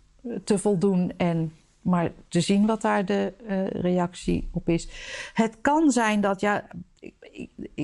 te 0.43 0.57
voldoen 0.57 1.13
en 1.17 1.53
maar 1.81 2.11
te 2.27 2.41
zien 2.41 2.65
wat 2.65 2.81
daar 2.81 3.05
de 3.05 3.33
uh, 3.41 3.67
reactie 3.67 4.49
op 4.51 4.69
is. 4.69 4.87
Het 5.33 5.57
kan 5.61 5.91
zijn 5.91 6.21
dat, 6.21 6.41
ja, 6.41 6.67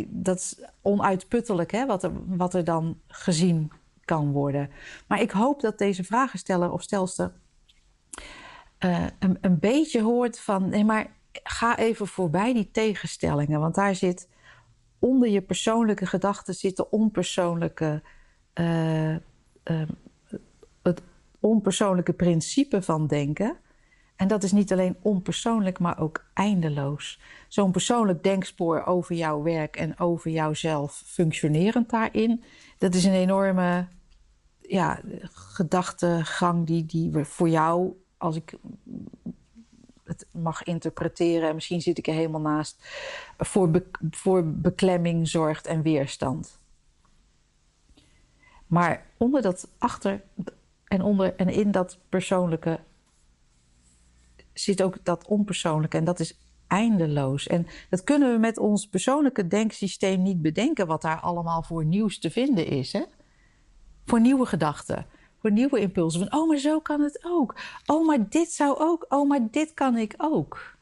dat 0.08 0.38
is 0.38 0.60
onuitputtelijk 0.82 1.72
hè, 1.72 1.86
wat, 1.86 2.04
er, 2.04 2.12
wat 2.38 2.54
er 2.54 2.64
dan 2.64 3.00
gezien 3.08 3.72
kan 4.06 4.32
worden. 4.32 4.70
Maar 5.08 5.22
ik 5.22 5.32
hoop 5.32 5.62
dat 5.62 5.78
deze 5.78 6.04
vragensteller 6.04 6.72
of 6.72 6.82
stelster 6.82 7.32
uh, 8.80 9.06
een, 9.42 9.60
beetje 9.60 10.02
hoort 10.02 10.40
van: 10.40 10.70
nee, 10.70 10.86
maar 10.86 11.08
ga 11.44 11.78
even 11.78 12.08
voorbij 12.08 12.54
die 12.54 12.72
tegenstellingen. 12.72 13.60
Want 13.60 13.76
daar 13.76 13.96
zit 13.96 14.30
onder 15.00 15.30
je 15.30 15.42
persoonlijke 15.42 16.06
gedachten 16.06 16.54
zitten 16.54 16.92
onpersoonlijke. 16.92 18.02
Uh, 18.54 19.16
het 20.82 21.02
onpersoonlijke 21.40 22.14
principe 22.14 22.82
van 22.82 23.08
denken. 23.08 23.58
En 24.16 24.28
dat 24.28 24.44
is 24.44 24.52
niet 24.52 24.72
alleen 24.72 24.98
onpersoonlijk, 25.02 25.80
maar 25.80 26.00
ook 26.00 26.26
eindeloos. 26.34 27.20
Zo'n 27.48 27.72
persoonlijk 27.72 28.24
denkspoor 28.24 28.84
over 28.84 29.16
jouw 29.16 29.42
werk 29.42 29.76
en 29.76 30.00
over 30.00 30.32
jouzelf 30.32 31.04
functionerend 31.06 31.90
daarin, 31.90 32.44
dat 32.78 32.96
is 32.96 33.04
een 33.04 33.14
enorme 33.14 33.88
ja, 34.62 35.02
gedachtegang 35.32 36.66
die, 36.66 36.86
die 36.86 37.24
voor 37.26 37.50
jou, 37.50 37.94
als 38.18 38.36
ik 38.36 38.58
het 40.04 40.28
mag 40.32 40.64
interpreteren, 40.64 41.50
en 41.50 41.56
misschien 41.56 41.82
zit 41.82 41.98
ik 41.98 42.08
er 42.08 42.14
helemaal 42.14 42.42
naast, 42.42 42.88
voor, 43.38 43.84
voor 44.12 44.46
beklemming 44.46 45.28
zorgt 45.28 45.68
en 45.68 45.82
weerstand. 45.82 46.60
Maar 48.68 49.06
onder 49.18 49.42
dat 49.42 49.70
achter 49.78 50.24
en 50.84 51.02
onder 51.02 51.36
en 51.36 51.50
in 51.50 51.72
dat 51.72 52.00
persoonlijke 52.10 52.80
zit 54.54 54.82
ook 54.82 54.98
dat 55.04 55.28
onpersoonlijke 55.28 55.98
en 55.98 56.04
dat 56.04 56.20
is 56.20 56.38
eindeloos. 56.68 57.48
En 57.48 57.68
dat 57.90 58.04
kunnen 58.04 58.32
we 58.32 58.40
met 58.40 58.58
ons 58.58 58.88
persoonlijke 58.88 59.48
denksysteem 59.48 60.22
niet 60.22 60.42
bedenken, 60.42 60.88
wat 60.88 61.02
daar 61.02 61.20
allemaal 61.20 61.64
voor 61.64 61.86
nieuws 61.86 62.20
te 62.20 62.32
vinden 62.32 62.68
is. 62.68 62.94
Hè? 62.94 63.04
Voor 64.06 64.22
nieuwe 64.22 64.46
gedachten, 64.46 65.06
voor 65.40 65.52
nieuwe 65.52 65.80
impulsen. 65.80 66.20
Van, 66.20 66.40
oh, 66.40 66.48
maar 66.48 66.58
zo 66.58 66.80
kan 66.80 67.02
het 67.02 67.20
ook. 67.24 67.56
Oh, 67.86 68.08
maar 68.08 68.30
dit 68.30 68.52
zou 68.52 68.78
ook. 68.80 69.06
Oh, 69.10 69.28
maar 69.28 69.48
dit 69.52 69.74
kan 69.74 69.98
ik 69.98 70.14
ook. 70.18 70.76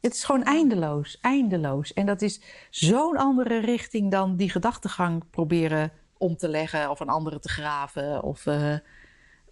Het 0.00 0.14
is 0.14 0.24
gewoon 0.24 0.44
eindeloos, 0.44 1.18
eindeloos. 1.20 1.92
En 1.92 2.06
dat 2.06 2.22
is 2.22 2.40
zo'n 2.70 3.16
andere 3.16 3.58
richting 3.58 4.10
dan 4.10 4.36
die 4.36 4.50
gedachtegang 4.50 5.22
proberen 5.30 5.92
om 6.18 6.36
te 6.36 6.48
leggen 6.48 6.90
of 6.90 7.00
een 7.00 7.08
andere 7.08 7.38
te 7.38 7.48
graven 7.48 8.22
of 8.22 8.46
uh, 8.46 8.74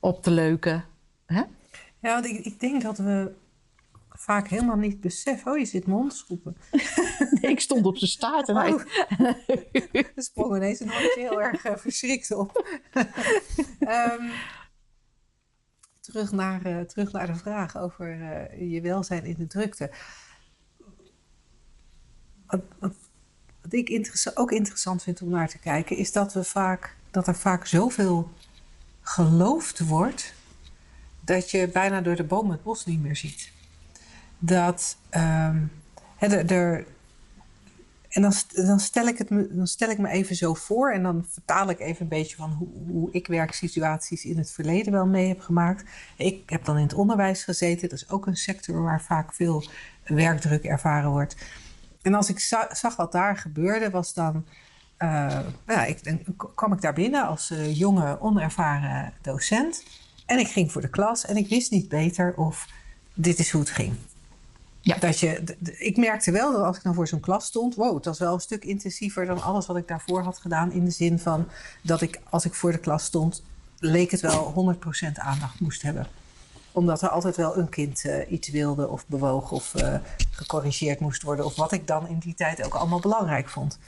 op 0.01 0.23
te 0.23 0.31
leuken. 0.31 0.85
Hè? 1.27 1.43
Ja, 2.01 2.13
want 2.13 2.27
ik, 2.27 2.45
ik 2.45 2.61
denk 2.61 2.83
dat 2.83 2.99
we 2.99 3.33
vaak 4.21 4.49
helemaal 4.49 4.77
niet 4.77 5.01
beseffen. 5.01 5.53
Oh, 5.53 5.59
je 5.59 5.65
zit 5.65 5.87
mondschroepen. 5.87 6.57
nee, 7.41 7.51
ik 7.51 7.61
stond 7.61 7.87
op 7.87 7.97
zijn 7.97 8.11
staart 8.11 8.49
en 8.49 8.57
hij... 8.57 8.73
Oh. 8.73 8.83
er 9.93 10.13
sprong 10.15 10.57
ineens 10.57 10.81
een 10.81 10.91
hondje 10.91 11.21
heel 11.21 11.43
erg 11.43 11.67
uh, 11.67 11.77
verschrikt 11.77 12.31
op. 12.31 12.79
um, 13.81 14.31
terug, 16.01 16.33
naar, 16.33 16.67
uh, 16.67 16.81
terug 16.81 17.13
naar 17.13 17.27
de 17.27 17.35
vraag 17.35 17.77
over 17.77 18.17
uh, 18.17 18.73
je 18.73 18.81
welzijn 18.81 19.25
in 19.25 19.37
de 19.39 19.47
drukte. 19.47 19.91
Wat, 22.47 22.61
wat, 22.79 22.95
wat 23.63 23.73
ik 23.73 23.89
interessa 23.89 24.31
ook 24.35 24.53
interessant 24.53 25.03
vind 25.03 25.23
om 25.23 25.29
naar 25.29 25.49
te 25.49 25.59
kijken... 25.59 25.97
is 25.97 26.13
dat, 26.13 26.33
we 26.33 26.45
vaak, 26.45 26.97
dat 27.11 27.27
er 27.27 27.37
vaak 27.37 27.67
zoveel 27.67 28.31
geloofd 29.01 29.79
wordt 29.79 30.35
dat 31.21 31.51
je 31.51 31.69
bijna 31.69 32.01
door 32.01 32.17
de 32.17 32.25
boom 32.25 32.51
het 32.51 32.63
bos 32.63 32.87
niet 32.87 33.03
meer 33.03 33.17
ziet. 33.17 33.59
Dat 34.41 34.97
er, 35.09 36.87
en 38.09 38.23
dan, 38.23 38.33
dan, 38.53 38.81
stel 38.81 39.07
ik 39.07 39.19
het 39.19 39.29
dan 39.29 39.67
stel 39.67 39.91
ik 39.91 39.99
me 39.99 40.09
even 40.09 40.37
zo 40.37 40.55
voor 40.55 40.93
en 40.93 41.03
dan 41.03 41.27
vertaal 41.29 41.69
ik 41.69 41.81
even 41.81 42.03
een 42.03 42.09
beetje 42.09 42.37
van 42.37 42.51
hoe, 42.51 42.69
hoe 42.89 43.09
ik 43.13 43.27
werksituaties 43.27 44.25
in 44.25 44.39
het 44.39 44.51
verleden 44.51 44.93
wel 44.93 45.07
mee 45.07 45.29
heb 45.29 45.41
gemaakt. 45.41 45.85
Ik 46.17 46.51
heb 46.51 46.65
dan 46.65 46.77
in 46.77 46.83
het 46.83 46.95
onderwijs 46.95 47.45
gezeten, 47.45 47.89
dat 47.89 47.99
is 47.99 48.11
ook 48.11 48.27
een 48.27 48.37
sector 48.37 48.83
waar 48.83 49.03
vaak 49.03 49.35
veel 49.35 49.65
werkdruk 50.05 50.65
ervaren 50.65 51.11
wordt. 51.11 51.37
En 52.03 52.15
als 52.15 52.29
ik 52.29 52.39
zag 52.71 52.97
wat 52.97 53.13
daar 53.13 53.37
gebeurde, 53.37 53.91
was 53.91 54.15
dan. 54.15 54.45
Uh, 54.99 55.09
nou 55.39 55.49
ja, 55.67 55.85
ik, 55.85 56.05
dan 56.05 56.21
kwam 56.55 56.73
ik 56.73 56.81
daar 56.81 56.93
binnen 56.93 57.27
als 57.27 57.51
uh, 57.51 57.77
jonge, 57.77 58.21
onervaren 58.21 59.13
docent. 59.23 59.85
En 60.27 60.39
ik 60.39 60.49
ging 60.49 60.73
voor 60.73 60.81
de 60.81 60.91
klas 60.91 61.27
en 61.27 61.37
ik 61.37 61.49
wist 61.49 61.71
niet 61.71 61.89
beter 61.89 62.35
of 62.37 62.69
dit 63.15 63.39
is 63.39 63.51
hoe 63.51 63.61
het 63.61 63.71
ging. 63.71 63.95
Ja. 64.83 64.97
Dat 64.99 65.19
je, 65.19 65.57
ik 65.79 65.97
merkte 65.97 66.31
wel 66.31 66.53
dat 66.53 66.63
als 66.63 66.77
ik 66.77 66.83
dan 66.83 66.95
voor 66.95 67.09
zo'n 67.09 67.21
klas 67.21 67.45
stond, 67.45 67.75
wow, 67.75 67.95
het 67.97 68.05
was 68.05 68.19
wel 68.19 68.35
een 68.35 68.41
stuk 68.41 68.65
intensiever 68.65 69.27
dan 69.27 69.43
alles 69.43 69.67
wat 69.67 69.77
ik 69.77 69.89
daarvoor 69.89 70.23
had 70.23 70.39
gedaan. 70.39 70.73
In 70.73 70.85
de 70.85 70.91
zin 70.91 71.19
van 71.19 71.49
dat 71.83 72.01
ik, 72.01 72.21
als 72.31 72.45
ik 72.45 72.55
voor 72.55 72.73
de 72.73 72.79
klas 72.79 73.05
stond, 73.05 73.43
leek 73.79 74.11
het 74.11 74.21
wel 74.21 74.77
100% 74.77 75.13
aandacht 75.15 75.61
moest 75.61 75.83
hebben. 75.83 76.07
Omdat 76.73 77.03
er 77.03 77.09
altijd 77.09 77.37
wel 77.37 77.57
een 77.57 77.69
kind 77.69 78.05
uh, 78.05 78.31
iets 78.31 78.49
wilde 78.49 78.89
of 78.89 79.07
bewoog 79.07 79.51
of 79.51 79.75
uh, 79.77 79.95
gecorrigeerd 80.31 81.01
moest 81.01 81.23
worden. 81.23 81.45
Of 81.45 81.57
wat 81.57 81.73
ik 81.73 81.87
dan 81.87 82.09
in 82.09 82.19
die 82.19 82.35
tijd 82.35 82.65
ook 82.65 82.75
allemaal 82.75 83.01
belangrijk 83.01 83.49
vond. 83.49 83.79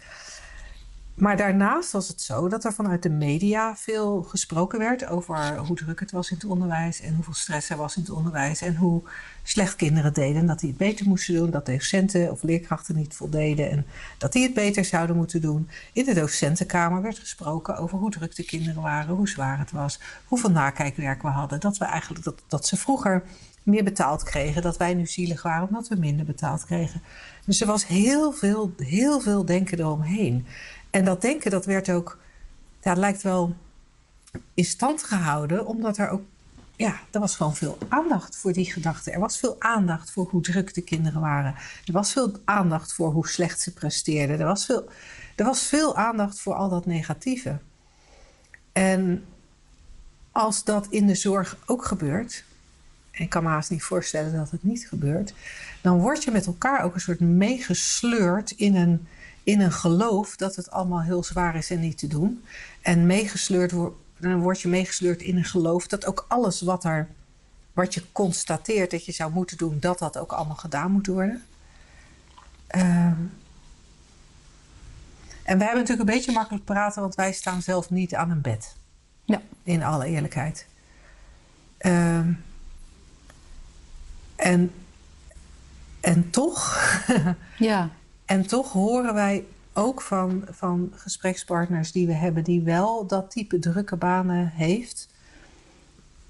Maar 1.14 1.36
daarnaast 1.36 1.92
was 1.92 2.08
het 2.08 2.20
zo 2.20 2.48
dat 2.48 2.64
er 2.64 2.72
vanuit 2.72 3.02
de 3.02 3.10
media 3.10 3.76
veel 3.76 4.22
gesproken 4.22 4.78
werd 4.78 5.06
over 5.06 5.56
hoe 5.56 5.76
druk 5.76 6.00
het 6.00 6.10
was 6.10 6.30
in 6.30 6.36
het 6.36 6.44
onderwijs 6.44 7.00
en 7.00 7.14
hoeveel 7.14 7.34
stress 7.34 7.70
er 7.70 7.76
was 7.76 7.96
in 7.96 8.02
het 8.02 8.10
onderwijs 8.10 8.60
en 8.60 8.76
hoe 8.76 9.02
slecht 9.42 9.76
kinderen 9.76 10.12
deden, 10.12 10.46
dat 10.46 10.60
die 10.60 10.68
het 10.68 10.78
beter 10.78 11.06
moesten 11.06 11.34
doen, 11.34 11.50
dat 11.50 11.66
docenten 11.66 12.30
of 12.30 12.42
leerkrachten 12.42 12.96
niet 12.96 13.14
voldeden 13.14 13.70
en 13.70 13.86
dat 14.18 14.32
die 14.32 14.42
het 14.42 14.54
beter 14.54 14.84
zouden 14.84 15.16
moeten 15.16 15.40
doen. 15.40 15.68
In 15.92 16.04
de 16.04 16.14
docentenkamer 16.14 17.02
werd 17.02 17.18
gesproken 17.18 17.76
over 17.76 17.98
hoe 17.98 18.10
druk 18.10 18.36
de 18.36 18.44
kinderen 18.44 18.82
waren, 18.82 19.14
hoe 19.14 19.28
zwaar 19.28 19.58
het 19.58 19.70
was, 19.70 20.00
hoeveel 20.28 20.50
nakijkwerk 20.50 21.22
we 21.22 21.28
hadden, 21.28 21.60
dat 21.60 21.78
we 21.78 21.84
eigenlijk 21.84 22.24
dat, 22.24 22.42
dat 22.46 22.66
ze 22.66 22.76
vroeger 22.76 23.22
meer 23.62 23.84
betaald 23.84 24.22
kregen, 24.22 24.62
dat 24.62 24.76
wij 24.76 24.94
nu 24.94 25.06
zielig 25.06 25.42
waren 25.42 25.68
omdat 25.68 25.88
we 25.88 25.96
minder 25.96 26.26
betaald 26.26 26.64
kregen. 26.64 27.02
Dus 27.44 27.60
er 27.60 27.66
was 27.66 27.86
heel 27.86 28.32
veel, 28.32 28.72
heel 28.76 29.20
veel 29.20 29.44
denken 29.44 29.78
eromheen. 29.78 30.46
En 30.92 31.04
dat 31.04 31.20
denken, 31.20 31.50
dat 31.50 31.64
werd 31.64 31.90
ook, 31.90 32.18
ja, 32.82 32.94
lijkt 32.94 33.22
wel 33.22 33.56
in 34.54 34.64
stand 34.64 35.02
gehouden, 35.02 35.66
omdat 35.66 35.98
er 35.98 36.08
ook, 36.08 36.22
ja, 36.76 37.00
er 37.10 37.20
was 37.20 37.36
gewoon 37.36 37.56
veel 37.56 37.78
aandacht 37.88 38.36
voor 38.36 38.52
die 38.52 38.72
gedachten. 38.72 39.12
Er 39.12 39.20
was 39.20 39.38
veel 39.38 39.56
aandacht 39.58 40.10
voor 40.10 40.28
hoe 40.30 40.42
druk 40.42 40.74
de 40.74 40.82
kinderen 40.82 41.20
waren. 41.20 41.54
Er 41.84 41.92
was 41.92 42.12
veel 42.12 42.32
aandacht 42.44 42.92
voor 42.92 43.12
hoe 43.12 43.28
slecht 43.28 43.60
ze 43.60 43.72
presteerden. 43.72 44.40
Er 44.40 44.46
was 44.46 44.64
veel, 44.64 44.88
er 45.36 45.44
was 45.44 45.62
veel 45.62 45.96
aandacht 45.96 46.40
voor 46.40 46.54
al 46.54 46.68
dat 46.68 46.86
negatieve. 46.86 47.58
En 48.72 49.24
als 50.32 50.64
dat 50.64 50.86
in 50.90 51.06
de 51.06 51.14
zorg 51.14 51.56
ook 51.66 51.84
gebeurt, 51.84 52.44
en 53.10 53.22
ik 53.22 53.30
kan 53.30 53.42
me 53.42 53.48
haast 53.48 53.70
niet 53.70 53.82
voorstellen 53.82 54.36
dat 54.36 54.50
het 54.50 54.62
niet 54.62 54.88
gebeurt, 54.88 55.34
dan 55.80 55.98
word 55.98 56.24
je 56.24 56.30
met 56.30 56.46
elkaar 56.46 56.84
ook 56.84 56.94
een 56.94 57.00
soort 57.00 57.20
meegesleurd 57.20 58.50
in 58.50 58.76
een 58.76 59.06
in 59.44 59.60
een 59.60 59.72
geloof 59.72 60.36
dat 60.36 60.56
het 60.56 60.70
allemaal 60.70 61.02
heel 61.02 61.24
zwaar 61.24 61.56
is 61.56 61.70
en 61.70 61.80
niet 61.80 61.98
te 61.98 62.06
doen. 62.06 62.44
En 62.80 63.06
meegesleurd 63.06 63.72
wordt, 63.72 63.96
dan 64.18 64.40
word 64.40 64.60
je 64.60 64.68
meegesleurd 64.68 65.22
in 65.22 65.36
een 65.36 65.44
geloof 65.44 65.86
dat 65.86 66.06
ook 66.06 66.24
alles 66.28 66.60
wat, 66.60 66.84
er, 66.84 67.08
wat 67.72 67.94
je 67.94 68.12
constateert 68.12 68.90
dat 68.90 69.04
je 69.04 69.12
zou 69.12 69.32
moeten 69.32 69.56
doen, 69.56 69.76
dat 69.80 69.98
dat 69.98 70.18
ook 70.18 70.32
allemaal 70.32 70.56
gedaan 70.56 70.90
moet 70.90 71.06
worden. 71.06 71.42
Uh, 72.76 73.12
en 75.42 75.58
wij 75.58 75.66
hebben 75.66 75.82
natuurlijk 75.82 76.08
een 76.08 76.14
beetje 76.14 76.32
makkelijk 76.32 76.64
praten, 76.64 77.02
want 77.02 77.14
wij 77.14 77.32
staan 77.32 77.62
zelf 77.62 77.90
niet 77.90 78.14
aan 78.14 78.30
een 78.30 78.40
bed. 78.40 78.76
Ja. 79.24 79.42
In 79.62 79.82
alle 79.82 80.06
eerlijkheid. 80.06 80.66
Uh, 81.80 82.18
en, 84.36 84.72
en 86.00 86.30
toch. 86.30 86.86
ja. 87.58 87.90
En 88.24 88.46
toch 88.46 88.72
horen 88.72 89.14
wij 89.14 89.44
ook 89.72 90.02
van, 90.02 90.44
van 90.50 90.92
gesprekspartners 90.94 91.92
die 91.92 92.06
we 92.06 92.12
hebben, 92.12 92.44
die 92.44 92.62
wel 92.62 93.06
dat 93.06 93.30
type 93.30 93.58
drukke 93.58 93.96
banen 93.96 94.48
heeft. 94.48 95.08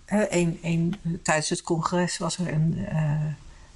een, 0.07 0.59
een, 0.63 0.95
tijdens 1.23 1.49
het 1.49 1.63
congres 1.63 2.19
was 2.19 2.39
er 2.39 2.53
een, 2.53 2.75
uh, 2.79 3.27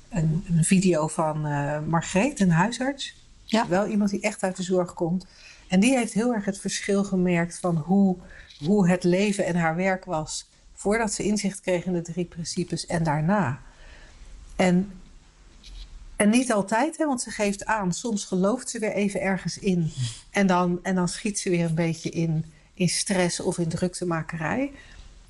een, 0.09 0.45
een, 0.49 0.64
video 0.64 1.09
van 1.09 1.47
uh, 1.47 1.79
Margreet, 1.87 2.41
een 2.41 2.51
huisarts. 2.51 3.14
Ja. 3.45 3.69
Wel 3.69 3.87
iemand 3.87 4.11
die 4.11 4.21
echt 4.21 4.43
uit 4.43 4.57
de 4.57 4.62
zorg 4.62 4.95
komt. 4.95 5.27
En 5.69 5.81
die 5.81 5.97
heeft 5.97 6.12
heel 6.12 6.35
erg 6.35 6.45
het 6.45 6.59
verschil 6.59 7.05
gemerkt 7.05 7.59
van 7.59 7.77
hoe, 7.77 8.17
hoe 8.64 8.89
het 8.89 9.05
leven 9.05 9.47
en 9.47 9.57
haar 9.57 9.77
werk 9.77 10.05
was. 10.05 10.49
Voordat 10.73 11.12
ze 11.12 11.23
inzicht 11.23 11.61
kreeg 11.61 11.85
in 11.85 11.93
de 11.93 12.03
drie 12.03 12.25
principes 12.25 12.87
en 12.87 13.03
daarna. 13.03 13.61
En, 14.57 14.93
en 16.17 16.31
niet 16.31 16.53
altijd, 16.53 16.99
hè, 16.99 17.07
want 17.07 17.21
ze 17.21 17.31
geeft 17.31 17.64
aan. 17.64 17.93
Soms 17.93 18.25
gelooft 18.25 18.71
ze 18.71 18.79
weer 18.79 18.93
even 18.93 19.21
ergens 19.21 19.59
in. 19.59 19.93
En 20.31 20.47
dan, 20.47 20.79
en 20.83 20.95
dan 20.95 21.09
schiet 21.09 21.39
ze 21.39 21.51
weer 21.51 21.64
een 21.64 21.75
beetje 21.75 22.11
in, 22.11 22.45
in 22.75 22.89
stress 22.89 23.41
of 23.41 23.59
in 23.59 23.69
druktemakerij. 23.69 24.73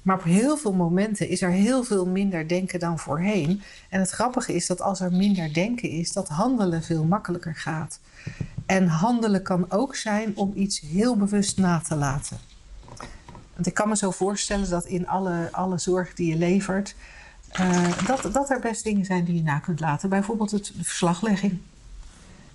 Maar 0.02 0.16
op 0.16 0.24
heel 0.24 0.56
veel 0.56 0.72
momenten 0.72 1.28
is 1.28 1.42
er 1.42 1.50
heel 1.50 1.84
veel 1.84 2.06
minder 2.06 2.48
denken 2.48 2.80
dan 2.80 2.98
voorheen. 2.98 3.62
En 3.88 4.00
het 4.00 4.10
grappige 4.10 4.54
is 4.54 4.66
dat 4.66 4.80
als 4.80 5.00
er 5.00 5.12
minder 5.12 5.52
denken 5.52 5.88
is, 5.88 6.12
dat 6.12 6.28
handelen 6.28 6.82
veel 6.82 7.04
makkelijker 7.04 7.54
gaat. 7.54 8.00
En 8.66 8.86
handelen 8.86 9.42
kan 9.42 9.70
ook 9.70 9.96
zijn 9.96 10.36
om 10.36 10.52
iets 10.54 10.80
heel 10.80 11.16
bewust 11.16 11.58
na 11.58 11.80
te 11.80 11.94
laten. 11.94 12.38
Want 13.54 13.66
ik 13.66 13.74
kan 13.74 13.88
me 13.88 13.96
zo 13.96 14.10
voorstellen 14.10 14.70
dat 14.70 14.84
in 14.84 15.08
alle, 15.08 15.48
alle 15.52 15.78
zorg 15.78 16.14
die 16.14 16.28
je 16.28 16.36
levert, 16.36 16.94
uh, 17.60 18.06
dat, 18.06 18.32
dat 18.32 18.50
er 18.50 18.60
best 18.60 18.84
dingen 18.84 19.04
zijn 19.04 19.24
die 19.24 19.34
je 19.34 19.42
na 19.42 19.58
kunt 19.58 19.80
laten. 19.80 20.08
Bijvoorbeeld 20.08 20.50
het, 20.50 20.66
de 20.76 20.84
verslaglegging. 20.84 21.58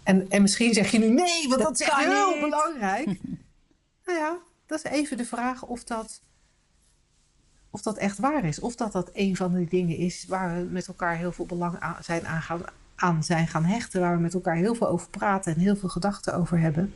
En, 0.03 0.29
en 0.29 0.41
misschien 0.41 0.73
zeg 0.73 0.91
je 0.91 0.99
nu 0.99 1.09
nee, 1.09 1.47
want 1.47 1.61
dat, 1.61 1.77
dat 1.77 1.79
is 1.79 1.89
heel 2.05 2.31
niet. 2.31 2.41
belangrijk. 2.41 3.05
nou 4.05 4.19
ja, 4.19 4.37
dat 4.65 4.85
is 4.85 4.91
even 4.91 5.17
de 5.17 5.25
vraag 5.25 5.63
of 5.63 5.83
dat, 5.83 6.21
of 7.69 7.81
dat 7.81 7.97
echt 7.97 8.17
waar 8.17 8.43
is. 8.45 8.59
Of 8.59 8.75
dat 8.75 8.91
dat 8.91 9.09
een 9.13 9.35
van 9.35 9.51
de 9.51 9.67
dingen 9.67 9.97
is 9.97 10.25
waar 10.27 10.55
we 10.55 10.67
met 10.71 10.87
elkaar 10.87 11.17
heel 11.17 11.31
veel 11.31 11.45
belang 11.45 11.79
aan 11.79 11.95
zijn, 12.03 12.27
aan 12.27 12.41
gaan, 12.41 12.61
aan 12.95 13.23
zijn 13.23 13.47
gaan 13.47 13.65
hechten. 13.65 14.01
Waar 14.01 14.15
we 14.15 14.21
met 14.21 14.33
elkaar 14.33 14.55
heel 14.55 14.75
veel 14.75 14.87
over 14.87 15.09
praten 15.09 15.53
en 15.53 15.59
heel 15.59 15.75
veel 15.75 15.89
gedachten 15.89 16.35
over 16.35 16.59
hebben. 16.59 16.93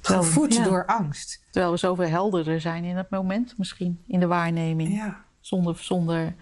Gevoed 0.00 0.54
ja. 0.54 0.64
door 0.64 0.86
angst. 0.86 1.42
Terwijl 1.50 1.72
we 1.72 1.78
zoveel 1.78 2.08
helderder 2.08 2.60
zijn 2.60 2.84
in 2.84 2.96
het 2.96 3.10
moment 3.10 3.58
misschien. 3.58 4.02
In 4.06 4.20
de 4.20 4.26
waarneming. 4.26 4.94
Ja. 4.94 5.24
Zonder, 5.40 5.78
zonder, 5.78 6.34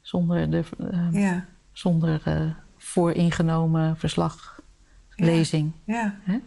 zonder, 0.00 0.50
de, 0.50 0.64
uh, 0.78 1.08
ja. 1.12 1.44
zonder 1.72 2.22
uh, 2.26 2.54
vooringenomen 2.76 3.96
verslaglezing. 3.96 5.72
Ja. 5.84 6.18
Ja. 6.26 6.40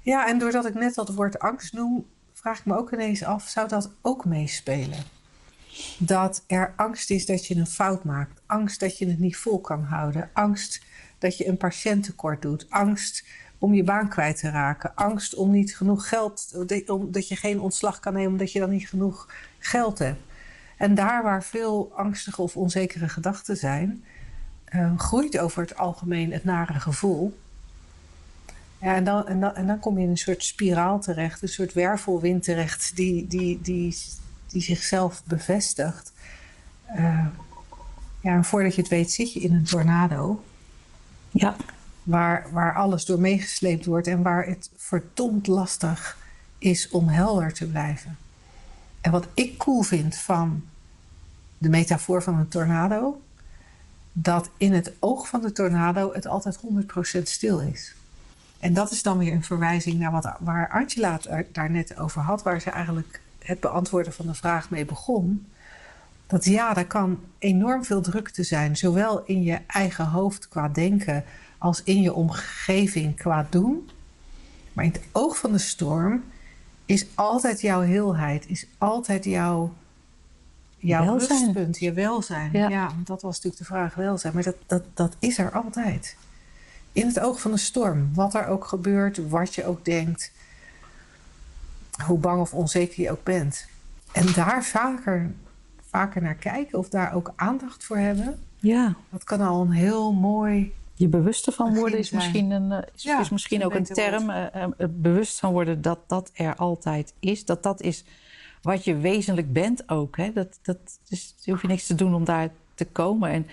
ja, 0.00 0.28
en 0.28 0.38
doordat 0.38 0.66
ik 0.66 0.74
net 0.74 0.94
dat 0.94 1.14
woord 1.14 1.38
angst 1.38 1.72
noem... 1.72 2.06
vraag 2.32 2.58
ik 2.58 2.64
me 2.64 2.76
ook 2.76 2.92
ineens 2.92 3.24
af, 3.24 3.48
zou 3.48 3.68
dat 3.68 3.92
ook 4.02 4.24
meespelen? 4.24 4.98
Dat 5.98 6.44
er 6.46 6.72
angst 6.76 7.10
is 7.10 7.26
dat 7.26 7.46
je 7.46 7.56
een 7.56 7.66
fout 7.66 8.04
maakt. 8.04 8.40
Angst 8.46 8.80
dat 8.80 8.98
je 8.98 9.06
het 9.06 9.18
niet 9.18 9.36
vol 9.36 9.60
kan 9.60 9.82
houden. 9.82 10.30
Angst 10.32 10.82
dat 11.18 11.36
je 11.36 11.48
een 11.48 11.56
patiënt 11.56 12.04
tekort 12.04 12.42
doet. 12.42 12.66
Angst 12.70 13.26
om 13.58 13.74
je 13.74 13.84
baan 13.84 14.08
kwijt 14.08 14.38
te 14.38 14.50
raken. 14.50 14.94
Angst 14.94 15.34
om 15.34 15.50
niet 15.50 15.76
genoeg 15.76 16.08
geld, 16.08 16.54
omdat 16.86 17.28
je 17.28 17.36
geen 17.36 17.60
ontslag 17.60 18.00
kan 18.00 18.12
nemen 18.12 18.30
omdat 18.30 18.52
je 18.52 18.58
dan 18.58 18.70
niet 18.70 18.88
genoeg 18.88 19.32
geld 19.58 19.98
hebt. 19.98 20.20
En 20.80 20.94
daar 20.94 21.22
waar 21.22 21.44
veel 21.44 21.92
angstige 21.96 22.42
of 22.42 22.56
onzekere 22.56 23.08
gedachten 23.08 23.56
zijn, 23.56 24.04
uh, 24.74 24.98
groeit 24.98 25.38
over 25.38 25.62
het 25.62 25.76
algemeen 25.76 26.32
het 26.32 26.44
nare 26.44 26.80
gevoel. 26.80 27.38
Ja, 28.78 28.94
en, 28.94 29.04
dan, 29.04 29.26
en, 29.26 29.40
dan, 29.40 29.54
en 29.54 29.66
dan 29.66 29.78
kom 29.78 29.98
je 29.98 30.04
in 30.04 30.10
een 30.10 30.18
soort 30.18 30.44
spiraal 30.44 31.00
terecht, 31.00 31.42
een 31.42 31.48
soort 31.48 31.72
wervelwind 31.72 32.42
terecht 32.42 32.96
die, 32.96 33.26
die, 33.26 33.60
die, 33.62 33.96
die 34.46 34.62
zichzelf 34.62 35.22
bevestigt. 35.24 36.12
Uh, 36.96 37.26
ja, 38.20 38.34
en 38.34 38.44
voordat 38.44 38.74
je 38.74 38.80
het 38.80 38.90
weet 38.90 39.10
zit 39.10 39.32
je 39.32 39.40
in 39.40 39.54
een 39.54 39.64
tornado. 39.64 40.44
Ja 41.30 41.56
waar, 42.02 42.46
waar 42.52 42.74
alles 42.74 43.04
door 43.04 43.20
meegesleept 43.20 43.84
wordt 43.84 44.06
en 44.06 44.22
waar 44.22 44.46
het 44.46 44.70
verdomd 44.76 45.46
lastig 45.46 46.18
is 46.58 46.88
om 46.88 47.08
helder 47.08 47.52
te 47.52 47.66
blijven. 47.66 48.18
En 49.00 49.10
wat 49.10 49.28
ik 49.34 49.58
cool 49.58 49.82
vind 49.82 50.16
van 50.16 50.64
de 51.60 51.68
metafoor 51.68 52.22
van 52.22 52.38
een 52.38 52.48
tornado, 52.48 53.20
dat 54.12 54.50
in 54.56 54.72
het 54.72 54.92
oog 54.98 55.28
van 55.28 55.40
de 55.40 55.52
tornado 55.52 56.12
het 56.12 56.26
altijd 56.26 56.58
100% 57.18 57.22
stil 57.22 57.60
is. 57.60 57.94
En 58.58 58.74
dat 58.74 58.90
is 58.90 59.02
dan 59.02 59.18
weer 59.18 59.32
een 59.32 59.44
verwijzing 59.44 59.98
naar 59.98 60.10
wat, 60.10 60.32
waar 60.38 60.68
Angela 60.68 61.18
het 61.28 61.46
daar 61.54 61.70
net 61.70 61.98
over 61.98 62.20
had, 62.20 62.42
waar 62.42 62.60
ze 62.60 62.70
eigenlijk 62.70 63.20
het 63.38 63.60
beantwoorden 63.60 64.12
van 64.12 64.26
de 64.26 64.34
vraag 64.34 64.70
mee 64.70 64.84
begon. 64.84 65.46
Dat 66.26 66.44
ja, 66.44 66.76
er 66.76 66.86
kan 66.86 67.20
enorm 67.38 67.84
veel 67.84 68.00
drukte 68.00 68.42
zijn, 68.42 68.76
zowel 68.76 69.22
in 69.24 69.42
je 69.42 69.58
eigen 69.66 70.06
hoofd 70.06 70.48
qua 70.48 70.68
denken 70.68 71.24
als 71.58 71.82
in 71.82 72.02
je 72.02 72.14
omgeving 72.14 73.16
qua 73.16 73.46
doen. 73.50 73.90
Maar 74.72 74.84
in 74.84 74.92
het 74.92 75.02
oog 75.12 75.38
van 75.38 75.52
de 75.52 75.58
storm 75.58 76.22
is 76.86 77.06
altijd 77.14 77.60
jouw 77.60 77.80
heelheid, 77.80 78.46
is 78.48 78.66
altijd 78.78 79.24
jouw, 79.24 79.72
jouw 80.80 81.04
welzijn. 81.04 81.40
rustpunt, 81.40 81.78
je 81.78 81.92
welzijn. 81.92 82.52
Ja. 82.52 82.68
ja, 82.68 82.92
dat 83.04 83.22
was 83.22 83.34
natuurlijk 83.34 83.58
de 83.58 83.64
vraag 83.64 83.94
welzijn. 83.94 84.34
Maar 84.34 84.42
dat, 84.42 84.56
dat, 84.66 84.82
dat 84.94 85.16
is 85.18 85.38
er 85.38 85.52
altijd. 85.52 86.16
In 86.92 87.06
het 87.06 87.20
oog 87.20 87.40
van 87.40 87.50
de 87.50 87.56
storm, 87.56 88.10
wat 88.14 88.34
er 88.34 88.46
ook 88.46 88.64
gebeurt, 88.64 89.28
wat 89.28 89.54
je 89.54 89.64
ook 89.64 89.84
denkt, 89.84 90.32
hoe 92.06 92.18
bang 92.18 92.40
of 92.40 92.54
onzeker 92.54 93.02
je 93.02 93.10
ook 93.10 93.24
bent. 93.24 93.66
En 94.12 94.32
daar 94.34 94.64
vaker, 94.64 95.30
vaker 95.88 96.22
naar 96.22 96.34
kijken 96.34 96.78
of 96.78 96.88
daar 96.88 97.14
ook 97.14 97.32
aandacht 97.36 97.84
voor 97.84 97.96
hebben. 97.96 98.38
Ja. 98.56 98.94
Dat 99.10 99.24
kan 99.24 99.40
al 99.40 99.60
een 99.60 99.70
heel 99.70 100.12
mooi 100.12 100.72
je 101.00 101.08
bewust 101.08 101.54
van 101.54 101.74
worden 101.74 101.98
is 101.98 102.10
misschien, 102.10 102.50
een, 102.50 102.72
eh, 102.72 102.78
is, 102.94 103.04
is 103.04 103.28
misschien 103.28 103.64
ook 103.64 103.74
een 103.74 103.84
term. 103.84 104.30
Uh, 104.30 104.44
het 104.76 105.02
bewust 105.02 105.38
van 105.38 105.52
worden 105.52 105.82
dat 105.82 105.98
dat 106.06 106.30
er 106.34 106.56
altijd 106.56 107.14
is. 107.20 107.44
Dat 107.44 107.62
dat 107.62 107.80
is 107.80 108.04
wat 108.62 108.84
je 108.84 108.96
wezenlijk 108.96 109.52
bent 109.52 109.88
ook. 109.88 110.16
Hè? 110.16 110.32
Dat, 110.32 110.58
dat 110.62 110.78
dus, 111.08 111.34
hoef 111.44 111.62
je 111.62 111.68
niks 111.68 111.86
te 111.86 111.94
doen 111.94 112.14
om 112.14 112.24
daar 112.24 112.50
te 112.74 112.84
komen. 112.84 113.30
En 113.30 113.46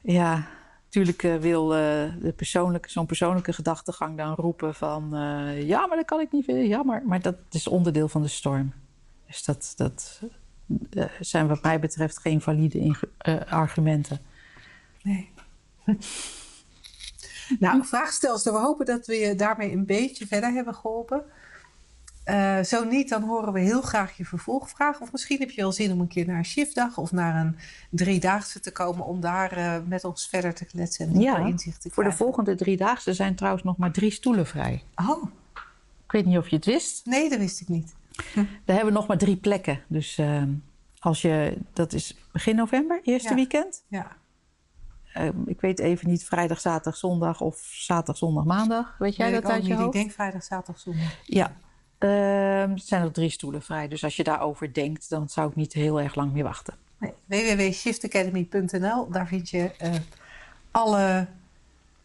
ja, 0.00 0.48
natuurlijk 0.84 1.22
uh, 1.22 1.36
wil 1.36 1.68
de 1.68 2.32
persoonlijke, 2.36 2.90
zo'n 2.90 3.06
persoonlijke 3.06 3.52
gedachtegang 3.52 4.16
dan 4.16 4.34
roepen 4.34 4.74
van... 4.74 5.08
ja, 5.64 5.86
maar 5.86 5.96
dat 5.96 6.06
kan 6.06 6.20
ik 6.20 6.32
niet. 6.32 6.46
Ja, 6.46 6.82
maar, 6.82 7.02
maar 7.06 7.20
dat 7.20 7.36
is 7.50 7.68
onderdeel 7.68 8.08
van 8.08 8.22
de 8.22 8.28
storm. 8.28 8.72
Dus 9.26 9.44
dat, 9.44 9.72
dat 9.76 10.22
zijn 11.20 11.48
wat 11.48 11.62
mij 11.62 11.80
betreft 11.80 12.18
geen 12.18 12.40
valide 12.40 12.96
argumenten. 13.48 14.20
Nee. 15.02 15.30
nou, 17.58 17.84
vraagstelster, 17.84 18.52
we 18.52 18.58
hopen 18.58 18.86
dat 18.86 19.06
we 19.06 19.14
je 19.14 19.34
daarmee 19.34 19.72
een 19.72 19.86
beetje 19.86 20.26
verder 20.26 20.52
hebben 20.52 20.74
geholpen. 20.74 21.22
Uh, 22.24 22.62
zo 22.62 22.84
niet, 22.84 23.08
dan 23.08 23.22
horen 23.22 23.52
we 23.52 23.60
heel 23.60 23.80
graag 23.80 24.16
je 24.16 24.24
vervolgvraag. 24.24 25.00
Of 25.00 25.12
misschien 25.12 25.38
heb 25.38 25.50
je 25.50 25.60
wel 25.60 25.72
zin 25.72 25.92
om 25.92 26.00
een 26.00 26.08
keer 26.08 26.26
naar 26.26 26.38
een 26.38 26.44
shiftdag 26.44 26.98
of 26.98 27.12
naar 27.12 27.36
een 27.36 27.56
driedaagse 27.90 28.60
te 28.60 28.72
komen 28.72 29.04
om 29.04 29.20
daar 29.20 29.58
uh, 29.58 29.76
met 29.86 30.04
ons 30.04 30.28
verder 30.28 30.54
te 30.54 30.64
kletsen 30.64 31.08
en 31.08 31.20
ja, 31.20 31.36
inzicht 31.38 31.80
te 31.80 31.88
krijgen. 31.88 31.92
Voor 31.92 32.04
de 32.04 32.12
volgende 32.12 32.54
driedaagse 32.54 33.14
zijn 33.14 33.34
trouwens 33.34 33.64
nog 33.64 33.76
maar 33.76 33.92
drie 33.92 34.10
stoelen 34.10 34.46
vrij. 34.46 34.82
Oh. 34.94 35.24
Ik 36.04 36.12
weet 36.12 36.24
niet 36.24 36.38
of 36.38 36.48
je 36.48 36.56
het 36.56 36.64
wist. 36.64 37.06
Nee, 37.06 37.28
dat 37.28 37.38
wist 37.38 37.60
ik 37.60 37.68
niet. 37.68 37.94
Hm. 38.32 38.44
We 38.64 38.72
hebben 38.72 38.92
nog 38.92 39.06
maar 39.06 39.18
drie 39.18 39.36
plekken. 39.36 39.80
Dus 39.86 40.18
uh, 40.18 40.42
als 40.98 41.22
je, 41.22 41.58
dat 41.72 41.92
is 41.92 42.16
begin 42.32 42.56
november, 42.56 43.00
eerste 43.02 43.28
ja. 43.28 43.34
weekend. 43.34 43.84
Ja. 43.88 44.16
Ehm, 45.12 45.36
ik 45.46 45.60
weet 45.60 45.78
even 45.78 46.08
niet, 46.08 46.24
vrijdag, 46.24 46.60
zaterdag, 46.60 46.96
zondag 46.96 47.40
of 47.40 47.58
zaterdag, 47.72 48.16
zondag, 48.16 48.44
maandag. 48.44 48.96
Weet 48.98 49.16
jij 49.16 49.30
dat 49.30 49.44
uit 49.44 49.66
je 49.66 49.74
hoofd? 49.74 49.86
Ik 49.86 50.00
denk 50.00 50.10
vrijdag, 50.10 50.42
zaterdag, 50.42 50.82
zondag. 50.82 51.16
Ja. 51.24 51.52
Uh, 52.00 52.60
er 52.60 52.78
zijn 52.78 53.02
nog 53.02 53.12
drie 53.12 53.30
stoelen 53.30 53.62
vrij. 53.62 53.88
Dus 53.88 54.04
als 54.04 54.16
je 54.16 54.24
daarover 54.24 54.72
denkt, 54.72 55.10
dan 55.10 55.28
zou 55.28 55.50
ik 55.50 55.56
niet 55.56 55.72
heel 55.72 56.00
erg 56.00 56.14
lang 56.14 56.32
meer 56.32 56.44
wachten. 56.44 56.74
Nee, 56.98 57.56
www.shiftacademy.nl, 57.56 59.10
daar 59.10 59.26
vind 59.26 59.50
je 59.50 59.70
uh, 59.82 59.94
alle, 60.70 61.26